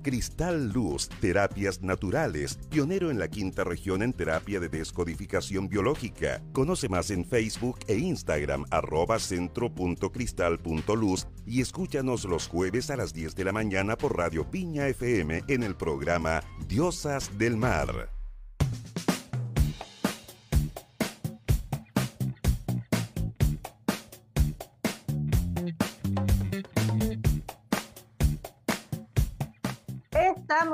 Cristal 0.01 0.71
Luz, 0.73 1.07
Terapias 1.21 1.83
Naturales, 1.83 2.57
pionero 2.69 3.11
en 3.11 3.19
la 3.19 3.27
quinta 3.27 3.63
región 3.63 4.01
en 4.01 4.11
terapia 4.11 4.59
de 4.59 4.69
descodificación 4.69 5.69
biológica. 5.69 6.41
Conoce 6.51 6.89
más 6.89 7.11
en 7.11 7.25
Facebook 7.25 7.77
e 7.87 7.95
Instagram 7.95 8.65
arroba 8.71 9.19
centro.cristal.luz 9.19 11.27
y 11.45 11.61
escúchanos 11.61 12.25
los 12.25 12.47
jueves 12.47 12.89
a 12.89 12.97
las 12.97 13.13
10 13.13 13.35
de 13.35 13.43
la 13.43 13.51
mañana 13.51 13.95
por 13.97 14.17
Radio 14.17 14.49
Piña 14.49 14.87
FM 14.87 15.43
en 15.47 15.61
el 15.61 15.75
programa 15.75 16.41
Diosas 16.67 17.37
del 17.37 17.55
Mar. 17.55 18.16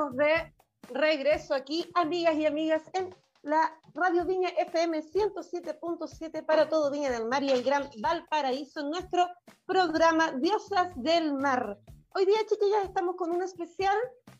Estamos 0.04 0.16
de 0.16 0.52
regreso 0.92 1.54
aquí, 1.54 1.90
amigas 1.94 2.34
y 2.36 2.46
amigas, 2.46 2.82
en 2.92 3.14
la 3.42 3.72
Radio 3.94 4.24
Viña 4.26 4.50
FM 4.50 5.02
107.7 5.02 6.44
para 6.44 6.68
todo 6.68 6.90
Viña 6.90 7.10
del 7.10 7.26
Mar 7.26 7.42
y 7.42 7.50
el 7.50 7.62
Gran 7.62 7.88
Valparaíso, 7.98 8.80
en 8.80 8.90
nuestro 8.90 9.26
programa 9.64 10.32
Diosas 10.32 10.92
del 10.96 11.32
Mar. 11.34 11.78
Hoy 12.14 12.26
día, 12.26 12.36
chiquillas, 12.46 12.84
estamos 12.84 13.16
con 13.16 13.30
un 13.30 13.42
especial 13.42 13.96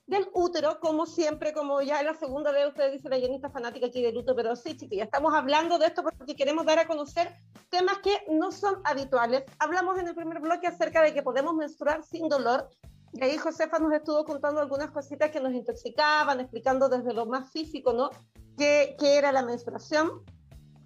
del 0.07 0.29
útero, 0.35 0.81
como 0.81 1.07
siempre, 1.07 1.55
como 1.55 1.81
ya 1.81 2.01
en 2.01 2.07
la 2.07 2.15
segunda 2.15 2.53
vez 2.53 2.69
usted 2.69 2.93
dice 2.93 3.09
la 3.09 3.19
llenita 3.19 3.49
fanática 3.49 3.87
aquí 3.87 4.03
del 4.03 4.17
útero, 4.17 4.37
pero 4.37 4.57
sí, 4.57 4.77
chiquillas, 4.77 5.07
estamos 5.07 5.33
hablando 5.33 5.79
de 5.79 5.87
esto 5.87 6.03
porque 6.03 6.37
queremos 6.37 6.67
dar 6.67 6.79
a 6.79 6.87
conocer 6.87 7.35
temas 7.71 7.99
que 7.99 8.25
no 8.29 8.53
son 8.53 8.83
habituales. 8.85 9.45
Hablamos 9.59 9.99
en 9.99 10.09
el 10.09 10.15
primer 10.15 10.41
bloque 10.41 10.67
acerca 10.67 11.03
de 11.03 11.15
que 11.15 11.23
podemos 11.23 11.55
menstruar 11.55 12.03
sin 12.05 12.29
dolor, 12.29 12.69
y 13.15 13.25
ahí 13.25 13.39
Josefa 13.39 13.79
nos 13.79 13.93
estuvo 13.93 14.25
contando 14.25 14.61
algunas 14.61 14.91
cositas 14.91 15.31
que 15.31 15.41
nos 15.41 15.53
intoxicaban, 15.53 16.41
explicando 16.41 16.89
desde 16.89 17.15
lo 17.15 17.27
más 17.27 17.51
físico, 17.51 17.93
¿no? 17.93 18.11
¿Qué, 18.59 18.97
qué 18.99 19.17
era 19.17 19.33
la 19.33 19.43
menstruación? 19.43 20.23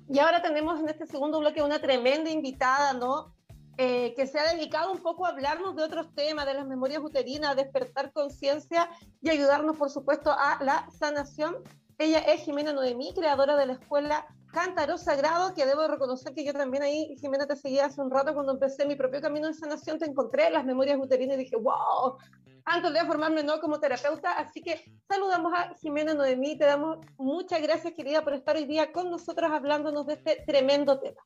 Y 0.08 0.18
ahora 0.20 0.40
tenemos 0.42 0.80
en 0.80 0.88
este 0.88 1.06
segundo 1.06 1.40
bloque 1.40 1.62
una 1.62 1.80
tremenda 1.80 2.30
invitada, 2.30 2.92
¿no? 2.92 3.34
eh, 3.80 4.12
que 4.16 4.26
se 4.26 4.40
ha 4.40 4.52
dedicado 4.52 4.90
un 4.90 4.98
poco 4.98 5.24
a 5.24 5.28
hablarnos 5.28 5.76
de 5.76 5.84
otros 5.84 6.12
temas, 6.12 6.46
de 6.46 6.54
las 6.54 6.66
memorias 6.66 7.00
uterinas, 7.00 7.54
despertar 7.54 8.12
conciencia 8.12 8.90
y 9.22 9.30
ayudarnos, 9.30 9.76
por 9.76 9.88
supuesto, 9.88 10.32
a 10.32 10.58
la 10.64 10.90
sanación. 10.90 11.56
Ella 11.96 12.18
es 12.18 12.42
Jimena 12.42 12.72
Noemí, 12.72 13.14
creadora 13.14 13.56
de 13.56 13.66
la 13.66 13.74
escuela 13.74 14.26
Cántaro 14.52 14.96
Sagrado, 14.96 15.54
que 15.54 15.66
debo 15.66 15.86
reconocer 15.86 16.34
que 16.34 16.44
yo 16.44 16.52
también 16.52 16.82
ahí, 16.82 17.16
Jimena, 17.20 17.46
te 17.46 17.56
seguía 17.56 17.86
hace 17.86 18.00
un 18.00 18.10
rato 18.10 18.34
cuando 18.34 18.52
empecé 18.52 18.86
mi 18.86 18.96
propio 18.96 19.20
camino 19.20 19.46
de 19.46 19.54
sanación, 19.54 19.98
te 19.98 20.06
encontré 20.06 20.50
las 20.50 20.64
memorias 20.64 20.98
uterinas 20.98 21.36
y 21.36 21.44
dije, 21.44 21.56
wow, 21.56 22.16
antes 22.64 22.92
de 22.92 23.04
formarme 23.06 23.42
no 23.42 23.60
como 23.60 23.78
terapeuta, 23.78 24.32
así 24.32 24.62
que 24.62 24.82
saludamos 25.06 25.52
a 25.54 25.74
Jimena 25.80 26.14
Noemí, 26.14 26.56
te 26.56 26.64
damos 26.64 26.98
muchas 27.18 27.60
gracias 27.60 27.94
querida 27.94 28.22
por 28.22 28.34
estar 28.34 28.56
hoy 28.56 28.64
día 28.64 28.90
con 28.92 29.10
nosotros 29.10 29.50
hablándonos 29.50 30.06
de 30.06 30.14
este 30.14 30.42
tremendo 30.46 30.98
tema. 30.98 31.20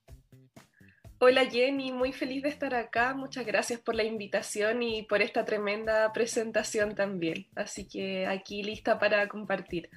Hola 1.24 1.44
Jenny, 1.44 1.92
muy 1.92 2.12
feliz 2.12 2.42
de 2.42 2.48
estar 2.48 2.74
acá. 2.74 3.14
Muchas 3.14 3.46
gracias 3.46 3.78
por 3.78 3.94
la 3.94 4.02
invitación 4.02 4.82
y 4.82 5.04
por 5.04 5.22
esta 5.22 5.44
tremenda 5.44 6.12
presentación 6.12 6.96
también. 6.96 7.46
Así 7.54 7.86
que 7.86 8.26
aquí 8.26 8.64
lista 8.64 8.98
para 8.98 9.28
compartir. 9.28 9.88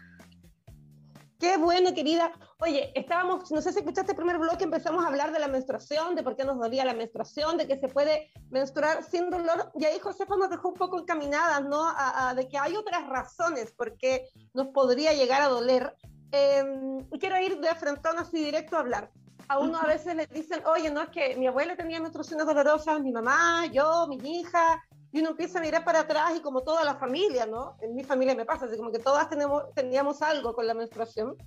Qué 1.46 1.58
bueno, 1.58 1.94
querida. 1.94 2.32
Oye, 2.60 2.92
estábamos, 2.96 3.52
no 3.52 3.62
sé 3.62 3.72
si 3.72 3.78
escuchaste 3.78 4.14
el 4.14 4.18
primer 4.18 4.40
bloque, 4.40 4.64
empezamos 4.64 5.06
a 5.06 5.10
hablar 5.10 5.32
de 5.32 5.38
la 5.38 5.48
menstruación, 5.48 6.16
de 6.16 6.24
por 6.24 6.36
qué 6.36 6.44
nos 6.44 6.58
dolía 6.58 6.84
la 6.84 6.96
menstruación, 6.96 7.56
de 7.56 7.68
que 7.68 7.78
se 7.78 7.88
puede 7.88 8.32
menstruar 8.50 9.04
sin 9.04 9.30
dolor. 9.30 9.72
Y 9.76 9.86
ahí 9.86 10.00
Josefa 10.00 10.36
nos 10.38 10.50
dejó 10.50 10.70
un 10.70 10.74
poco 10.74 11.00
encaminadas, 11.00 11.64
¿no? 11.64 11.86
de 12.34 12.48
que 12.48 12.58
hay 12.58 12.76
otras 12.76 13.08
razones 13.08 13.72
por 13.74 13.96
qué 13.96 14.28
nos 14.56 14.70
podría 14.70 15.14
llegar 15.14 15.44
a 15.44 15.50
doler. 15.50 15.96
Em, 16.32 17.08
quiero 17.20 17.40
ir 17.40 17.60
de 17.60 17.76
frente 17.76 18.10
así 18.18 18.44
directo 18.44 18.78
a 18.78 18.80
hablar 18.80 19.12
a 19.48 19.60
uno 19.60 19.78
a 19.78 19.86
veces 19.86 20.16
le 20.16 20.26
dicen, 20.26 20.64
oye, 20.66 20.90
no, 20.90 21.04
es 21.04 21.10
que 21.10 21.36
mi 21.36 21.46
abuela 21.46 21.76
tenía 21.76 22.00
menstruaciones 22.00 22.48
dolorosas, 22.48 23.00
mi 23.02 23.12
mamá, 23.12 23.68
yo, 23.68 24.08
mi 24.08 24.40
hija, 24.40 24.84
y 25.16 25.22
uno 25.22 25.30
empieza 25.30 25.60
a 25.60 25.62
mirar 25.62 25.86
para 25.86 26.02
atrás 26.02 26.34
y 26.36 26.42
como 26.42 26.62
toda 26.62 26.84
la 26.84 26.96
familia, 26.96 27.46
¿no? 27.46 27.78
En 27.80 27.96
mi 27.96 28.04
familia 28.04 28.36
me 28.36 28.44
pasa, 28.44 28.66
así 28.66 28.76
como 28.76 28.92
que 28.92 29.00
todas 29.00 29.30
tenemos, 29.30 29.74
teníamos 29.74 30.22
algo 30.22 30.54
con 30.54 30.68
la 30.68 30.74
menstruación. 30.74 31.38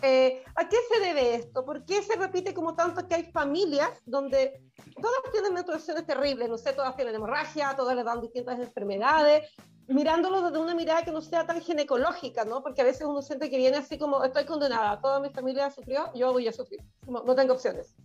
Eh, 0.00 0.44
¿A 0.54 0.68
qué 0.68 0.76
se 0.88 1.00
debe 1.00 1.34
esto? 1.34 1.64
¿Por 1.64 1.84
qué 1.84 2.02
se 2.02 2.14
repite 2.14 2.54
como 2.54 2.76
tanto 2.76 3.08
que 3.08 3.16
hay 3.16 3.24
familias 3.32 3.90
donde 4.04 4.62
todas 5.02 5.32
tienen 5.32 5.54
menstruaciones 5.54 6.06
terribles? 6.06 6.48
No 6.48 6.56
sé, 6.56 6.72
todas 6.72 6.94
tienen 6.94 7.16
hemorragia, 7.16 7.74
todas 7.76 7.96
les 7.96 8.04
dan 8.04 8.20
distintas 8.20 8.60
enfermedades, 8.60 9.50
mirándolo 9.88 10.42
desde 10.42 10.60
una 10.60 10.76
mirada 10.76 11.02
que 11.02 11.10
no 11.10 11.20
sea 11.20 11.44
tan 11.44 11.60
ginecológica, 11.60 12.44
¿no? 12.44 12.62
Porque 12.62 12.82
a 12.82 12.84
veces 12.84 13.08
uno 13.08 13.22
siente 13.22 13.50
que 13.50 13.56
viene 13.56 13.78
así 13.78 13.98
como, 13.98 14.22
estoy 14.22 14.44
condenada, 14.44 15.00
toda 15.00 15.18
mi 15.18 15.30
familia 15.30 15.68
sufrió, 15.72 16.12
yo 16.14 16.32
voy 16.32 16.46
a 16.46 16.52
sufrir, 16.52 16.78
no 17.08 17.34
tengo 17.34 17.54
opciones. 17.54 17.96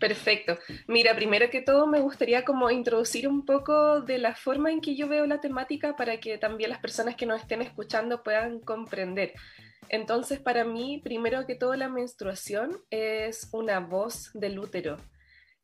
Perfecto. 0.00 0.58
Mira, 0.86 1.14
primero 1.14 1.50
que 1.50 1.60
todo 1.60 1.86
me 1.86 2.00
gustaría 2.00 2.44
como 2.44 2.70
introducir 2.70 3.28
un 3.28 3.44
poco 3.44 4.00
de 4.00 4.16
la 4.18 4.34
forma 4.34 4.70
en 4.72 4.80
que 4.80 4.96
yo 4.96 5.06
veo 5.08 5.26
la 5.26 5.40
temática 5.40 5.94
para 5.94 6.18
que 6.18 6.38
también 6.38 6.70
las 6.70 6.80
personas 6.80 7.16
que 7.16 7.26
nos 7.26 7.42
estén 7.42 7.60
escuchando 7.60 8.22
puedan 8.22 8.60
comprender. 8.60 9.34
Entonces, 9.90 10.40
para 10.40 10.64
mí, 10.64 11.00
primero 11.04 11.46
que 11.46 11.54
todo, 11.54 11.74
la 11.76 11.88
menstruación 11.88 12.70
es 12.90 13.50
una 13.52 13.78
voz 13.80 14.30
del 14.32 14.58
útero 14.58 14.96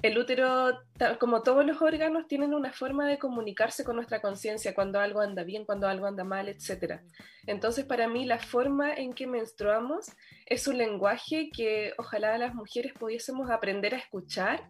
el 0.03 0.19
útero, 0.19 0.79
como 1.19 1.43
todos 1.43 1.65
los 1.65 1.81
órganos, 1.81 2.29
tienen 2.29 2.55
una 2.55 2.73
forma 2.73 3.09
de 3.09 3.19
comunicarse 3.19 3.83
con 3.83 3.97
nuestra 3.97 4.21
conciencia 4.21 4.75
cuando 4.75 5.01
algo 5.01 5.21
anda 5.21 5.43
bien, 5.43 5.65
cuando 5.65 5.89
algo 5.89 6.07
anda 6.07 6.23
mal, 6.23 6.49
etc. 6.49 7.01
Entonces, 7.47 7.85
para 7.87 8.07
mí, 8.07 8.27
la 8.27 8.39
forma 8.39 8.93
en 8.93 9.15
que 9.15 9.27
menstruamos 9.27 10.07
es 10.45 10.69
un 10.69 10.77
lenguaje 10.79 11.51
que 11.51 11.95
ojalá 11.97 12.37
las 12.37 12.55
mujeres 12.55 12.93
pudiésemos 12.93 13.51
aprender 13.51 13.95
a 13.95 13.99
escuchar, 13.99 14.69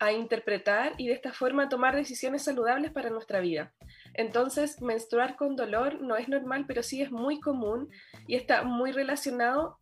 a 0.00 0.12
interpretar 0.12 0.94
y 0.96 1.06
de 1.08 1.14
esta 1.14 1.32
forma 1.32 1.68
tomar 1.68 1.94
decisiones 1.94 2.42
saludables 2.42 2.90
para 2.90 3.10
nuestra 3.10 3.40
vida. 3.40 3.72
Entonces, 4.14 4.82
menstruar 4.82 5.36
con 5.36 5.54
dolor 5.54 6.00
no 6.00 6.16
es 6.16 6.28
normal, 6.28 6.64
pero 6.66 6.82
sí 6.82 7.00
es 7.00 7.12
muy 7.12 7.40
común 7.40 7.88
y 8.26 8.34
está 8.34 8.64
muy 8.64 8.90
relacionado 8.90 9.78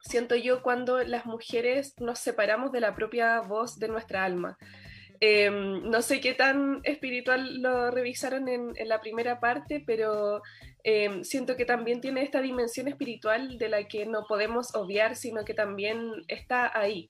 siento 0.00 0.34
yo 0.36 0.62
cuando 0.62 1.02
las 1.04 1.26
mujeres 1.26 1.94
nos 1.98 2.18
separamos 2.18 2.72
de 2.72 2.80
la 2.80 2.94
propia 2.94 3.40
voz 3.40 3.78
de 3.78 3.88
nuestra 3.88 4.24
alma. 4.24 4.58
Em, 5.22 5.82
no 5.90 6.00
sé 6.00 6.20
qué 6.20 6.32
tan 6.32 6.80
espiritual 6.84 7.60
lo 7.60 7.90
revisaron 7.90 8.48
en, 8.48 8.74
la 8.88 9.00
primera 9.00 9.38
parte, 9.38 9.82
pero 9.86 10.42
em, 10.82 11.24
siento 11.24 11.56
que 11.56 11.66
también 11.66 12.00
tiene 12.00 12.22
esta 12.22 12.40
dimensión 12.40 12.88
espiritual 12.88 13.58
de 13.58 13.68
la 13.68 13.86
que 13.86 14.06
no 14.06 14.24
podemos 14.26 14.74
obviar, 14.74 15.16
sino 15.16 15.44
que 15.44 15.52
también 15.52 16.24
está 16.28 16.78
ahí. 16.78 17.08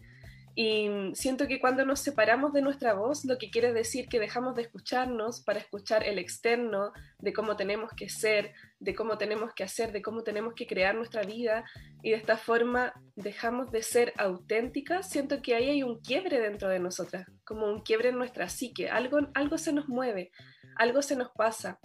Y 0.54 0.88
siento 1.14 1.46
que 1.46 1.60
cuando 1.60 1.84
nos 1.84 2.00
separamos 2.00 2.52
de 2.52 2.62
nuestra 2.62 2.94
voz, 2.94 3.24
lo 3.24 3.38
que 3.38 3.50
quiere 3.50 3.72
decir 3.72 4.08
que 4.08 4.18
dejamos 4.18 4.56
de 4.56 4.62
escucharnos 4.62 5.42
para 5.42 5.60
escuchar 5.60 6.04
el 6.04 6.18
externo, 6.18 6.92
de 7.18 7.32
cómo 7.32 7.56
tenemos 7.56 7.92
que 7.96 8.08
ser, 8.08 8.52
de 8.80 8.94
cómo 8.94 9.16
tenemos 9.16 9.54
que 9.54 9.62
hacer, 9.62 9.92
de 9.92 10.02
cómo 10.02 10.22
tenemos 10.22 10.54
que 10.54 10.66
crear 10.66 10.94
nuestra 10.94 11.22
vida, 11.22 11.64
y 12.02 12.10
de 12.10 12.16
esta 12.16 12.36
forma 12.36 12.92
dejamos 13.14 13.70
de 13.70 13.82
ser 13.82 14.12
auténticas, 14.16 15.08
siento 15.08 15.40
que 15.40 15.54
ahí 15.54 15.70
hay 15.70 15.82
un 15.82 16.00
quiebre 16.00 16.40
dentro 16.40 16.68
de 16.68 16.80
nosotras, 16.80 17.26
como 17.44 17.66
un 17.66 17.80
quiebre 17.82 18.08
en 18.08 18.18
nuestra 18.18 18.48
psique, 18.48 18.88
algo, 18.88 19.18
algo 19.34 19.56
se 19.56 19.72
nos 19.72 19.88
mueve, 19.88 20.32
algo 20.76 21.02
se 21.02 21.16
nos 21.16 21.30
pasa. 21.30 21.78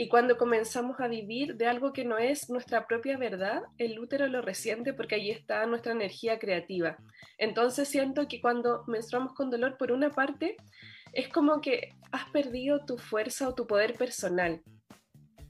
Y 0.00 0.08
cuando 0.08 0.38
comenzamos 0.38 0.98
a 0.98 1.08
vivir 1.08 1.56
de 1.56 1.66
algo 1.66 1.92
que 1.92 2.06
no 2.06 2.16
es 2.16 2.48
nuestra 2.48 2.86
propia 2.86 3.18
verdad, 3.18 3.64
el 3.76 3.98
útero 3.98 4.28
lo 4.28 4.40
resiente 4.40 4.94
porque 4.94 5.16
ahí 5.16 5.30
está 5.30 5.66
nuestra 5.66 5.92
energía 5.92 6.38
creativa. 6.38 6.96
Entonces 7.36 7.86
siento 7.86 8.26
que 8.26 8.40
cuando 8.40 8.82
menstruamos 8.86 9.34
con 9.34 9.50
dolor, 9.50 9.76
por 9.76 9.92
una 9.92 10.08
parte, 10.08 10.56
es 11.12 11.28
como 11.28 11.60
que 11.60 11.90
has 12.12 12.30
perdido 12.30 12.82
tu 12.86 12.96
fuerza 12.96 13.46
o 13.46 13.54
tu 13.54 13.66
poder 13.66 13.92
personal. 13.92 14.62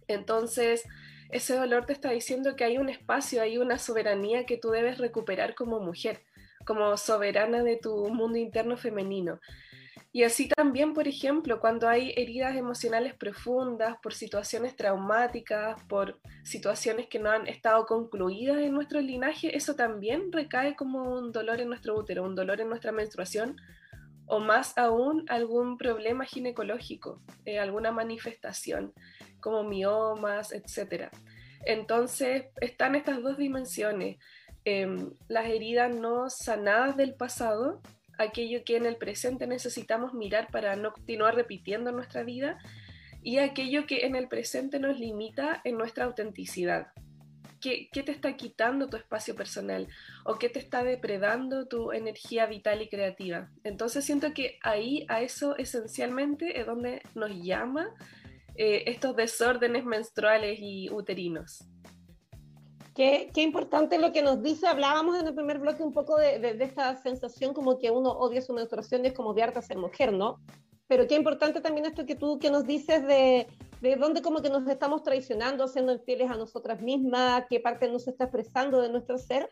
Entonces, 0.09 0.83
ese 1.31 1.55
dolor 1.55 1.87
te 1.87 1.93
está 1.93 2.11
diciendo 2.11 2.57
que 2.57 2.65
hay 2.65 2.79
un 2.79 2.89
espacio, 2.89 3.43
hay 3.43 3.57
una 3.57 3.79
soberanía 3.79 4.47
que 4.47 4.57
tú 4.57 4.71
debes 4.71 4.99
recuperar 4.99 5.55
como 5.55 5.79
mujer, 5.79 6.25
como 6.67 6.97
soberana 6.97 7.63
de 7.63 7.77
tu 7.77 8.09
mundo 8.09 8.37
interno 8.37 8.77
femenino. 8.77 9.39
Y 10.13 10.25
así 10.25 10.49
también, 10.49 10.93
por 10.93 11.07
ejemplo, 11.07 11.61
cuando 11.61 11.89
hay 11.89 12.13
heridas 12.17 12.57
emocionales 12.57 13.15
profundas 13.15 13.97
por 14.03 14.13
situaciones 14.13 14.75
traumáticas, 14.75 15.81
por 15.85 16.19
situaciones 16.43 17.07
que 17.07 17.21
no 17.21 17.31
han 17.31 17.47
estado 17.47 17.87
concluidas 17.87 18.59
en 18.59 18.73
nuestro 18.73 19.01
linaje, 19.01 19.57
eso 19.57 19.77
también 19.77 20.33
recae 20.33 20.75
como 20.75 21.05
un 21.05 21.31
dolor 21.31 21.61
en 21.61 21.69
nuestro 21.69 21.97
útero, 21.97 22.25
un 22.25 22.35
dolor 22.35 22.61
en 22.61 22.69
nuestra 22.69 22.91
menstruación, 22.91 23.57
o 24.27 24.41
más 24.41 24.77
aún 24.77 25.25
algún 25.29 25.77
problema 25.77 26.25
ginecológico, 26.25 27.21
eh, 27.45 27.61
alguna 27.61 27.93
manifestación 27.93 28.93
como 29.41 29.63
miomas, 29.63 30.53
etc. 30.53 31.09
Entonces 31.65 32.47
están 32.61 32.97
estas 32.97 33.23
dos 33.23 33.37
dimensiones, 33.39 34.19
em, 34.65 35.13
las 35.29 35.47
heridas 35.47 35.95
no 35.95 36.31
sanadas 36.31 36.97
del 36.97 37.15
pasado, 37.15 37.81
aquello 38.21 38.65
que 38.65 38.77
en 38.77 38.87
el 38.87 38.97
presente 38.97 39.47
necesitamos 39.47 40.15
mirar 40.15 40.49
para 40.51 40.77
no 40.77 40.93
continuar 40.93 41.35
repitiendo 41.35 41.93
nuestra 41.93 42.23
vida 42.23 42.59
y 43.23 43.39
aquello 43.39 43.87
que 43.87 44.07
en 44.07 44.17
el 44.17 44.29
presente 44.29 44.79
nos 44.79 44.99
limita 44.99 45.61
en 45.65 45.77
nuestra 45.77 46.05
autenticidad. 46.05 46.89
¿Qué, 47.61 47.91
¿Qué, 47.93 48.03
te 48.03 48.13
está 48.13 48.37
quitando 48.37 48.89
tu 48.89 48.97
espacio 48.97 49.35
personal 49.35 49.87
o 50.25 50.39
qué 50.39 50.49
te 50.49 50.59
está 50.59 50.83
depredando 50.83 51.67
tu 51.67 51.93
energía 51.93 52.47
vital 52.47 52.81
y 52.81 52.89
creativa? 52.89 53.51
Entonces 53.65 54.05
siento 54.05 54.33
que 54.33 54.59
ahí 54.63 55.05
a 55.09 55.21
eso 55.21 55.57
esencialmente 55.59 56.59
es 56.59 56.67
donde 56.67 57.03
nos 57.15 57.31
llama 57.31 57.95
eh, 58.63 58.85
estos 58.91 59.17
desórdenes 59.17 59.85
menstruales 59.85 60.59
y 60.61 60.91
uterinos. 60.91 61.70
Qué, 63.01 63.31
qué, 63.33 63.41
importante 63.41 63.97
lo 63.97 64.13
que 64.13 64.21
nos 64.21 64.43
dice. 64.43 64.67
Hablábamos 64.67 65.19
en 65.19 65.27
el 65.27 65.35
primer 65.35 65.59
bloque 65.59 65.83
un 65.83 65.95
poco 65.95 66.19
de, 66.19 66.39
de, 66.39 66.63
esta 66.63 66.95
sensación 66.97 67.55
como 67.55 67.79
que 67.79 67.91
uno 67.91 68.11
odia 68.11 68.43
su 68.43 68.53
menstruación, 68.53 69.07
es 69.07 69.15
como 69.15 69.31
odiarte 69.31 69.59
a 69.59 69.63
ser 69.63 69.79
mujer, 69.79 70.13
¿no? 70.13 70.39
Pero 70.87 71.07
qué 71.07 71.15
importante 71.15 71.63
también 71.63 71.87
esto 71.87 72.05
que 72.05 72.15
tú 72.15 72.39
que 72.39 72.51
nos 72.51 72.67
dices 72.67 73.07
de, 73.07 73.47
de 73.81 73.97
dónde 73.97 74.21
como 74.21 74.43
que 74.43 74.51
nos 74.51 74.69
estamos 74.69 75.03
traicionando, 75.03 75.67
siendo 75.67 75.95
infieles 75.95 76.31
a 76.31 76.37
nosotras 76.37 76.83
mismas, 76.83 77.47
qué 77.49 77.59
parte 77.59 77.89
nos 77.89 78.07
está 78.07 78.25
expresando 78.25 78.83
de 78.83 78.91
nuestro 78.91 79.17
ser. 79.17 79.49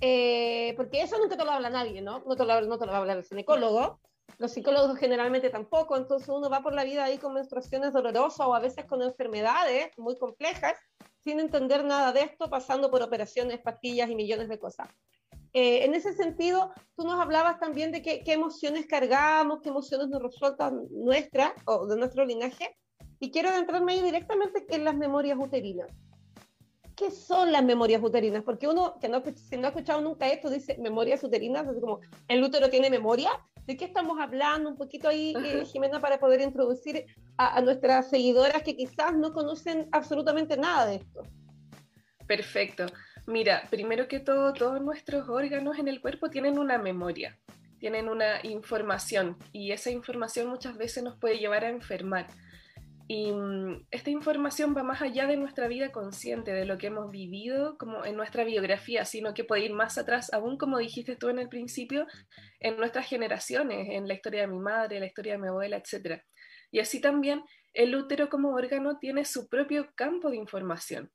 Eh, 0.00 0.74
porque 0.76 1.02
eso 1.02 1.16
nunca 1.20 1.36
te 1.36 1.44
lo 1.44 1.52
habla 1.52 1.70
nadie, 1.70 2.02
¿no? 2.02 2.24
No 2.26 2.34
te 2.34 2.44
lo, 2.44 2.62
no 2.62 2.78
te 2.80 2.86
lo 2.86 2.90
va 2.90 2.98
a 2.98 3.00
hablar 3.02 3.16
el 3.16 3.24
ginecólogo, 3.24 4.00
los 4.38 4.50
psicólogos 4.50 4.98
generalmente 4.98 5.50
tampoco, 5.50 5.96
entonces 5.96 6.28
uno 6.28 6.50
va 6.50 6.62
por 6.62 6.74
la 6.74 6.82
vida 6.82 7.04
ahí 7.04 7.18
con 7.18 7.32
menstruaciones 7.32 7.92
dolorosas 7.92 8.44
o 8.44 8.56
a 8.56 8.58
veces 8.58 8.86
con 8.86 9.02
enfermedades 9.02 9.96
muy 9.98 10.18
complejas 10.18 10.74
sin 11.24 11.40
entender 11.40 11.84
nada 11.84 12.12
de 12.12 12.22
esto, 12.22 12.50
pasando 12.50 12.90
por 12.90 13.02
operaciones, 13.02 13.60
pastillas 13.60 14.10
y 14.10 14.14
millones 14.14 14.48
de 14.48 14.58
cosas. 14.58 14.88
Eh, 15.54 15.84
en 15.84 15.94
ese 15.94 16.14
sentido, 16.14 16.72
tú 16.96 17.04
nos 17.04 17.20
hablabas 17.20 17.60
también 17.60 17.92
de 17.92 18.00
qué, 18.00 18.22
emociones 18.26 18.86
cargamos, 18.86 19.60
qué 19.62 19.68
emociones 19.68 20.08
nos 20.08 20.22
resultan 20.22 20.86
nuestras 20.90 21.52
o 21.66 21.86
de 21.86 21.96
nuestro 21.96 22.24
linaje, 22.24 22.76
y 23.20 23.30
quiero 23.30 23.50
adentrarme 23.50 23.92
ahí 23.92 24.02
directamente 24.02 24.64
en 24.70 24.84
las 24.84 24.96
memorias 24.96 25.38
uterinas. 25.38 25.88
¿Qué 26.96 27.10
son 27.10 27.52
las 27.52 27.62
memorias 27.62 28.02
uterinas? 28.02 28.42
Porque 28.42 28.66
uno 28.66 28.98
que 29.00 29.08
no, 29.08 29.22
si 29.34 29.56
no 29.56 29.66
ha 29.66 29.70
escuchado 29.70 30.00
nunca 30.00 30.28
esto 30.28 30.50
dice 30.50 30.76
memorias 30.78 31.22
uterinas, 31.22 31.66
es 31.68 31.80
como, 31.80 32.00
¿el 32.28 32.42
útero 32.42 32.68
tiene 32.70 32.90
memoria? 32.90 33.30
De 33.66 33.76
qué 33.76 33.84
estamos 33.84 34.18
hablando, 34.20 34.68
un 34.68 34.76
poquito 34.76 35.08
ahí, 35.08 35.34
eh, 35.44 35.64
Jimena, 35.64 36.00
para 36.00 36.18
poder 36.18 36.40
introducir 36.40 37.06
a, 37.36 37.60
nuestras 37.60 38.10
seguidoras 38.10 38.62
que 38.62 38.76
quizás 38.76 39.14
no 39.14 39.32
conocen 39.32 39.88
absolutamente 39.92 40.56
nada 40.56 40.86
de 40.86 40.96
esto. 40.96 41.22
Perfecto. 42.26 42.86
Mira, 43.26 43.62
primero 43.70 44.08
que 44.08 44.20
todo, 44.20 44.52
todos 44.52 44.80
nuestros 44.80 45.28
órganos 45.28 45.78
en 45.78 45.88
el 45.88 46.00
cuerpo 46.00 46.28
tienen 46.28 46.58
una 46.58 46.78
memoria, 46.78 47.38
tienen 47.78 48.08
una 48.08 48.44
información 48.44 49.36
y 49.52 49.70
esa 49.70 49.90
información 49.90 50.48
muchas 50.48 50.76
veces 50.76 51.04
nos 51.04 51.16
puede 51.16 51.38
llevar 51.38 51.64
a 51.64 51.68
enfermar. 51.68 52.26
Y 53.14 53.30
mm, 53.30 53.88
esta 53.90 54.08
información 54.08 54.74
va 54.74 54.82
más 54.84 55.02
allá 55.02 55.26
de 55.26 55.36
nuestra 55.36 55.68
vida 55.68 55.92
consciente, 55.92 56.50
de 56.54 56.64
lo 56.64 56.78
que 56.78 56.86
hemos 56.86 57.10
vivido 57.10 57.76
como 57.76 58.06
en 58.06 58.16
nuestra 58.16 58.42
biografía, 58.42 59.04
sino 59.04 59.34
que 59.34 59.44
puede 59.44 59.66
ir 59.66 59.74
más 59.74 59.98
atrás, 59.98 60.32
aún 60.32 60.56
como 60.56 60.78
dijiste 60.78 61.14
tú 61.16 61.28
en 61.28 61.38
el 61.38 61.50
principio, 61.50 62.06
en 62.58 62.78
nuestras 62.78 63.06
generaciones, 63.06 63.88
en 63.90 64.08
la 64.08 64.14
historia 64.14 64.40
de 64.40 64.46
mi 64.46 64.58
madre, 64.58 64.98
la 64.98 65.04
historia 65.04 65.34
de 65.34 65.40
mi 65.40 65.48
abuela, 65.48 65.76
etc. 65.76 66.22
Y 66.70 66.80
así 66.80 67.02
también 67.02 67.42
el 67.74 67.94
útero 67.94 68.30
como 68.30 68.54
órgano 68.54 68.98
tiene 68.98 69.26
su 69.26 69.46
propio 69.46 69.92
campo 69.94 70.30
de 70.30 70.38
información. 70.38 71.12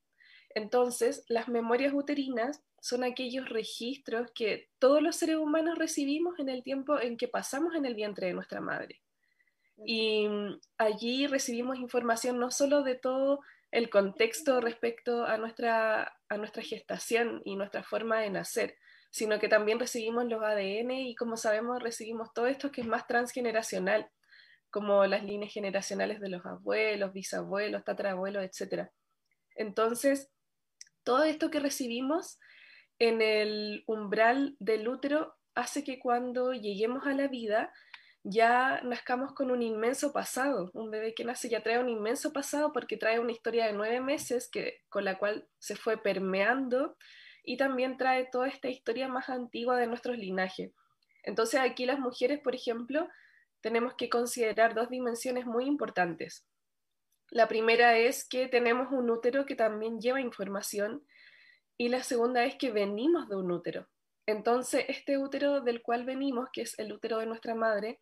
Entonces, 0.54 1.26
las 1.30 1.48
memorias 1.48 1.96
uterinas 1.96 2.62
son 2.80 3.04
aquellos 3.06 3.50
registros 3.50 4.30
que 4.36 4.70
todos 4.78 5.02
los 5.02 5.16
seres 5.16 5.38
humanos 5.38 5.80
recibimos 5.80 6.38
en 6.38 6.50
el 6.50 6.62
tiempo 6.62 7.00
en 7.00 7.18
que 7.18 7.28
pasamos 7.28 7.74
en 7.74 7.88
el 7.88 7.96
vientre 7.96 8.28
de 8.28 8.34
nuestra 8.34 8.62
madre. 8.62 9.02
Y 9.86 10.28
mm, 10.28 10.60
allí 10.78 11.28
recibimos 11.28 11.78
información 11.78 12.40
no 12.40 12.52
solo 12.52 12.84
de 12.84 12.96
todo 12.96 13.40
el 13.72 13.90
contexto 13.90 14.62
respecto 14.62 15.26
a 15.26 15.38
nuestra, 15.38 16.18
a 16.30 16.38
nuestra 16.38 16.64
gestación 16.64 17.42
y 17.46 17.56
nuestra 17.56 17.84
forma 17.84 18.20
de 18.22 18.30
nacer, 18.30 18.78
sino 19.12 19.40
que 19.40 19.50
también 19.50 19.80
recibimos 19.80 20.26
los 20.26 20.42
ADN 20.42 20.92
y 20.92 21.16
como 21.16 21.38
sabemos 21.38 21.82
recibimos 21.82 22.34
todo 22.34 22.48
esto 22.48 22.72
que 22.72 22.82
es 22.82 22.88
más 22.88 23.08
transgeneracional, 23.08 24.10
como 24.70 25.06
las 25.06 25.24
líneas 25.24 25.54
generacionales 25.54 26.20
de 26.20 26.30
los 26.30 26.46
abuelos, 26.46 27.14
bisabuelos, 27.14 27.84
tatarabuelos, 27.84 28.44
etc. 28.44 28.90
Entonces, 29.56 30.30
todo 31.04 31.24
esto 31.24 31.50
que 31.50 31.60
recibimos 31.60 32.40
en 33.00 33.22
el 33.22 33.84
umbral 33.88 34.56
del 34.60 34.88
útero 34.88 35.36
hace 35.56 35.84
que 35.84 36.00
cuando 36.00 36.54
lleguemos 36.54 37.06
a 37.08 37.14
la 37.14 37.28
vida 37.28 37.74
ya 38.30 38.82
nazcamos 38.84 39.34
con 39.34 39.52
un 39.52 39.62
inmenso 39.62 40.12
pasado. 40.12 40.70
Un 40.74 40.92
bebé 40.92 41.14
que 41.14 41.24
nace 41.24 41.48
ya 41.48 41.64
trae 41.64 41.80
un 41.80 41.88
inmenso 41.88 42.34
pasado 42.34 42.74
porque 42.74 42.98
trae 42.98 43.20
una 43.20 43.32
historia 43.32 43.66
de 43.66 43.74
nueve 43.74 44.02
meses 44.02 44.50
que, 44.52 44.82
con 44.90 45.06
la 45.06 45.18
cual 45.18 45.48
se 45.60 45.78
fue 45.78 45.98
permeando 45.98 46.98
y 47.44 47.56
también 47.56 47.96
trae 47.96 48.28
toda 48.30 48.50
esta 48.50 48.68
historia 48.68 49.08
más 49.08 49.30
antigua 49.30 49.78
de 49.78 49.88
nuestros 49.88 50.18
linajes. 50.18 50.74
Entonces 51.24 51.62
aquí 51.62 51.86
las 51.86 52.00
mujeres, 52.00 52.40
por 52.42 52.54
ejemplo, 52.54 53.08
tenemos 53.62 53.94
que 53.96 54.10
considerar 54.10 54.76
dos 54.76 54.90
dimensiones 54.90 55.46
muy 55.46 55.66
importantes. 55.66 56.46
La 57.30 57.48
primera 57.48 57.98
es 57.98 58.28
que 58.28 58.48
tenemos 58.48 58.92
un 58.92 59.10
útero 59.10 59.46
que 59.46 59.56
también 59.56 60.02
lleva 60.02 60.20
información 60.20 61.06
y 61.78 61.90
la 61.90 62.04
segunda 62.04 62.44
es 62.44 62.56
que 62.56 62.72
venimos 62.72 63.30
de 63.30 63.38
un 63.38 63.52
útero. 63.52 63.88
Entonces, 64.28 64.86
este 64.90 65.18
útero 65.18 65.62
del 65.62 65.82
cual 65.82 66.06
venimos, 66.06 66.50
que 66.54 66.62
es 66.62 66.78
el 66.78 66.94
útero 66.94 67.18
de 67.18 67.26
nuestra 67.26 67.56
madre, 67.56 68.00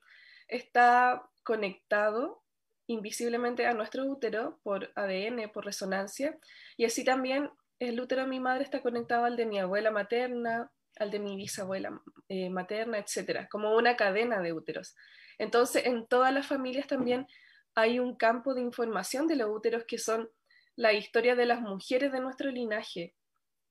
está 0.48 1.24
conectado 1.44 2.44
invisiblemente 2.88 3.66
a 3.66 3.74
nuestro 3.74 4.06
útero 4.06 4.60
por 4.64 4.92
ADN, 4.96 5.50
por 5.54 5.66
resonancia, 5.66 6.38
y 6.78 6.86
así 6.86 7.04
también 7.04 7.50
el 7.80 8.00
útero 8.00 8.24
de 8.24 8.28
mi 8.28 8.40
madre 8.40 8.64
está 8.64 8.82
conectado 8.82 9.26
al 9.26 9.38
de 9.38 9.46
mi 9.46 9.60
abuela 9.60 9.92
materna, 9.92 10.72
al 10.98 11.12
de 11.12 11.20
mi 11.20 11.36
bisabuela 11.36 12.02
eh, 12.30 12.50
materna, 12.50 12.98
etcétera, 12.98 13.48
como 13.50 13.76
una 13.76 13.96
cadena 13.96 14.42
de 14.42 14.54
úteros. 14.54 14.96
Entonces, 15.38 15.86
en 15.86 16.08
todas 16.08 16.34
las 16.34 16.48
familias 16.48 16.88
también 16.88 17.28
hay 17.76 18.00
un 18.00 18.16
campo 18.16 18.54
de 18.54 18.62
información 18.62 19.28
de 19.28 19.36
los 19.36 19.50
úteros 19.50 19.84
que 19.86 19.98
son 19.98 20.30
la 20.76 20.94
historia 20.94 21.36
de 21.36 21.46
las 21.46 21.62
mujeres 21.62 22.12
de 22.12 22.22
nuestro 22.22 22.50
linaje. 22.50 23.14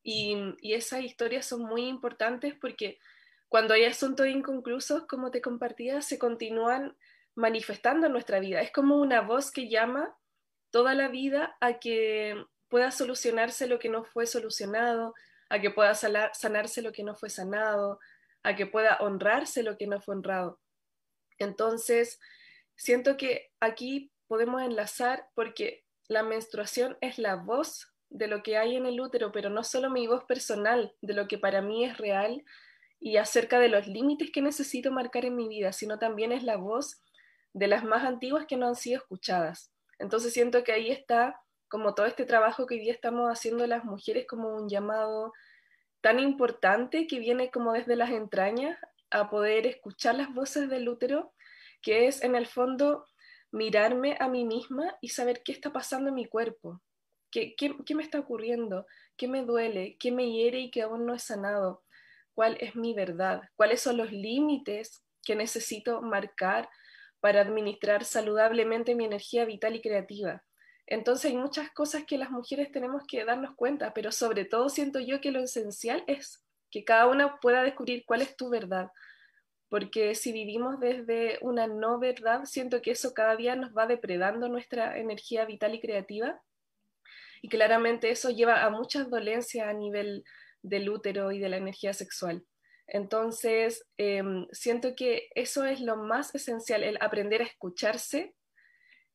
Y, 0.07 0.55
esas 0.75 1.03
historias 1.03 1.47
son 1.47 1.63
muy 1.63 1.89
importantes 1.89 2.55
porque 2.61 2.99
cuando 3.49 3.75
hay 3.75 3.85
asuntos 3.85 4.27
inconclusos, 4.27 5.07
como 5.07 5.31
te 5.31 5.41
compartía, 5.41 6.03
se 6.03 6.19
continúan 6.19 6.97
manifestando 7.35 8.07
en 8.07 8.13
nuestra 8.13 8.39
vida. 8.39 8.61
Es 8.61 8.71
como 8.71 8.99
una 8.99 9.23
voz 9.23 9.51
que 9.51 9.69
llama 9.69 10.15
toda 10.71 10.95
la 10.95 11.09
vida 11.09 11.57
a 11.61 11.79
que 11.79 12.45
pueda 12.69 12.91
solucionarse 12.91 13.67
lo 13.67 13.79
que 13.79 13.89
no 13.89 14.05
fue 14.05 14.27
solucionado, 14.27 15.15
a 15.49 15.61
que 15.61 15.71
pueda 15.71 15.95
sanarse 15.95 16.83
lo 16.83 16.93
que 16.93 17.03
no 17.03 17.15
fue 17.15 17.31
sanado, 17.31 17.99
a 18.43 18.55
que 18.55 18.67
pueda 18.67 18.99
honrarse 19.01 19.63
lo 19.63 19.79
que 19.79 19.87
no 19.87 20.01
fue 20.01 20.17
honrado. 20.17 20.61
Entonces, 21.39 22.21
siento 22.77 23.17
que 23.17 23.51
aquí 23.61 24.13
podemos 24.27 24.63
enlazar 24.63 25.29
porque 25.35 25.85
la 26.09 26.23
menstruación 26.23 26.99
es 27.01 27.19
la 27.19 27.37
voz 27.37 27.94
de 28.11 28.27
lo 28.29 28.43
que 28.43 28.57
hay 28.57 28.77
en 28.77 28.87
el 28.87 29.01
útero, 29.01 29.33
pero 29.33 29.51
no 29.51 29.65
solo 29.65 29.91
mi 29.91 30.07
voz 30.07 30.25
personal, 30.25 30.95
de 31.01 31.15
lo 31.15 31.29
que 31.29 31.39
para 31.39 31.63
mí 31.63 31.85
es 31.85 31.99
real, 31.99 32.45
y 33.01 33.17
acerca 33.17 33.59
de 33.59 33.69
los 33.69 33.87
límites 33.87 34.31
que 34.33 34.41
necesito 34.41 34.91
marcar 34.91 35.25
en 35.25 35.37
mi 35.37 35.49
vida, 35.49 35.73
sino 35.73 35.99
también 35.99 36.33
es 36.33 36.43
la 36.43 36.57
voz 36.57 37.01
de 37.53 37.69
las 37.69 37.85
más 37.85 38.05
antiguas 38.05 38.47
que 38.47 38.57
no 38.57 38.67
han 38.67 38.77
sido 38.77 38.99
escuchadas. 38.99 39.71
Entonces 39.99 40.33
siento 40.33 40.65
que 40.65 40.73
ahí 40.73 40.91
está 40.91 41.41
como 41.69 41.95
todo 41.95 42.07
este 42.07 42.25
trabajo 42.25 42.67
que 42.67 42.75
hoy 42.75 42.81
día 42.81 42.93
estamos 42.93 43.31
haciendo 43.31 43.67
las 43.67 43.85
mujeres 43.85 44.27
como 44.27 44.55
un 44.55 44.69
llamado 44.69 45.33
tan 46.01 46.21
importante 46.21 47.07
que 47.07 47.19
viene 47.19 47.51
como 47.51 47.73
desde 47.73 47.97
las 47.97 48.11
entrañas 48.11 48.79
a 49.11 49.31
poder 49.31 49.67
escuchar 49.67 50.15
las 50.15 50.33
voces 50.33 50.69
del 50.69 50.89
útero, 50.89 51.33
que 51.83 52.07
es 52.07 52.23
en 52.23 52.35
el 52.35 52.47
fondo 52.47 53.07
mirarme 53.53 54.17
a 54.21 54.29
mí 54.29 54.45
misma 54.45 54.97
y 55.01 55.11
saber 55.11 55.43
qué 55.45 55.53
está 55.53 55.73
pasando 55.73 56.09
en 56.09 56.17
mi 56.17 56.27
cuerpo, 56.27 56.81
qué, 57.35 57.95
me 57.95 58.03
está 58.03 58.21
ocurriendo, 58.21 58.87
qué 59.17 59.27
me 59.27 59.43
duele, 59.43 59.97
qué 59.99 60.13
me 60.13 60.31
hiere 60.31 60.61
y 60.61 60.71
que 60.71 60.83
aún 60.83 61.05
no 61.05 61.15
he 61.15 61.19
sanado 61.19 61.83
cuál 62.35 62.57
es 62.61 62.77
mi 62.77 62.95
verdad, 62.95 63.43
cuáles 63.57 63.81
son 63.81 63.97
los 63.97 64.13
límites 64.13 65.05
que 65.23 65.35
necesito 65.35 66.01
marcar 66.03 66.69
para 67.21 67.41
administrar 67.41 68.05
saludablemente 68.05 68.95
mi 68.95 69.05
energía 69.05 69.45
vital 69.45 69.75
y 69.77 69.81
creativa. 69.81 70.45
Entonces 70.87 71.31
hay 71.31 71.37
muchas 71.37 71.71
cosas 71.71 72.05
que 72.05 72.19
las 72.19 72.31
mujeres 72.31 72.71
tenemos 72.71 73.03
que 73.09 73.25
darnos 73.25 73.55
cuenta, 73.57 73.95
pero 73.95 74.13
sobre 74.13 74.45
todo 74.45 74.69
siento 74.69 75.01
yo 75.01 75.21
que 75.21 75.33
lo 75.33 75.41
esencial 75.41 76.05
es 76.07 76.45
que 76.71 76.85
cada 76.85 77.07
una 77.07 77.41
pueda 77.41 77.63
descubrir 77.63 78.05
cuál 78.05 78.21
es 78.21 78.37
tu 78.37 78.51
verdad, 78.51 78.91
porque 79.69 80.15
si 80.15 80.33
vivimos 80.33 80.79
desde 80.79 81.39
una 81.41 81.67
no 81.67 81.99
verdad, 81.99 82.45
siento 82.45 82.83
que 82.83 82.91
eso 82.91 83.15
cada 83.15 83.37
día 83.37 83.57
nos 83.57 83.75
va 83.77 83.87
depredando 83.87 84.49
nuestra 84.49 84.99
energía 84.99 85.47
vital 85.47 85.75
y 85.75 85.81
creativa, 85.81 86.41
y 87.45 87.49
claramente 87.51 88.11
eso 88.11 88.31
lleva 88.31 88.65
a 88.65 88.71
muchas 88.71 89.11
dolencias 89.11 89.69
a 89.69 89.75
nivel 89.75 90.25
del 90.63 90.89
útero 90.89 91.31
y 91.31 91.39
de 91.39 91.51
la 91.51 91.59
energía 91.59 91.93
sexual. 91.93 92.43
Entonces, 92.87 93.85
em, 93.99 94.47
siento 94.51 94.95
que 94.97 95.29
eso 95.35 95.67
es 95.67 95.83
lo 95.83 95.99
más 95.99 96.35
esencial, 96.35 96.83
el 96.83 96.97
aprender 97.03 97.43
a 97.43 97.45
escucharse 97.45 98.35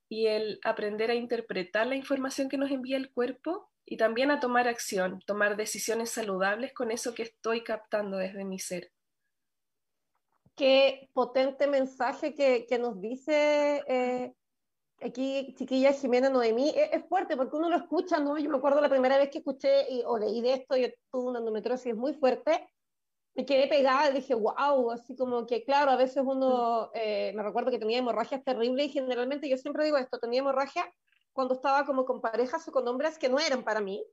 y 0.10 0.28
el 0.28 0.60
aprender 0.64 1.10
a 1.10 1.16
interpretar 1.16 1.88
la 1.88 1.96
información 1.96 2.50
que 2.50 2.60
nos 2.60 2.70
envía 2.70 2.98
el 2.98 3.12
cuerpo 3.12 3.72
y 3.84 3.98
también 3.98 4.30
a 4.30 4.40
tomar 4.40 4.68
acción, 4.68 5.20
tomar 5.26 5.58
decisiones 5.58 6.12
saludables 6.12 6.72
con 6.72 6.92
eso 6.92 7.16
que 7.16 7.24
estoy 7.24 7.64
captando 7.64 8.18
desde 8.18 8.46
mi 8.46 8.60
ser. 8.60 8.92
Qué 10.56 11.10
potente 11.14 11.66
mensaje 11.66 12.36
que, 12.36 12.78
nos 12.78 13.02
dice 13.02 13.82
eh, 13.88 14.34
aquí, 15.02 15.54
chiquilla 15.58 15.94
Jimena 15.94 16.30
Noemí, 16.30 16.70
es, 16.70 16.94
es, 16.94 17.06
fuerte 17.08 17.38
porque 17.38 17.56
uno 17.56 17.70
lo 17.70 17.78
escucha, 17.78 18.20
¿no? 18.20 18.38
Yo 18.38 18.50
me 18.50 18.58
acuerdo 18.58 18.82
la 18.82 18.90
primera 18.90 19.18
vez 19.18 19.30
que 19.30 19.40
escuché 19.40 19.92
y, 19.92 20.04
o 20.06 20.18
leí 20.18 20.42
de 20.42 20.54
esto, 20.54 20.76
yo 20.76 20.88
tuve 21.12 21.30
una 21.30 21.40
endometriosis 21.40 21.96
muy 21.96 22.14
fuerte, 22.14 22.68
me 23.36 23.46
quedé 23.46 23.68
pegada 23.68 24.10
y 24.10 24.14
dije, 24.16 24.34
wow, 24.34 24.92
así 24.92 25.16
como 25.16 25.46
que, 25.46 25.64
claro, 25.64 25.92
a 25.92 25.96
veces 25.96 26.24
uno, 26.26 26.92
eh, 26.94 27.32
me 27.36 27.44
recuerdo 27.44 27.72
que 27.72 27.80
tenía 27.80 28.00
hemorragias 28.00 28.44
terribles 28.44 28.88
y 28.88 28.90
generalmente 28.90 29.48
yo 29.48 29.58
siempre 29.58 29.86
digo 29.86 29.98
esto, 29.98 30.20
tenía 30.20 30.40
hemorragia 30.40 30.92
cuando 31.32 31.54
estaba 31.54 31.86
como 31.86 32.06
con 32.06 32.20
parejas 32.20 32.68
o 32.68 32.72
con 32.72 32.88
hombres 32.88 33.18
que 33.18 33.30
no 33.30 33.40
eran 33.40 33.64
para 33.64 33.80
mí. 33.80 34.04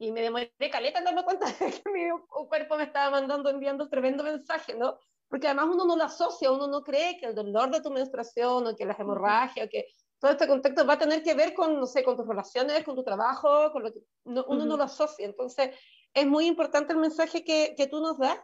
Y 0.00 0.12
me 0.12 0.22
demoré 0.22 0.52
caleta 0.72 0.98
en 0.98 1.04
darme 1.04 1.24
cuenta 1.24 1.46
de 1.60 1.70
que 1.70 1.90
mi 1.90 2.08
cuerpo 2.28 2.76
me 2.76 2.84
estaba 2.84 3.10
mandando, 3.10 3.50
enviando 3.50 3.88
tremendo 3.88 4.24
mensaje, 4.24 4.74
¿no? 4.74 4.98
Porque 5.28 5.46
además 5.46 5.66
uno 5.72 5.84
no 5.84 5.96
lo 5.96 6.04
asocia, 6.04 6.50
uno 6.50 6.66
no 6.66 6.82
cree 6.82 7.18
que 7.18 7.26
el 7.26 7.34
dolor 7.34 7.70
de 7.70 7.80
tu 7.80 7.90
menstruación 7.90 8.66
o 8.66 8.74
que 8.74 8.86
las 8.86 8.98
hemorragias 8.98 9.66
o 9.66 9.70
que 9.70 9.86
todo 10.18 10.32
este 10.32 10.48
contexto 10.48 10.86
va 10.86 10.94
a 10.94 10.98
tener 10.98 11.22
que 11.22 11.34
ver 11.34 11.54
con, 11.54 11.78
no 11.78 11.86
sé, 11.86 12.02
con 12.02 12.16
tus 12.16 12.26
relaciones, 12.26 12.84
con 12.84 12.96
tu 12.96 13.04
trabajo, 13.04 13.70
con 13.72 13.82
lo 13.84 13.92
que 13.92 14.00
uno 14.24 14.64
no 14.66 14.76
lo 14.76 14.82
asocia. 14.82 15.26
Entonces, 15.26 15.70
es 16.14 16.26
muy 16.26 16.46
importante 16.46 16.92
el 16.92 16.98
mensaje 16.98 17.44
que, 17.44 17.74
que 17.76 17.86
tú 17.86 18.00
nos 18.00 18.18
das. 18.18 18.38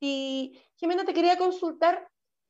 Y 0.00 0.58
Jimena, 0.76 1.04
te 1.04 1.12
quería 1.12 1.36
consultar, 1.36 2.08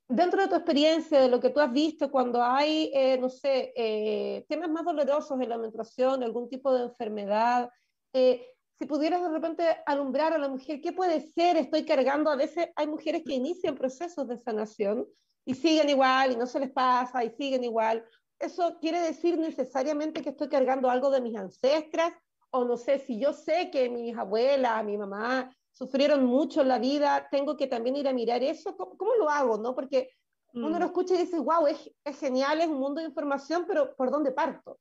dentro 0.09 0.41
de 0.41 0.49
tu 0.49 0.55
experiencia, 0.55 1.21
de 1.21 1.29
lo 1.29 1.41
que 1.41 1.51
tú 1.51 1.61
has 1.61 1.73
visto, 1.73 2.11
cuando 2.11 2.43
hay, 2.43 2.91
eh, 2.95 3.19
no 3.19 3.29
sé, 3.29 3.73
eh, 3.77 4.45
temas 4.49 4.71
más 4.71 4.85
dolorosos 4.85 5.39
en 5.41 5.49
la 5.49 5.59
menstruación, 5.59 6.23
algún 6.23 6.49
tipo 6.49 6.73
de 6.73 6.85
enfermedad, 6.85 7.71
eh, 8.15 8.47
si 8.79 8.87
pudieras 8.87 9.23
de 9.23 9.29
repente 9.29 9.77
alumbrar 9.87 10.33
a 10.33 10.39
la 10.39 10.49
mujer, 10.49 10.81
¿qué 10.81 10.93
puede 10.93 11.21
ser? 11.21 11.57
Estoy 11.57 11.85
cargando, 11.85 12.31
a 12.31 12.37
veces 12.37 12.69
hay 12.77 12.87
mujeres 12.87 13.23
que 13.27 13.35
inician 13.35 13.75
procesos 13.75 14.27
de 14.29 14.39
sanación 14.39 15.07
y 15.45 15.55
siguen 15.55 15.89
igual 15.89 16.33
y 16.33 16.37
no 16.37 16.47
se 16.47 16.61
les 16.61 16.71
pasa 16.71 17.25
y 17.25 17.31
siguen 17.31 17.65
igual. 17.65 18.05
¿Eso 18.39 18.79
quiere 18.81 19.01
decir 19.01 19.39
necesariamente 19.39 20.23
que 20.23 20.31
estoy 20.31 20.49
cargando 20.49 20.89
algo 20.89 21.11
de 21.11 21.21
mis 21.21 21.37
ancestras? 21.37 22.13
O 22.51 22.65
no 22.65 22.77
sé, 22.77 22.99
si 23.01 23.19
yo 23.19 23.33
sé 23.33 23.71
que 23.71 23.89
mis 23.91 24.17
abuelas, 24.17 24.85
mi 24.85 24.97
mamá 24.97 25.55
sufrieron 25.73 26.25
mucho 26.25 26.63
en 26.63 26.69
la 26.69 26.79
vida, 26.79 27.29
tengo 27.31 27.57
que 27.57 27.67
también 27.67 27.97
ir 27.97 28.09
a 28.09 28.13
mirar 28.13 28.43
eso. 28.43 28.77
¿Cómo, 28.77 29.15
lo 29.15 29.29
hago? 29.29 29.59
¿no? 29.59 29.75
Porque 29.75 30.11
uno 30.53 30.71
lo 30.71 30.79
mm. 30.79 30.89
escucha 30.89 31.15
y 31.15 31.19
dice, 31.19 31.39
wow, 31.39 31.67
es, 31.67 31.91
es 32.05 32.19
genial, 32.19 32.61
es 32.61 32.69
un 32.69 32.79
mundo 32.79 33.01
de 33.01 33.09
información, 33.09 33.65
pero 33.67 33.95
¿por 33.97 34.11
dónde 34.11 34.33
parto? 34.33 34.79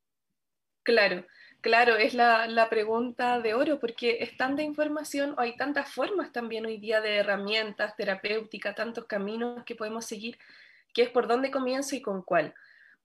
Claro, 0.82 1.26
claro, 1.60 1.96
es 1.96 2.14
la, 2.14 2.46
la, 2.46 2.70
pregunta 2.70 3.40
de 3.40 3.52
oro, 3.52 3.78
porque 3.78 4.18
es 4.20 4.36
tanta 4.38 4.62
información, 4.62 5.34
o 5.36 5.40
hay 5.42 5.54
tantas 5.56 5.92
formas 5.92 6.32
también 6.32 6.64
hoy 6.64 6.78
día 6.78 7.02
de 7.02 7.16
herramientas 7.16 7.94
terapéuticas, 7.94 8.74
tantos 8.74 9.04
caminos 9.04 9.64
que 9.64 9.74
podemos 9.74 10.06
seguir, 10.06 10.38
que 10.94 11.02
es 11.02 11.10
por 11.10 11.28
dónde 11.28 11.50
comienzo 11.50 11.94
y 11.94 12.00
con 12.00 12.22
cuál. 12.22 12.54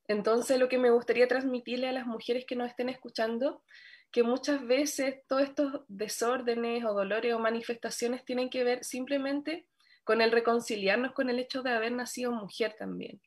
Entonces, 0.07 0.59
lo 0.59 0.69
que 0.69 0.77
me 0.77 0.91
gustaría 0.91 1.27
transmitirle 1.27 1.87
a 1.87 1.93
las 1.93 2.05
mujeres 2.05 2.45
que 2.45 2.55
nos 2.55 2.69
estén 2.69 2.89
escuchando, 2.89 3.63
que 4.11 4.23
muchas 4.23 4.65
veces 4.65 5.21
todos 5.27 5.43
estos 5.43 5.81
desórdenes 5.87 6.85
o 6.85 6.93
dolores 6.93 7.33
o 7.33 7.39
manifestaciones 7.39 8.23
tienen 8.25 8.49
que 8.49 8.63
ver 8.63 8.83
simplemente 8.83 9.65
con 10.03 10.21
el 10.21 10.31
reconciliarnos 10.31 11.13
con 11.13 11.29
el 11.29 11.39
hecho 11.39 11.63
de 11.63 11.71
haber 11.71 11.93
nacido 11.93 12.31
mujer 12.31 12.75
también. 12.77 13.21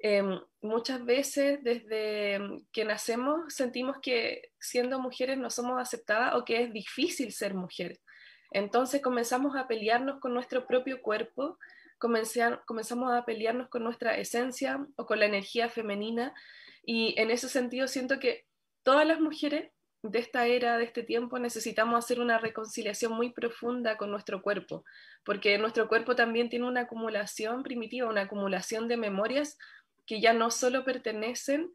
Em, 0.00 0.40
muchas 0.60 1.04
veces 1.04 1.58
desde 1.64 2.38
que 2.70 2.84
nacemos 2.84 3.52
sentimos 3.52 3.96
que 4.00 4.52
siendo 4.60 5.00
mujeres 5.00 5.38
no 5.38 5.50
somos 5.50 5.80
aceptadas 5.80 6.34
o 6.34 6.44
que 6.44 6.62
es 6.62 6.72
difícil 6.72 7.32
ser 7.32 7.54
mujer. 7.54 7.98
Entonces 8.52 9.02
comenzamos 9.02 9.56
a 9.56 9.66
pelearnos 9.66 10.20
con 10.20 10.34
nuestro 10.34 10.66
propio 10.66 11.02
cuerpo, 11.02 11.58
comenzamos 11.98 13.12
a 13.12 13.24
pelearnos 13.24 13.68
con 13.68 13.84
nuestra 13.84 14.16
esencia 14.16 14.86
o 14.96 15.06
con 15.06 15.18
la 15.18 15.26
energía 15.26 15.68
femenina 15.68 16.34
y 16.82 17.14
en 17.20 17.30
ese 17.30 17.48
sentido 17.48 17.88
siento 17.88 18.18
que 18.18 18.46
todas 18.82 19.06
las 19.06 19.20
mujeres 19.20 19.70
de 20.02 20.18
esta 20.20 20.46
era, 20.46 20.78
de 20.78 20.84
este 20.84 21.02
tiempo, 21.02 21.38
necesitamos 21.38 22.04
hacer 22.04 22.20
una 22.20 22.38
reconciliación 22.38 23.12
muy 23.12 23.32
profunda 23.32 23.96
con 23.96 24.10
nuestro 24.10 24.42
cuerpo, 24.42 24.84
porque 25.24 25.58
nuestro 25.58 25.88
cuerpo 25.88 26.14
también 26.14 26.48
tiene 26.48 26.66
una 26.66 26.82
acumulación 26.82 27.62
primitiva, 27.62 28.08
una 28.08 28.22
acumulación 28.22 28.86
de 28.86 28.96
memorias 28.96 29.58
que 30.06 30.20
ya 30.20 30.32
no 30.32 30.50
solo 30.50 30.84
pertenecen 30.84 31.72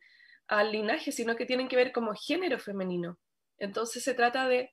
al 0.48 0.72
linaje, 0.72 1.12
sino 1.12 1.36
que 1.36 1.46
tienen 1.46 1.68
que 1.68 1.76
ver 1.76 1.92
como 1.92 2.14
género 2.16 2.60
femenino. 2.60 3.20
Entonces 3.58 4.04
se 4.04 4.14
trata 4.14 4.48
de 4.48 4.72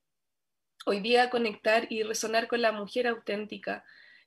hoy 0.87 1.01
día 1.01 1.29
conectar 1.29 1.87
y 1.91 2.03
resonar 2.03 2.49
con 2.49 2.63
la 2.63 2.73
mujer 2.73 3.07
auténtica 3.07 3.85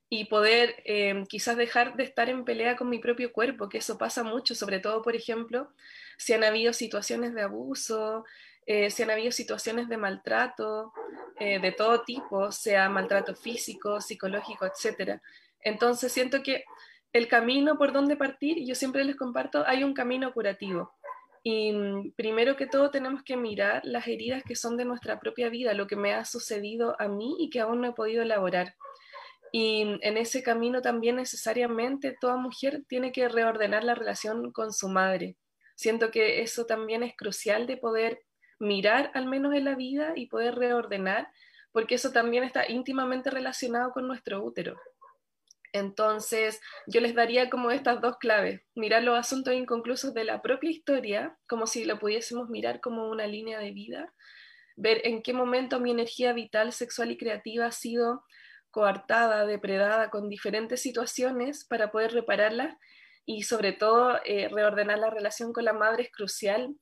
y 0.10 0.26
poder 0.26 0.76
eh, 0.86 1.24
quizás 1.28 1.58
dejar 1.58 1.96
de 1.96 2.04
estar 2.04 2.30
en 2.30 2.46
pelea 2.46 2.76
con 2.76 2.90
mi 2.90 3.00
propio 3.00 3.34
cuerpo, 3.34 3.70
que 3.70 3.80
eso 3.80 3.98
pasa 3.98 4.24
mucho, 4.24 4.54
sobre 4.54 4.80
todo, 4.80 5.02
por 5.02 5.16
ejemplo, 5.16 5.70
si 6.18 6.34
han 6.34 6.44
habido 6.44 6.74
situaciones 6.74 7.34
de 7.34 7.42
abuso, 7.42 8.26
eh, 8.66 8.90
si 8.92 9.04
han 9.04 9.12
habido 9.12 9.32
situaciones 9.32 9.90
de 9.90 9.98
maltrato 9.98 10.94
eh, 11.40 11.60
de 11.60 11.72
todo 11.72 12.04
tipo, 12.04 12.52
sea 12.52 12.90
maltrato 12.90 13.36
físico, 13.36 14.00
psicológico, 14.00 14.66
etc. 14.66 15.20
Entonces 15.62 16.12
siento 16.12 16.44
que 16.44 16.64
el 17.12 17.28
camino 17.28 17.78
por 17.78 17.92
donde 17.92 18.16
partir, 18.16 18.64
yo 18.66 18.76
siempre 18.76 19.04
les 19.04 19.16
comparto, 19.16 19.64
hay 19.68 19.84
un 19.84 19.94
camino 19.94 20.34
curativo. 20.34 20.94
Y 21.44 21.74
mm, 21.74 22.14
primero 22.16 22.56
que 22.56 22.68
todo 22.68 22.90
tenemos 22.90 23.22
que 23.24 23.36
mirar 23.36 23.82
las 23.84 24.08
heridas 24.08 24.44
que 24.44 24.56
son 24.56 24.78
de 24.78 24.86
nuestra 24.86 25.20
propia 25.20 25.50
vida, 25.50 25.74
lo 25.74 25.88
que 25.88 25.96
me 25.96 26.14
ha 26.14 26.24
sucedido 26.24 26.96
a 27.00 27.08
mí 27.08 27.36
y 27.40 27.50
que 27.50 27.60
aún 27.60 27.82
no 27.82 27.90
he 27.90 27.94
podido 27.94 28.24
elaborar. 28.24 28.76
Y 29.56 30.00
en 30.02 30.18
ese 30.18 30.42
camino 30.42 30.82
también 30.82 31.18
necesariamente 31.18 32.18
toda 32.20 32.38
mujer 32.38 32.86
tiene 32.88 33.12
que 33.12 33.30
reordenar 33.30 33.84
la 33.84 33.94
relación 33.94 34.52
con 34.52 34.74
su 34.74 34.90
madre. 34.90 35.38
Siento 35.76 36.10
que 36.10 36.42
eso 36.42 36.66
también 36.66 37.04
es 37.04 37.16
crucial 37.16 37.68
de 37.68 37.78
poder 37.78 38.24
mirar 38.58 39.12
al 39.14 39.28
menos 39.28 39.54
en 39.54 39.66
la 39.66 39.76
vida 39.76 40.14
y 40.16 40.26
poder 40.26 40.56
reordenar, 40.56 41.28
porque 41.72 41.96
eso 41.96 42.12
también 42.12 42.44
está 42.44 42.68
íntimamente 42.68 43.30
relacionado 43.30 43.92
con 43.92 44.08
nuestro 44.08 44.44
útero. 44.44 44.76
Entonces, 45.72 46.60
yo 46.88 47.00
les 47.00 47.14
daría 47.14 47.52
como 47.52 47.70
estas 47.70 48.02
dos 48.02 48.18
claves, 48.18 48.62
mirar 48.74 49.04
los 49.04 49.20
asuntos 49.20 49.54
inconclusos 49.54 50.16
de 50.16 50.24
la 50.24 50.42
propia 50.42 50.72
historia, 50.72 51.38
como 51.48 51.68
si 51.68 51.86
lo 51.86 52.00
pudiésemos 52.00 52.50
mirar 52.50 52.82
como 52.82 53.08
una 53.08 53.28
línea 53.28 53.60
de 53.60 53.70
vida, 53.70 54.12
ver 54.76 55.02
en 55.04 55.22
qué 55.22 55.32
momento 55.32 55.80
mi 55.80 55.92
energía 55.92 56.34
vital, 56.34 56.74
sexual 56.74 57.12
y 57.12 57.18
creativa 57.18 57.68
ha 57.68 57.72
sido 57.72 58.24
coartada, 58.74 59.46
depredada 59.46 60.10
con 60.10 60.28
diferentes 60.28 60.82
situaciones 60.82 61.64
para 61.64 61.92
poder 61.92 62.12
repararla 62.12 62.78
y 63.26 63.44
sobre 63.44 63.72
todo 63.72 64.20
eh, 64.26 64.50
reordenar 64.50 65.00
la 65.00 65.10
relación 65.10 65.54
con 65.54 65.64
la 65.64 65.74
madre 65.74 66.04
es 66.04 66.12
crucial 66.12 66.76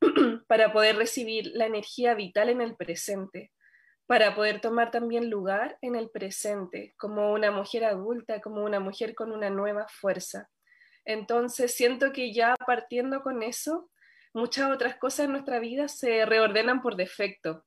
para 0.46 0.72
poder 0.72 0.96
recibir 0.96 1.50
la 1.54 1.66
energía 1.66 2.14
vital 2.14 2.50
en 2.50 2.60
el 2.60 2.76
presente 2.76 3.50
para 4.08 4.34
poder 4.34 4.62
tomar 4.62 4.90
también 4.90 5.28
lugar 5.28 5.76
en 5.82 5.94
el 5.94 6.08
presente, 6.08 6.94
como 6.96 7.30
una 7.34 7.50
mujer 7.50 7.84
adulta, 7.84 8.40
como 8.40 8.64
una 8.64 8.80
mujer 8.80 9.14
con 9.14 9.32
una 9.32 9.50
nueva 9.50 9.86
fuerza. 9.86 10.48
Entonces, 11.04 11.74
siento 11.74 12.10
que 12.10 12.32
ya 12.32 12.56
partiendo 12.66 13.20
con 13.20 13.42
eso, 13.42 13.90
muchas 14.32 14.70
otras 14.70 14.96
cosas 14.96 15.26
en 15.26 15.32
nuestra 15.32 15.58
vida 15.58 15.88
se 15.88 16.24
reordenan 16.24 16.80
por 16.80 16.96
defecto. 16.96 17.66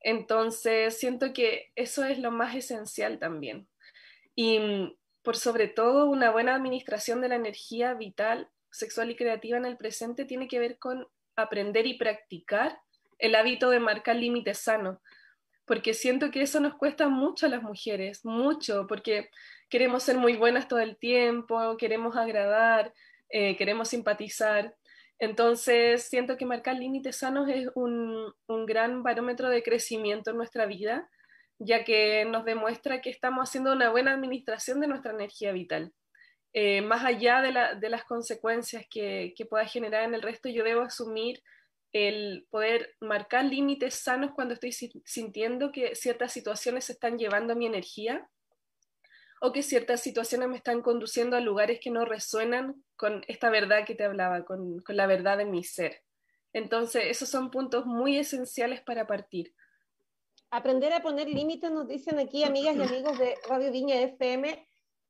Entonces, 0.00 0.98
siento 0.98 1.32
que 1.32 1.72
eso 1.74 2.04
es 2.04 2.18
lo 2.18 2.30
más 2.30 2.54
esencial 2.54 3.18
también. 3.18 3.68
Y 4.34 4.58
mm, 4.58 4.96
por 5.22 5.36
sobre 5.36 5.68
todo, 5.68 6.06
una 6.06 6.30
buena 6.30 6.54
administración 6.54 7.20
de 7.20 7.28
la 7.28 7.36
energía 7.36 7.94
vital, 7.94 8.48
sexual 8.70 9.10
y 9.10 9.16
creativa 9.16 9.56
en 9.56 9.66
el 9.66 9.76
presente 9.76 10.24
tiene 10.24 10.48
que 10.48 10.58
ver 10.58 10.78
con 10.78 11.06
aprender 11.36 11.86
y 11.86 11.98
practicar 11.98 12.80
el 13.18 13.34
hábito 13.34 13.70
de 13.70 13.80
marcar 13.80 14.16
límites 14.16 14.58
sanos 14.58 14.98
porque 15.68 15.92
siento 15.92 16.30
que 16.30 16.40
eso 16.40 16.58
nos 16.58 16.74
cuesta 16.74 17.08
mucho 17.08 17.46
a 17.46 17.50
las 17.50 17.62
mujeres, 17.62 18.24
mucho, 18.24 18.86
porque 18.88 19.28
queremos 19.68 20.02
ser 20.02 20.16
muy 20.16 20.34
buenas 20.34 20.66
todo 20.66 20.80
el 20.80 20.96
tiempo, 20.96 21.76
queremos 21.76 22.16
agradar, 22.16 22.92
eh, 23.28 23.54
queremos 23.56 23.88
simpatizar. 23.88 24.74
Entonces, 25.18 26.04
siento 26.04 26.36
que 26.36 26.46
marcar 26.46 26.76
límites 26.76 27.16
sanos 27.16 27.48
es 27.48 27.68
un, 27.74 28.32
gran 28.66 29.02
barómetro 29.02 29.48
de 29.48 29.62
crecimiento 29.62 30.30
en 30.30 30.36
nuestra 30.36 30.66
vida, 30.66 31.08
ya 31.58 31.84
que 31.84 32.24
nos 32.24 32.44
demuestra 32.44 33.00
que 33.00 33.10
estamos 33.10 33.48
haciendo 33.48 33.72
una 33.72 33.90
buena 33.90 34.12
administración 34.12 34.80
de 34.80 34.86
nuestra 34.86 35.12
energía 35.12 35.52
vital. 35.52 35.92
Eh, 36.52 36.82
más 36.82 37.04
allá 37.04 37.42
de, 37.42 37.88
las 37.88 38.04
consecuencias 38.04 38.86
que, 38.88 39.34
que 39.36 39.44
pueda 39.44 39.66
generar 39.66 40.04
en 40.04 40.14
el 40.14 40.22
resto, 40.22 40.48
yo 40.48 40.64
debo 40.64 40.82
asumir 40.82 41.42
el 41.92 42.46
poder 42.50 42.94
marcar 43.00 43.44
límites 43.44 43.94
sanos 43.94 44.32
cuando 44.34 44.54
estoy 44.54 44.72
sintiendo 44.72 45.72
que 45.72 45.94
ciertas 45.96 46.32
situaciones 46.32 46.90
están 46.90 47.18
llevando 47.18 47.56
mi 47.56 47.66
energía 47.66 48.28
o 49.40 49.52
que 49.52 49.62
ciertas 49.62 50.00
situaciones 50.00 50.48
me 50.48 50.56
están 50.56 50.82
conduciendo 50.82 51.36
a 51.36 51.40
lugares 51.40 51.78
que 51.82 51.90
no 51.90 52.04
resuenan 52.04 52.82
con 52.96 53.24
esta 53.28 53.50
verdad 53.50 53.84
que 53.86 53.94
te 53.94 54.04
hablaba, 54.04 54.44
con, 54.44 54.82
la 54.88 55.06
verdad 55.06 55.38
de 55.38 55.44
mi 55.44 55.64
ser. 55.64 56.02
Entonces, 56.52 57.04
esos 57.06 57.28
son 57.28 57.50
puntos 57.50 57.86
muy 57.86 58.16
esenciales 58.16 58.80
para 58.80 59.06
partir. 59.06 59.54
Aprender 60.50 60.92
a 60.92 61.02
poner 61.02 61.28
límites, 61.28 61.70
nos 61.70 61.86
dicen 61.86 62.18
aquí 62.18 62.42
amigas 62.42 62.76
y 62.76 62.82
amigos 62.82 63.18
de 63.18 63.34
Radio 63.48 63.70
Viña 63.70 64.00
FM, 64.00 64.66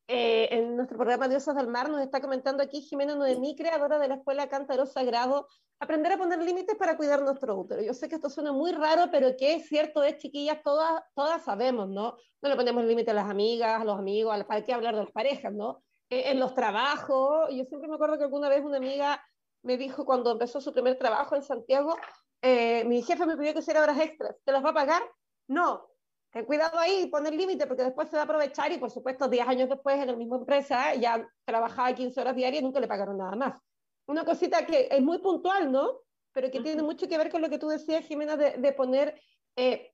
eh, 0.09 0.49
en 0.53 0.75
nuestro 0.75 0.97
programa 0.97 1.29
Diosas 1.29 1.55
del 1.55 1.67
Mar 1.67 1.91
nos 1.91 2.01
está 2.01 2.23
comentando 2.23 2.63
aquí 2.63 2.81
Jimena 2.81 3.15
Noemí, 3.15 3.55
creadora 3.55 3.99
de 3.99 4.09
la 4.09 4.15
Escuela 4.15 4.49
Cántaro 4.49 4.87
Sagrado, 4.87 5.47
aprender 5.81 6.13
a 6.13 6.17
poner 6.17 6.43
límites 6.43 6.77
para 6.77 6.97
cuidar 6.97 7.21
nuestro 7.21 7.59
útero. 7.59 7.83
Yo 7.83 7.93
sé 7.93 8.09
que 8.09 8.15
esto 8.15 8.31
suena 8.31 8.51
muy 8.53 8.73
raro, 8.73 9.11
pero 9.13 9.37
que 9.37 9.55
es 9.57 9.69
cierto, 9.69 10.03
es 10.03 10.17
chiquillas, 10.17 10.63
todas, 10.63 11.03
todas 11.15 11.45
sabemos, 11.45 11.91
¿no? 11.91 12.17
No 12.41 12.49
le 12.49 12.57
ponemos 12.57 12.85
límites 12.85 13.11
a 13.11 13.15
las 13.15 13.29
amigas, 13.29 13.83
a 13.83 13.85
los 13.85 13.99
amigos, 13.99 14.35
a 14.35 14.47
¿para 14.47 14.65
qué 14.65 14.73
hablar 14.73 14.95
de 14.95 15.03
las 15.03 15.13
parejas, 15.13 15.53
¿no? 15.53 15.83
Eh, 16.09 16.31
en 16.31 16.41
los 16.41 16.55
trabajos, 16.55 17.51
yo 17.51 17.65
siempre 17.67 17.87
me 17.87 17.97
acuerdo 17.97 18.17
que 18.17 18.25
alguna 18.25 18.49
vez 18.49 18.65
una 18.65 18.79
amiga 18.79 19.23
me 19.63 19.77
dijo 19.77 20.07
cuando 20.07 20.33
empezó 20.33 20.61
su 20.63 20.73
primer 20.73 20.97
trabajo 20.97 21.37
en 21.37 21.43
Santiago, 21.43 21.97
eh, 22.41 22.83
mi 22.85 23.03
jefe 23.03 23.27
me 23.27 23.37
pidió 23.37 23.53
que 23.53 23.59
hiciera 23.59 23.83
horas 23.83 24.01
extras, 24.01 24.37
¿te 24.43 24.53
las 24.53 24.65
va 24.65 24.71
a 24.71 24.75
pagar? 24.75 25.03
No, 25.49 25.87
ten 26.31 26.45
cuidado 26.45 26.79
ahí, 26.79 27.07
poner 27.07 27.35
límite, 27.35 27.67
porque 27.67 27.85
después 27.85 28.09
se 28.09 28.17
va 28.17 28.23
a 28.23 28.25
aprovechar 28.25 28.71
y 28.73 28.79
por 28.79 28.91
supuesto 28.91 29.29
10 29.29 29.47
años 29.47 29.69
después 29.69 29.99
en 29.99 30.09
la 30.09 30.17
misma 30.17 30.37
empresa 30.37 30.95
ya 30.95 31.27
trabajaba 31.45 31.95
15 31.95 32.21
horas 32.21 32.37
diarias 32.37 32.61
y 32.61 32.65
nunca 32.65 32.81
le 32.81 32.89
pagaron 32.89 33.19
nada 33.19 33.37
más. 33.37 33.61
Una 34.07 34.25
cosita 34.25 34.65
que 34.67 34.89
es 34.91 35.03
muy 35.03 35.19
puntual, 35.19 35.71
¿no? 35.71 36.01
Pero 36.33 36.51
que 36.51 36.61
tiene 36.61 36.83
mucho 36.83 37.09
que 37.09 37.19
ver 37.19 37.31
con 37.31 37.43
lo 37.43 37.49
que 37.49 37.59
tú 37.59 37.69
decías, 37.69 38.05
Jimena, 38.05 38.37
de, 38.37 38.73
poner 38.73 39.21
eh, 39.57 39.93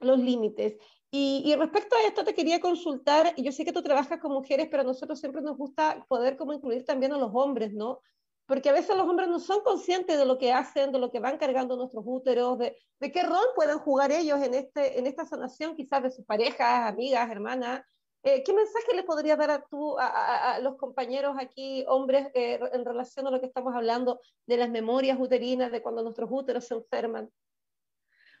los 0.00 0.18
límites. 0.18 0.76
Y, 1.10 1.42
y, 1.44 1.54
respecto 1.56 1.96
a 1.96 2.06
esto 2.06 2.24
te 2.24 2.34
quería 2.34 2.60
consultar, 2.60 3.34
yo 3.36 3.52
sé 3.52 3.64
que 3.64 3.72
tú 3.72 3.82
trabajas 3.82 4.18
con 4.18 4.32
mujeres, 4.32 4.68
pero 4.70 4.82
a 4.82 4.86
nosotros 4.86 5.20
siempre 5.20 5.42
nos 5.42 5.58
gusta 5.58 6.04
poder 6.08 6.36
como 6.36 6.52
incluir 6.54 6.84
también 6.84 7.12
a 7.12 7.18
los 7.18 7.30
hombres, 7.34 7.72
¿no? 7.72 8.00
Porque 8.46 8.68
a 8.68 8.72
veces 8.72 8.96
los 8.96 9.08
hombres 9.08 9.28
no 9.28 9.38
son 9.38 9.62
conscientes 9.62 10.18
de 10.18 10.26
lo 10.26 10.38
que 10.38 10.52
hacen, 10.52 10.92
de 10.92 10.98
lo 10.98 11.10
que 11.10 11.20
van 11.20 11.38
cargando 11.38 11.76
nuestros 11.76 12.04
úteros, 12.06 12.58
de, 12.58 12.76
qué 13.00 13.22
rol 13.22 13.44
pueden 13.54 13.78
jugar 13.78 14.12
ellos 14.12 14.40
en, 14.42 14.54
este, 14.54 14.98
en 14.98 15.06
esta 15.06 15.24
sanación, 15.24 15.76
quizás 15.76 16.02
de 16.02 16.10
sus 16.10 16.24
parejas, 16.24 16.90
amigas, 16.90 17.30
hermanas. 17.30 17.82
Eh, 18.24 18.44
¿Qué 18.44 18.52
mensaje 18.52 18.94
le 18.94 19.02
podrías 19.02 19.36
dar 19.36 19.50
a, 19.50 19.64
tú, 19.64 19.96
a, 19.98 20.60
los 20.60 20.76
compañeros 20.76 21.34
aquí, 21.38 21.84
hombres, 21.88 22.28
eh, 22.34 22.60
en 22.72 22.84
relación 22.84 23.26
a 23.26 23.30
lo 23.30 23.40
que 23.40 23.46
estamos 23.46 23.74
hablando 23.74 24.20
de 24.46 24.56
las 24.56 24.70
memorias 24.70 25.18
uterinas, 25.18 25.72
de 25.72 25.82
cuando 25.82 26.02
nuestros 26.02 26.28
úteros 26.30 26.66
se 26.66 26.74
enferman? 26.74 27.30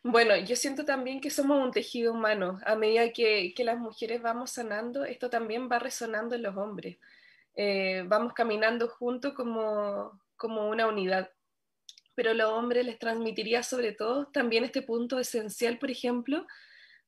Bueno, 0.04 0.36
yo 0.36 0.56
siento 0.56 0.84
también 0.84 1.20
que 1.20 1.30
somos 1.30 1.64
un 1.64 1.70
tejido 1.70 2.12
humano. 2.12 2.58
A 2.64 2.74
medida 2.76 3.12
que, 3.12 3.54
que 3.54 3.64
las 3.64 3.78
mujeres 3.78 4.20
vamos 4.20 4.50
sanando, 4.50 5.04
esto 5.04 5.30
también 5.30 5.68
va 5.70 5.78
resonando 5.78 6.34
en 6.34 6.42
los 6.42 6.56
hombres. 6.56 6.98
Eh, 7.54 8.04
vamos 8.06 8.32
caminando 8.32 8.88
juntos 8.88 9.34
como, 9.34 10.20
como 10.36 10.68
una 10.68 10.86
unidad. 10.86 11.30
Pero 12.14 12.34
los 12.34 12.50
hombres 12.50 12.84
les 12.84 12.98
transmitiría 12.98 13.62
sobre 13.62 13.92
todo 13.92 14.26
también 14.26 14.64
este 14.64 14.82
punto 14.82 15.18
esencial, 15.18 15.78
por 15.78 15.90
ejemplo, 15.90 16.46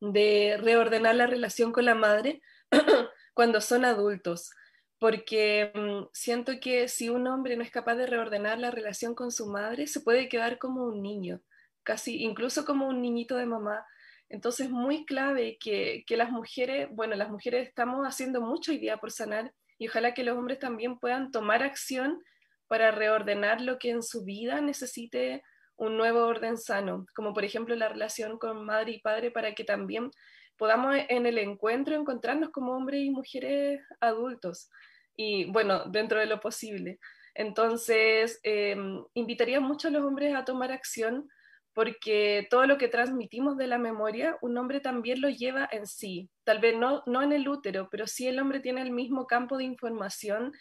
de 0.00 0.56
reordenar 0.60 1.14
la 1.14 1.26
relación 1.26 1.72
con 1.72 1.84
la 1.84 1.94
madre 1.94 2.42
cuando 3.34 3.60
son 3.60 3.84
adultos, 3.84 4.50
porque 4.98 5.72
mm, 5.74 6.08
siento 6.12 6.52
que 6.60 6.88
si 6.88 7.08
un 7.08 7.26
hombre 7.26 7.56
no 7.56 7.62
es 7.62 7.70
capaz 7.70 7.94
de 7.96 8.06
reordenar 8.06 8.58
la 8.58 8.70
relación 8.70 9.14
con 9.14 9.30
su 9.30 9.46
madre, 9.46 9.86
se 9.86 10.00
puede 10.00 10.28
quedar 10.28 10.58
como 10.58 10.84
un 10.84 11.02
niño, 11.02 11.40
casi 11.82 12.22
incluso 12.22 12.64
como 12.64 12.88
un 12.88 13.02
niñito 13.02 13.36
de 13.36 13.46
mamá. 13.46 13.86
Entonces, 14.30 14.70
muy 14.70 15.04
clave 15.04 15.58
que, 15.60 16.04
que 16.06 16.16
las 16.16 16.30
mujeres, 16.30 16.88
bueno, 16.90 17.14
las 17.14 17.30
mujeres 17.30 17.68
estamos 17.68 18.06
haciendo 18.06 18.40
mucho 18.40 18.72
hoy 18.72 18.78
día 18.78 18.96
por 18.96 19.10
sanar 19.10 19.52
y 19.78 19.88
ojalá 19.88 20.14
que 20.14 20.24
los 20.24 20.36
hombres 20.36 20.58
también 20.58 20.98
puedan 20.98 21.30
tomar 21.30 21.62
acción 21.62 22.22
para 22.68 22.90
reordenar 22.90 23.60
lo 23.60 23.78
que 23.78 23.90
en 23.90 24.02
su 24.02 24.24
vida 24.24 24.60
necesite 24.60 25.42
un 25.76 25.96
nuevo 25.96 26.24
orden 26.26 26.56
sano, 26.56 27.06
como 27.14 27.34
por 27.34 27.44
ejemplo 27.44 27.74
la 27.74 27.88
relación 27.88 28.38
con 28.38 28.64
madre 28.64 28.92
y 28.92 29.00
padre 29.00 29.30
para 29.30 29.54
que 29.54 29.64
también 29.64 30.10
podamos 30.56 30.96
en 31.08 31.26
el 31.26 31.38
encuentro 31.38 31.94
encontrarnos 31.94 32.50
como 32.50 32.72
hombres 32.72 33.02
y 33.02 33.10
mujeres 33.10 33.80
adultos 34.00 34.70
y 35.16 35.50
bueno, 35.50 35.84
dentro 35.86 36.18
de 36.18 36.26
lo 36.26 36.40
posible. 36.40 36.98
Entonces, 37.34 38.40
em, 38.42 39.04
invitaría 39.14 39.60
mucho 39.60 39.88
a 39.88 39.90
los 39.90 40.04
hombres 40.04 40.34
a 40.34 40.44
tomar 40.44 40.72
acción 40.72 41.28
porque 41.74 42.46
todo 42.50 42.66
lo 42.66 42.78
que 42.78 42.88
transmitimos 42.88 43.56
de 43.56 43.66
la 43.66 43.78
memoria, 43.78 44.38
un 44.40 44.56
hombre 44.56 44.80
también 44.80 45.20
lo 45.20 45.28
lleva 45.28 45.68
en 45.70 45.86
sí. 45.86 46.30
Tal 46.44 46.60
vez 46.60 46.76
no, 46.76 47.02
no 47.06 47.20
en 47.20 47.32
el 47.32 47.48
útero, 47.48 47.88
pero 47.90 48.06
sí 48.06 48.28
el 48.28 48.38
hombre 48.38 48.60
tiene 48.60 48.80
el 48.80 48.92
mismo 48.92 49.26
campo 49.26 49.58
de 49.58 49.64
información 49.64 50.52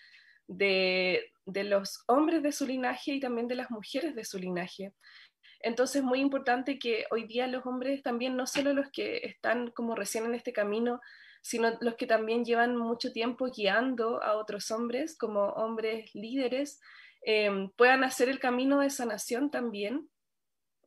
de, 0.47 1.31
de 1.45 1.63
los 1.63 2.03
hombres 2.07 2.41
de 2.41 2.51
su 2.51 2.65
linaje 2.65 3.13
y 3.13 3.19
también 3.19 3.47
de 3.47 3.55
las 3.55 3.69
mujeres 3.69 4.15
de 4.15 4.25
su 4.25 4.39
linaje. 4.39 4.91
Entonces 5.59 5.97
es 5.97 6.03
muy 6.03 6.19
importante 6.19 6.79
que 6.79 7.05
hoy 7.11 7.25
día 7.25 7.47
los 7.47 7.65
hombres 7.65 8.01
también, 8.01 8.35
no 8.35 8.47
solo 8.47 8.73
los 8.73 8.89
que 8.91 9.17
están 9.23 9.69
como 9.69 9.95
recién 9.95 10.25
en 10.25 10.33
este 10.33 10.51
camino, 10.51 10.99
sino 11.43 11.77
los 11.79 11.95
que 11.95 12.07
también 12.07 12.43
llevan 12.43 12.75
mucho 12.75 13.11
tiempo 13.11 13.51
guiando 13.55 14.21
a 14.23 14.35
otros 14.35 14.71
hombres 14.71 15.15
como 15.15 15.43
hombres 15.49 16.13
líderes, 16.15 16.81
eh, 17.25 17.69
puedan 17.77 18.03
hacer 18.03 18.29
el 18.29 18.39
camino 18.39 18.79
de 18.79 18.89
sanación 18.89 19.51
también 19.51 20.09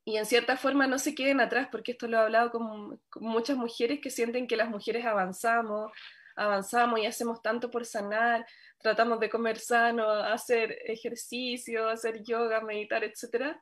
y 0.07 0.18
en 0.18 0.24
cierta 0.24 0.57
forma 0.57 0.86
no 0.86 1.00
se 1.00 1.16
queden 1.16 1.40
atrás, 1.40 1.66
porque 1.68 1.90
esto 1.90 2.07
lo 2.07 2.16
he 2.16 2.20
hablado 2.20 2.52
con, 2.52 3.00
muchas 3.16 3.57
mujeres 3.57 3.98
que 4.00 4.09
sienten 4.09 4.46
que 4.46 4.57
las 4.57 4.70
mujeres 4.70 5.04
avanzamos, 5.04 5.90
avanzamos 6.36 7.00
y 7.00 7.07
hacemos 7.07 7.42
tanto 7.42 7.72
por 7.72 7.84
sanar, 7.84 8.46
tratamos 8.78 9.18
de 9.18 9.28
comer 9.28 9.59
sano, 9.59 10.09
hacer 10.09 10.78
ejercicio, 10.84 11.88
hacer 11.88 12.22
yoga, 12.22 12.61
meditar, 12.61 13.02
etc. 13.02 13.57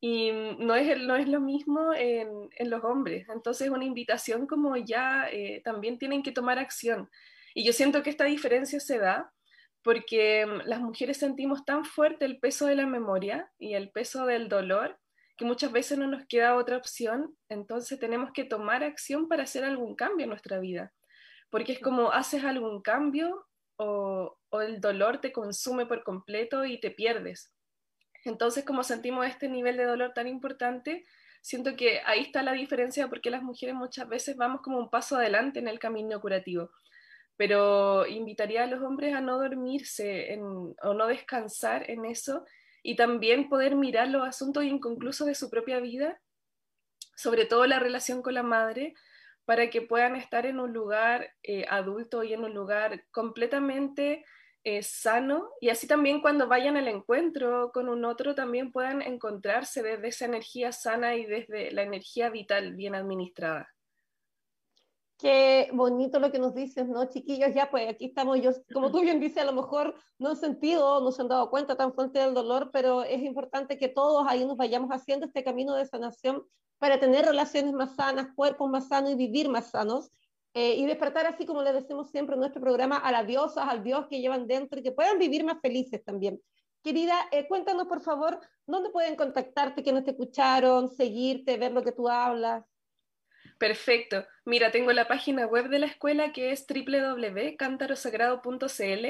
Y 0.00 0.32
no 0.58 0.74
es, 0.74 0.98
no 0.98 1.14
es 1.14 1.28
lo 1.28 1.38
mismo 1.40 1.94
en, 1.94 2.48
en 2.56 2.68
los 2.68 2.82
hombres. 2.82 3.28
Entonces, 3.28 3.70
una 3.70 3.84
invitación 3.84 4.48
como 4.48 4.76
ya 4.76 5.28
eh, 5.30 5.62
también 5.64 6.00
tienen 6.00 6.24
que 6.24 6.32
tomar 6.32 6.58
acción. 6.58 7.08
Y 7.54 7.64
yo 7.64 7.72
siento 7.72 8.02
que 8.02 8.10
esta 8.10 8.24
diferencia 8.24 8.80
se 8.80 8.98
da 8.98 9.32
porque 9.82 10.44
mm, 10.44 10.68
las 10.68 10.80
mujeres 10.80 11.18
sentimos 11.18 11.64
tan 11.64 11.84
fuerte 11.84 12.24
el 12.24 12.40
peso 12.40 12.66
de 12.66 12.74
la 12.74 12.86
memoria 12.86 13.52
y 13.56 13.74
el 13.74 13.90
peso 13.90 14.26
del 14.26 14.48
dolor 14.48 14.98
que 15.36 15.44
muchas 15.44 15.70
veces 15.70 15.98
no 15.98 16.06
nos 16.06 16.26
queda 16.26 16.56
otra 16.56 16.76
opción, 16.76 17.36
entonces 17.48 17.98
tenemos 17.98 18.30
que 18.32 18.44
tomar 18.44 18.82
acción 18.82 19.28
para 19.28 19.42
hacer 19.42 19.64
algún 19.64 19.94
cambio 19.94 20.24
en 20.24 20.30
nuestra 20.30 20.58
vida, 20.58 20.92
porque 21.50 21.72
es 21.72 21.80
como 21.80 22.12
haces 22.12 22.44
algún 22.44 22.80
cambio 22.82 23.46
o, 23.76 24.38
el 24.52 24.80
dolor 24.80 25.20
te 25.20 25.32
consume 25.32 25.84
por 25.84 26.02
completo 26.02 26.64
y 26.64 26.80
te 26.80 26.90
pierdes. 26.90 27.52
Entonces, 28.24 28.64
como 28.64 28.82
sentimos 28.82 29.26
este 29.26 29.50
nivel 29.50 29.76
de 29.76 29.84
dolor 29.84 30.12
tan 30.14 30.26
importante, 30.28 31.04
siento 31.42 31.76
que 31.76 32.00
ahí 32.06 32.22
está 32.22 32.42
la 32.42 32.52
diferencia 32.52 33.08
porque 33.08 33.30
las 33.30 33.42
mujeres 33.42 33.74
muchas 33.74 34.08
veces 34.08 34.34
vamos 34.36 34.62
como 34.62 34.78
un 34.78 34.88
paso 34.88 35.16
adelante 35.16 35.58
en 35.58 35.68
el 35.68 35.78
camino 35.78 36.18
curativo. 36.22 36.70
Pero 37.36 38.06
invitaría 38.06 38.62
a 38.62 38.66
los 38.66 38.82
hombres 38.82 39.14
a 39.14 39.20
no 39.20 39.36
dormirse 39.36 40.40
o 40.82 40.94
no 40.94 41.06
descansar 41.06 41.90
en 41.90 42.06
eso 42.06 42.46
y 42.86 42.94
también 42.94 43.48
poder 43.48 43.74
mirar 43.74 44.06
los 44.06 44.22
asuntos 44.22 44.62
inconclusos 44.62 45.26
de 45.26 45.34
su 45.34 45.50
propia 45.50 45.80
vida, 45.80 46.20
sobre 47.16 47.44
todo 47.44 47.66
la 47.66 47.80
relación 47.80 48.22
con 48.22 48.34
la 48.34 48.44
madre, 48.44 48.94
para 49.44 49.70
que 49.70 49.82
puedan 49.82 50.14
estar 50.14 50.46
en 50.46 50.60
un 50.60 50.72
lugar 50.72 51.34
eh, 51.42 51.64
adulto 51.68 52.22
y 52.22 52.32
en 52.32 52.44
un 52.44 52.54
lugar 52.54 53.04
completamente 53.10 54.24
eh, 54.62 54.84
sano 54.84 55.50
y 55.60 55.70
así 55.70 55.88
también 55.88 56.20
cuando 56.20 56.46
vayan 56.46 56.76
al 56.76 56.86
encuentro 56.86 57.72
con 57.72 57.88
un 57.88 58.04
otro 58.04 58.36
también 58.36 58.70
puedan 58.70 59.02
encontrarse 59.02 59.82
desde 59.82 60.06
esa 60.06 60.24
energía 60.26 60.70
sana 60.70 61.16
y 61.16 61.26
desde 61.26 61.72
la 61.72 61.82
energía 61.82 62.30
vital 62.30 62.76
bien 62.76 62.94
administrada. 62.94 63.75
Qué 65.18 65.70
bonito 65.72 66.18
lo 66.18 66.30
que 66.30 66.38
nos 66.38 66.54
dices, 66.54 66.86
¿no, 66.88 67.06
chiquillos? 67.06 67.54
Ya, 67.54 67.70
pues 67.70 67.88
aquí 67.88 68.06
estamos, 68.06 68.38
yo, 68.42 68.50
como 68.72 68.90
tú 68.90 69.00
bien 69.00 69.18
dices, 69.18 69.38
a 69.38 69.46
lo 69.46 69.54
mejor 69.54 69.94
no 70.18 70.28
han 70.30 70.36
sentido, 70.36 71.00
no 71.00 71.10
se 71.10 71.22
han 71.22 71.28
dado 71.28 71.48
cuenta 71.48 71.74
tan 71.74 71.94
fuerte 71.94 72.18
del 72.18 72.34
dolor, 72.34 72.70
pero 72.70 73.02
es 73.02 73.22
importante 73.22 73.78
que 73.78 73.88
todos 73.88 74.26
ahí 74.28 74.44
nos 74.44 74.58
vayamos 74.58 74.90
haciendo 74.90 75.24
este 75.24 75.42
camino 75.42 75.74
de 75.74 75.86
sanación 75.86 76.44
para 76.78 77.00
tener 77.00 77.24
relaciones 77.24 77.72
más 77.72 77.96
sanas, 77.96 78.28
cuerpos 78.36 78.68
más 78.68 78.88
sanos 78.88 79.12
y 79.12 79.14
vivir 79.14 79.48
más 79.48 79.70
sanos. 79.70 80.10
Eh, 80.52 80.74
y 80.76 80.86
despertar, 80.86 81.26
así 81.26 81.44
como 81.44 81.62
le 81.62 81.72
decimos 81.72 82.10
siempre 82.10 82.34
en 82.34 82.40
nuestro 82.40 82.62
programa, 82.62 82.96
a 82.96 83.12
las 83.12 83.26
diosas, 83.26 83.68
al 83.68 83.82
Dios 83.82 84.06
que 84.08 84.20
llevan 84.20 84.46
dentro 84.46 84.80
y 84.80 84.82
que 84.82 84.92
puedan 84.92 85.18
vivir 85.18 85.44
más 85.44 85.60
felices 85.60 86.02
también. 86.02 86.40
Querida, 86.82 87.14
eh, 87.30 87.46
cuéntanos 87.46 87.86
por 87.86 88.00
favor, 88.00 88.40
¿dónde 88.66 88.88
pueden 88.90 89.16
contactarte, 89.16 89.82
que 89.82 89.92
no 89.92 90.02
te 90.02 90.12
escucharon, 90.12 90.88
seguirte, 90.88 91.58
ver 91.58 91.72
lo 91.72 91.82
que 91.82 91.92
tú 91.92 92.08
hablas? 92.08 92.64
Perfecto. 93.58 94.26
Mira, 94.44 94.70
tengo 94.70 94.92
la 94.92 95.08
página 95.08 95.46
web 95.46 95.68
de 95.68 95.78
la 95.78 95.86
escuela 95.86 96.32
que 96.32 96.52
es 96.52 96.66
www.cantarosagrado.cl. 96.68 99.06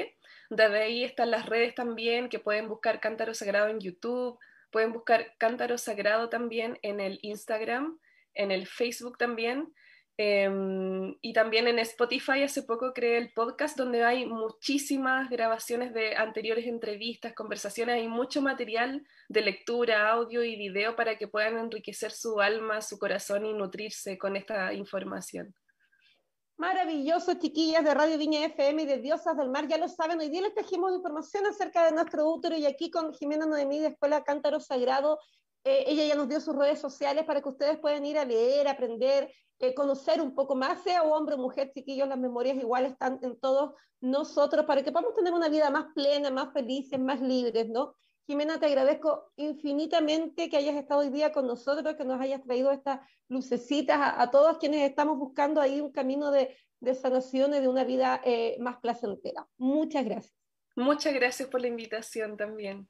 Desde 0.50 0.82
ahí 0.82 1.02
están 1.02 1.32
las 1.32 1.46
redes 1.46 1.74
también, 1.74 2.28
que 2.28 2.38
pueden 2.38 2.68
buscar 2.68 3.00
Cántaro 3.00 3.34
Sagrado 3.34 3.66
en 3.68 3.80
YouTube, 3.80 4.38
pueden 4.70 4.92
buscar 4.92 5.34
Cántaro 5.38 5.78
Sagrado 5.78 6.28
también 6.28 6.78
en 6.82 7.00
el 7.00 7.18
Instagram, 7.22 7.98
en 8.34 8.52
el 8.52 8.68
Facebook 8.68 9.18
también. 9.18 9.74
Em, 10.18 11.14
y 11.20 11.34
también 11.34 11.68
en 11.68 11.78
Spotify 11.80 12.42
hace 12.42 12.62
poco 12.62 12.94
creé 12.94 13.18
el 13.18 13.34
podcast 13.34 13.76
donde 13.76 14.02
hay 14.02 14.24
muchísimas 14.24 15.28
grabaciones 15.28 15.92
de 15.92 16.16
anteriores 16.16 16.66
entrevistas, 16.66 17.34
conversaciones, 17.34 17.96
hay 17.96 18.08
mucho 18.08 18.40
material 18.40 19.06
de 19.28 19.42
lectura, 19.42 20.10
audio 20.10 20.42
y 20.42 20.56
video 20.56 20.96
para 20.96 21.18
que 21.18 21.28
puedan 21.28 21.58
enriquecer 21.58 22.12
su 22.12 22.40
alma, 22.40 22.80
su 22.80 22.98
corazón 22.98 23.44
y 23.44 23.52
nutrirse 23.52 24.16
con 24.16 24.36
esta 24.36 24.72
información. 24.72 25.54
Maravilloso, 26.58 27.34
chiquillas 27.34 27.84
de 27.84 27.92
Radio 27.92 28.16
Viña 28.16 28.42
FM 28.46 28.84
y 28.84 28.86
de 28.86 28.96
Diosas 28.96 29.36
del 29.36 29.50
Mar, 29.50 29.68
ya 29.68 29.76
lo 29.76 29.88
saben, 29.88 30.18
hoy 30.20 30.30
día 30.30 30.40
les 30.40 30.54
trajimos 30.54 30.94
información 30.94 31.44
acerca 31.44 31.84
de 31.84 31.92
nuestro 31.92 32.26
útero 32.26 32.56
y 32.56 32.64
aquí 32.64 32.90
con 32.90 33.12
Jimena 33.12 33.44
Noemí 33.44 33.80
de 33.80 33.88
Escuela 33.88 34.24
Cántaro 34.24 34.60
Sagrado 34.60 35.18
eh, 35.66 35.82
ella 35.88 36.04
ya 36.04 36.14
nos 36.14 36.28
dio 36.28 36.40
sus 36.40 36.54
redes 36.54 36.78
sociales 36.78 37.24
para 37.24 37.42
que 37.42 37.48
ustedes 37.48 37.76
puedan 37.78 38.06
ir 38.06 38.16
a 38.18 38.24
leer, 38.24 38.68
aprender, 38.68 39.32
eh, 39.58 39.74
conocer 39.74 40.20
un 40.20 40.32
poco 40.32 40.54
más, 40.54 40.80
sea 40.84 41.02
hombre 41.02 41.34
o 41.34 41.38
mujer, 41.38 41.72
chiquillos, 41.74 42.06
las 42.06 42.18
memorias 42.18 42.56
igual 42.56 42.86
están 42.86 43.18
en 43.22 43.36
todos 43.40 43.72
nosotros 44.00 44.64
para 44.64 44.84
que 44.84 44.92
podamos 44.92 45.14
tener 45.14 45.32
una 45.32 45.48
vida 45.48 45.68
más 45.70 45.86
plena, 45.92 46.30
más 46.30 46.52
felices, 46.52 47.00
más 47.00 47.20
libres, 47.20 47.68
¿no? 47.68 47.96
Jimena, 48.28 48.60
te 48.60 48.66
agradezco 48.66 49.32
infinitamente 49.34 50.48
que 50.48 50.56
hayas 50.56 50.76
estado 50.76 51.00
hoy 51.00 51.08
día 51.08 51.32
con 51.32 51.48
nosotros, 51.48 51.96
que 51.96 52.04
nos 52.04 52.20
hayas 52.20 52.44
traído 52.44 52.70
estas 52.70 53.00
lucecitas 53.28 53.98
a, 54.00 54.30
todos 54.30 54.58
quienes 54.58 54.88
estamos 54.88 55.18
buscando 55.18 55.60
ahí 55.60 55.80
un 55.80 55.90
camino 55.90 56.30
de, 56.30 56.56
de 56.78 56.94
sanación 56.94 57.54
y 57.54 57.60
de 57.60 57.66
una 57.66 57.82
vida 57.82 58.20
eh, 58.24 58.56
más 58.60 58.76
placentera. 58.76 59.48
Muchas 59.58 60.04
gracias. 60.04 60.36
Muchas 60.76 61.12
gracias 61.12 61.48
por 61.48 61.60
la 61.60 61.66
invitación 61.66 62.36
también. 62.36 62.88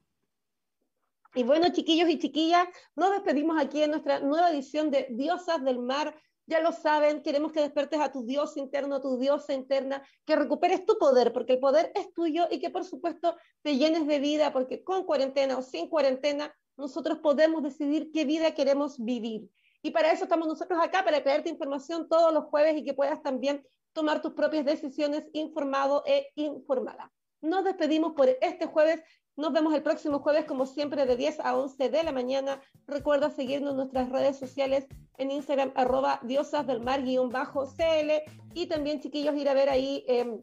Y 1.35 1.43
bueno, 1.43 1.67
chiquillos 1.71 2.09
y 2.09 2.19
chiquillas, 2.19 2.67
nos 2.95 3.11
despedimos 3.11 3.59
aquí 3.59 3.83
en 3.83 3.91
nuestra 3.91 4.19
nueva 4.19 4.51
edición 4.51 4.89
de 4.91 5.07
Diosas 5.11 5.63
del 5.63 5.79
Mar. 5.79 6.15
Ya 6.45 6.61
lo 6.61 6.71
saben, 6.71 7.21
queremos 7.21 7.51
que 7.51 7.59
despertes 7.59 7.99
a 7.99 8.11
tu 8.11 8.25
Dios 8.25 8.55
interno, 8.55 8.95
a 8.95 9.01
tu 9.01 9.17
diosa 9.17 9.53
interna, 9.53 10.01
que 10.25 10.35
recuperes 10.35 10.85
tu 10.85 10.97
poder, 10.97 11.33
porque 11.33 11.53
el 11.53 11.59
poder 11.59 11.91
es 11.93 12.13
tuyo 12.13 12.47
y 12.49 12.59
que 12.59 12.69
por 12.69 12.85
supuesto 12.85 13.35
te 13.61 13.75
llenes 13.77 14.07
de 14.07 14.19
vida, 14.19 14.53
porque 14.53 14.83
con 14.83 15.03
cuarentena 15.03 15.57
o 15.57 15.61
sin 15.61 15.89
cuarentena, 15.89 16.53
nosotros 16.77 17.19
podemos 17.19 17.63
decidir 17.63 18.11
qué 18.13 18.23
vida 18.23 18.53
queremos 18.53 19.03
vivir. 19.03 19.49
Y 19.81 19.91
para 19.91 20.11
eso 20.11 20.23
estamos 20.23 20.47
nosotros 20.47 20.79
acá, 20.81 21.03
para 21.03 21.21
traerte 21.21 21.49
información 21.49 22.07
todos 22.07 22.33
los 22.33 22.45
jueves 22.45 22.77
y 22.77 22.83
que 22.83 22.93
puedas 22.93 23.21
también 23.21 23.65
tomar 23.93 24.21
tus 24.21 24.33
propias 24.33 24.63
decisiones 24.63 25.25
informado 25.33 26.03
e 26.05 26.29
informada. 26.35 27.11
Nos 27.41 27.63
despedimos 27.63 28.13
por 28.13 28.29
este 28.41 28.65
jueves. 28.65 29.01
Nos 29.37 29.53
vemos 29.53 29.71
el 29.75 29.83
próximo 29.83 30.17
jueves, 30.17 30.45
como 30.45 30.65
siempre, 30.65 31.05
de 31.05 31.15
10 31.15 31.41
a 31.41 31.55
11 31.55 31.89
de 31.89 32.03
la 32.03 32.11
mañana. 32.11 32.59
Recuerda 32.87 33.29
seguirnos 33.29 33.71
en 33.71 33.77
nuestras 33.77 34.09
redes 34.09 34.39
sociales 34.39 34.87
en 35.19 35.29
Instagram, 35.29 35.71
arroba 35.75 36.19
diosas 36.23 36.65
del 36.65 36.81
mar-cl. 36.81 38.11
Y 38.55 38.65
también, 38.65 38.99
chiquillos, 38.99 39.35
ir 39.35 39.47
a 39.47 39.53
ver 39.53 39.69
ahí 39.69 40.03
eh, 40.07 40.39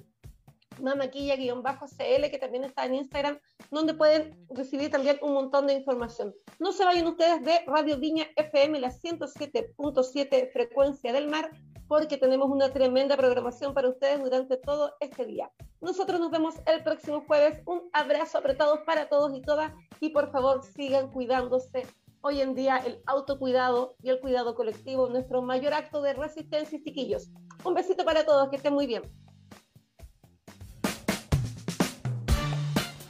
mamaquilla-cl, 0.80 2.30
que 2.30 2.38
también 2.38 2.62
está 2.62 2.86
en 2.86 2.94
Instagram, 2.94 3.40
donde 3.72 3.94
pueden 3.94 4.46
recibir 4.50 4.92
también 4.92 5.18
un 5.22 5.32
montón 5.34 5.66
de 5.66 5.74
información. 5.74 6.32
No 6.60 6.70
se 6.70 6.84
vayan 6.84 7.08
ustedes 7.08 7.44
de 7.44 7.64
Radio 7.66 7.98
Viña 7.98 8.28
FM, 8.36 8.78
la 8.78 8.92
107.7 8.92 10.52
frecuencia 10.52 11.12
del 11.12 11.28
mar 11.28 11.50
porque 11.88 12.16
tenemos 12.16 12.50
una 12.50 12.70
tremenda 12.70 13.16
programación 13.16 13.74
para 13.74 13.88
ustedes 13.88 14.22
durante 14.22 14.56
todo 14.56 14.94
este 15.00 15.24
día. 15.24 15.50
Nosotros 15.80 16.20
nos 16.20 16.30
vemos 16.30 16.54
el 16.66 16.82
próximo 16.82 17.24
jueves. 17.26 17.60
Un 17.66 17.88
abrazo 17.92 18.38
apretado 18.38 18.84
para 18.84 19.08
todos 19.08 19.34
y 19.34 19.42
todas 19.42 19.72
y 20.00 20.10
por 20.10 20.30
favor 20.30 20.64
sigan 20.64 21.10
cuidándose. 21.10 21.86
Hoy 22.22 22.40
en 22.40 22.54
día 22.54 22.78
el 22.78 23.02
autocuidado 23.06 23.96
y 24.02 24.08
el 24.08 24.18
cuidado 24.18 24.54
colectivo 24.54 25.06
es 25.06 25.12
nuestro 25.12 25.42
mayor 25.42 25.74
acto 25.74 26.00
de 26.00 26.14
resistencia, 26.14 26.80
chiquillos. 26.82 27.30
Un 27.64 27.74
besito 27.74 28.04
para 28.04 28.24
todos, 28.24 28.48
que 28.48 28.56
estén 28.56 28.72
muy 28.72 28.86
bien. 28.86 29.02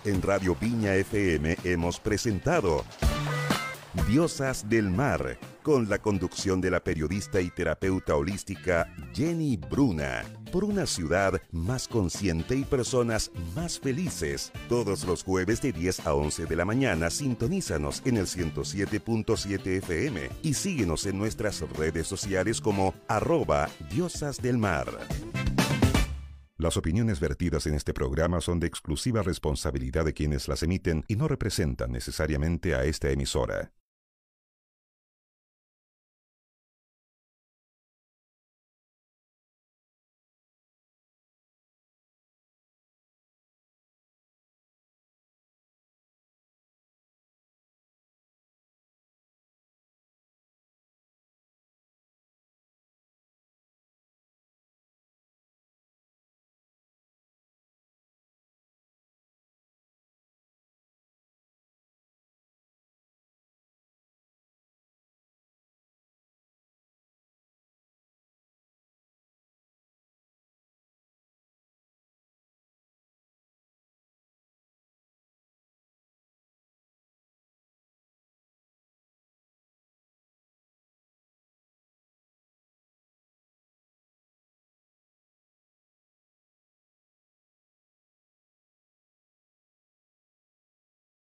En 0.05 0.20
Radio 0.20 0.55
Viña 0.61 0.95
FM 0.97 1.57
hemos 1.64 1.99
presentado 1.99 2.85
Diosas 4.07 4.68
del 4.68 4.91
Mar, 4.91 5.39
con 5.65 5.89
la 5.89 5.99
conducción 5.99 6.61
de 6.61 6.71
la 6.71 6.85
periodista 6.85 7.41
y 7.41 7.51
terapeuta 7.51 8.15
holística 8.15 8.95
Jenny 9.15 9.57
Bruna, 9.57 10.23
por 10.53 10.62
una 10.62 10.85
ciudad 10.87 11.41
más 11.51 11.89
consciente 11.89 12.55
y 12.55 12.65
personas 12.65 13.33
más 13.57 13.81
felices. 13.81 14.53
Todos 14.69 15.05
los 15.05 15.25
jueves 15.25 15.62
de 15.62 15.73
10 15.73 16.07
a 16.07 16.15
11 16.15 16.45
de 16.45 16.55
la 16.55 16.67
mañana 16.67 17.09
sintonízanos 17.09 18.03
en 18.05 18.19
el 18.19 18.27
107.7 18.27 19.67
FM 19.79 20.31
y 20.43 20.53
síguenos 20.55 21.07
en 21.07 21.19
nuestras 21.19 21.61
redes 21.71 22.07
sociales 22.07 22.61
como 22.61 22.95
arroba 23.09 23.71
Diosas 23.91 24.43
del 24.43 24.59
Mar. 24.59 24.87
Las 26.59 26.77
opiniones 26.77 27.21
vertidas 27.21 27.67
en 27.67 27.75
este 27.75 27.95
programa 27.95 28.41
son 28.43 28.61
de 28.61 28.67
exclusiva 28.67 29.23
responsabilidad 29.23 30.05
de 30.05 30.12
quienes 30.12 30.47
las 30.47 30.62
emiten 30.62 31.05
y 31.09 31.17
no 31.17 31.27
representan 31.27 31.91
necesariamente 31.91 32.75
a 32.75 32.85
esta 32.85 33.11
emisora. 33.11 33.73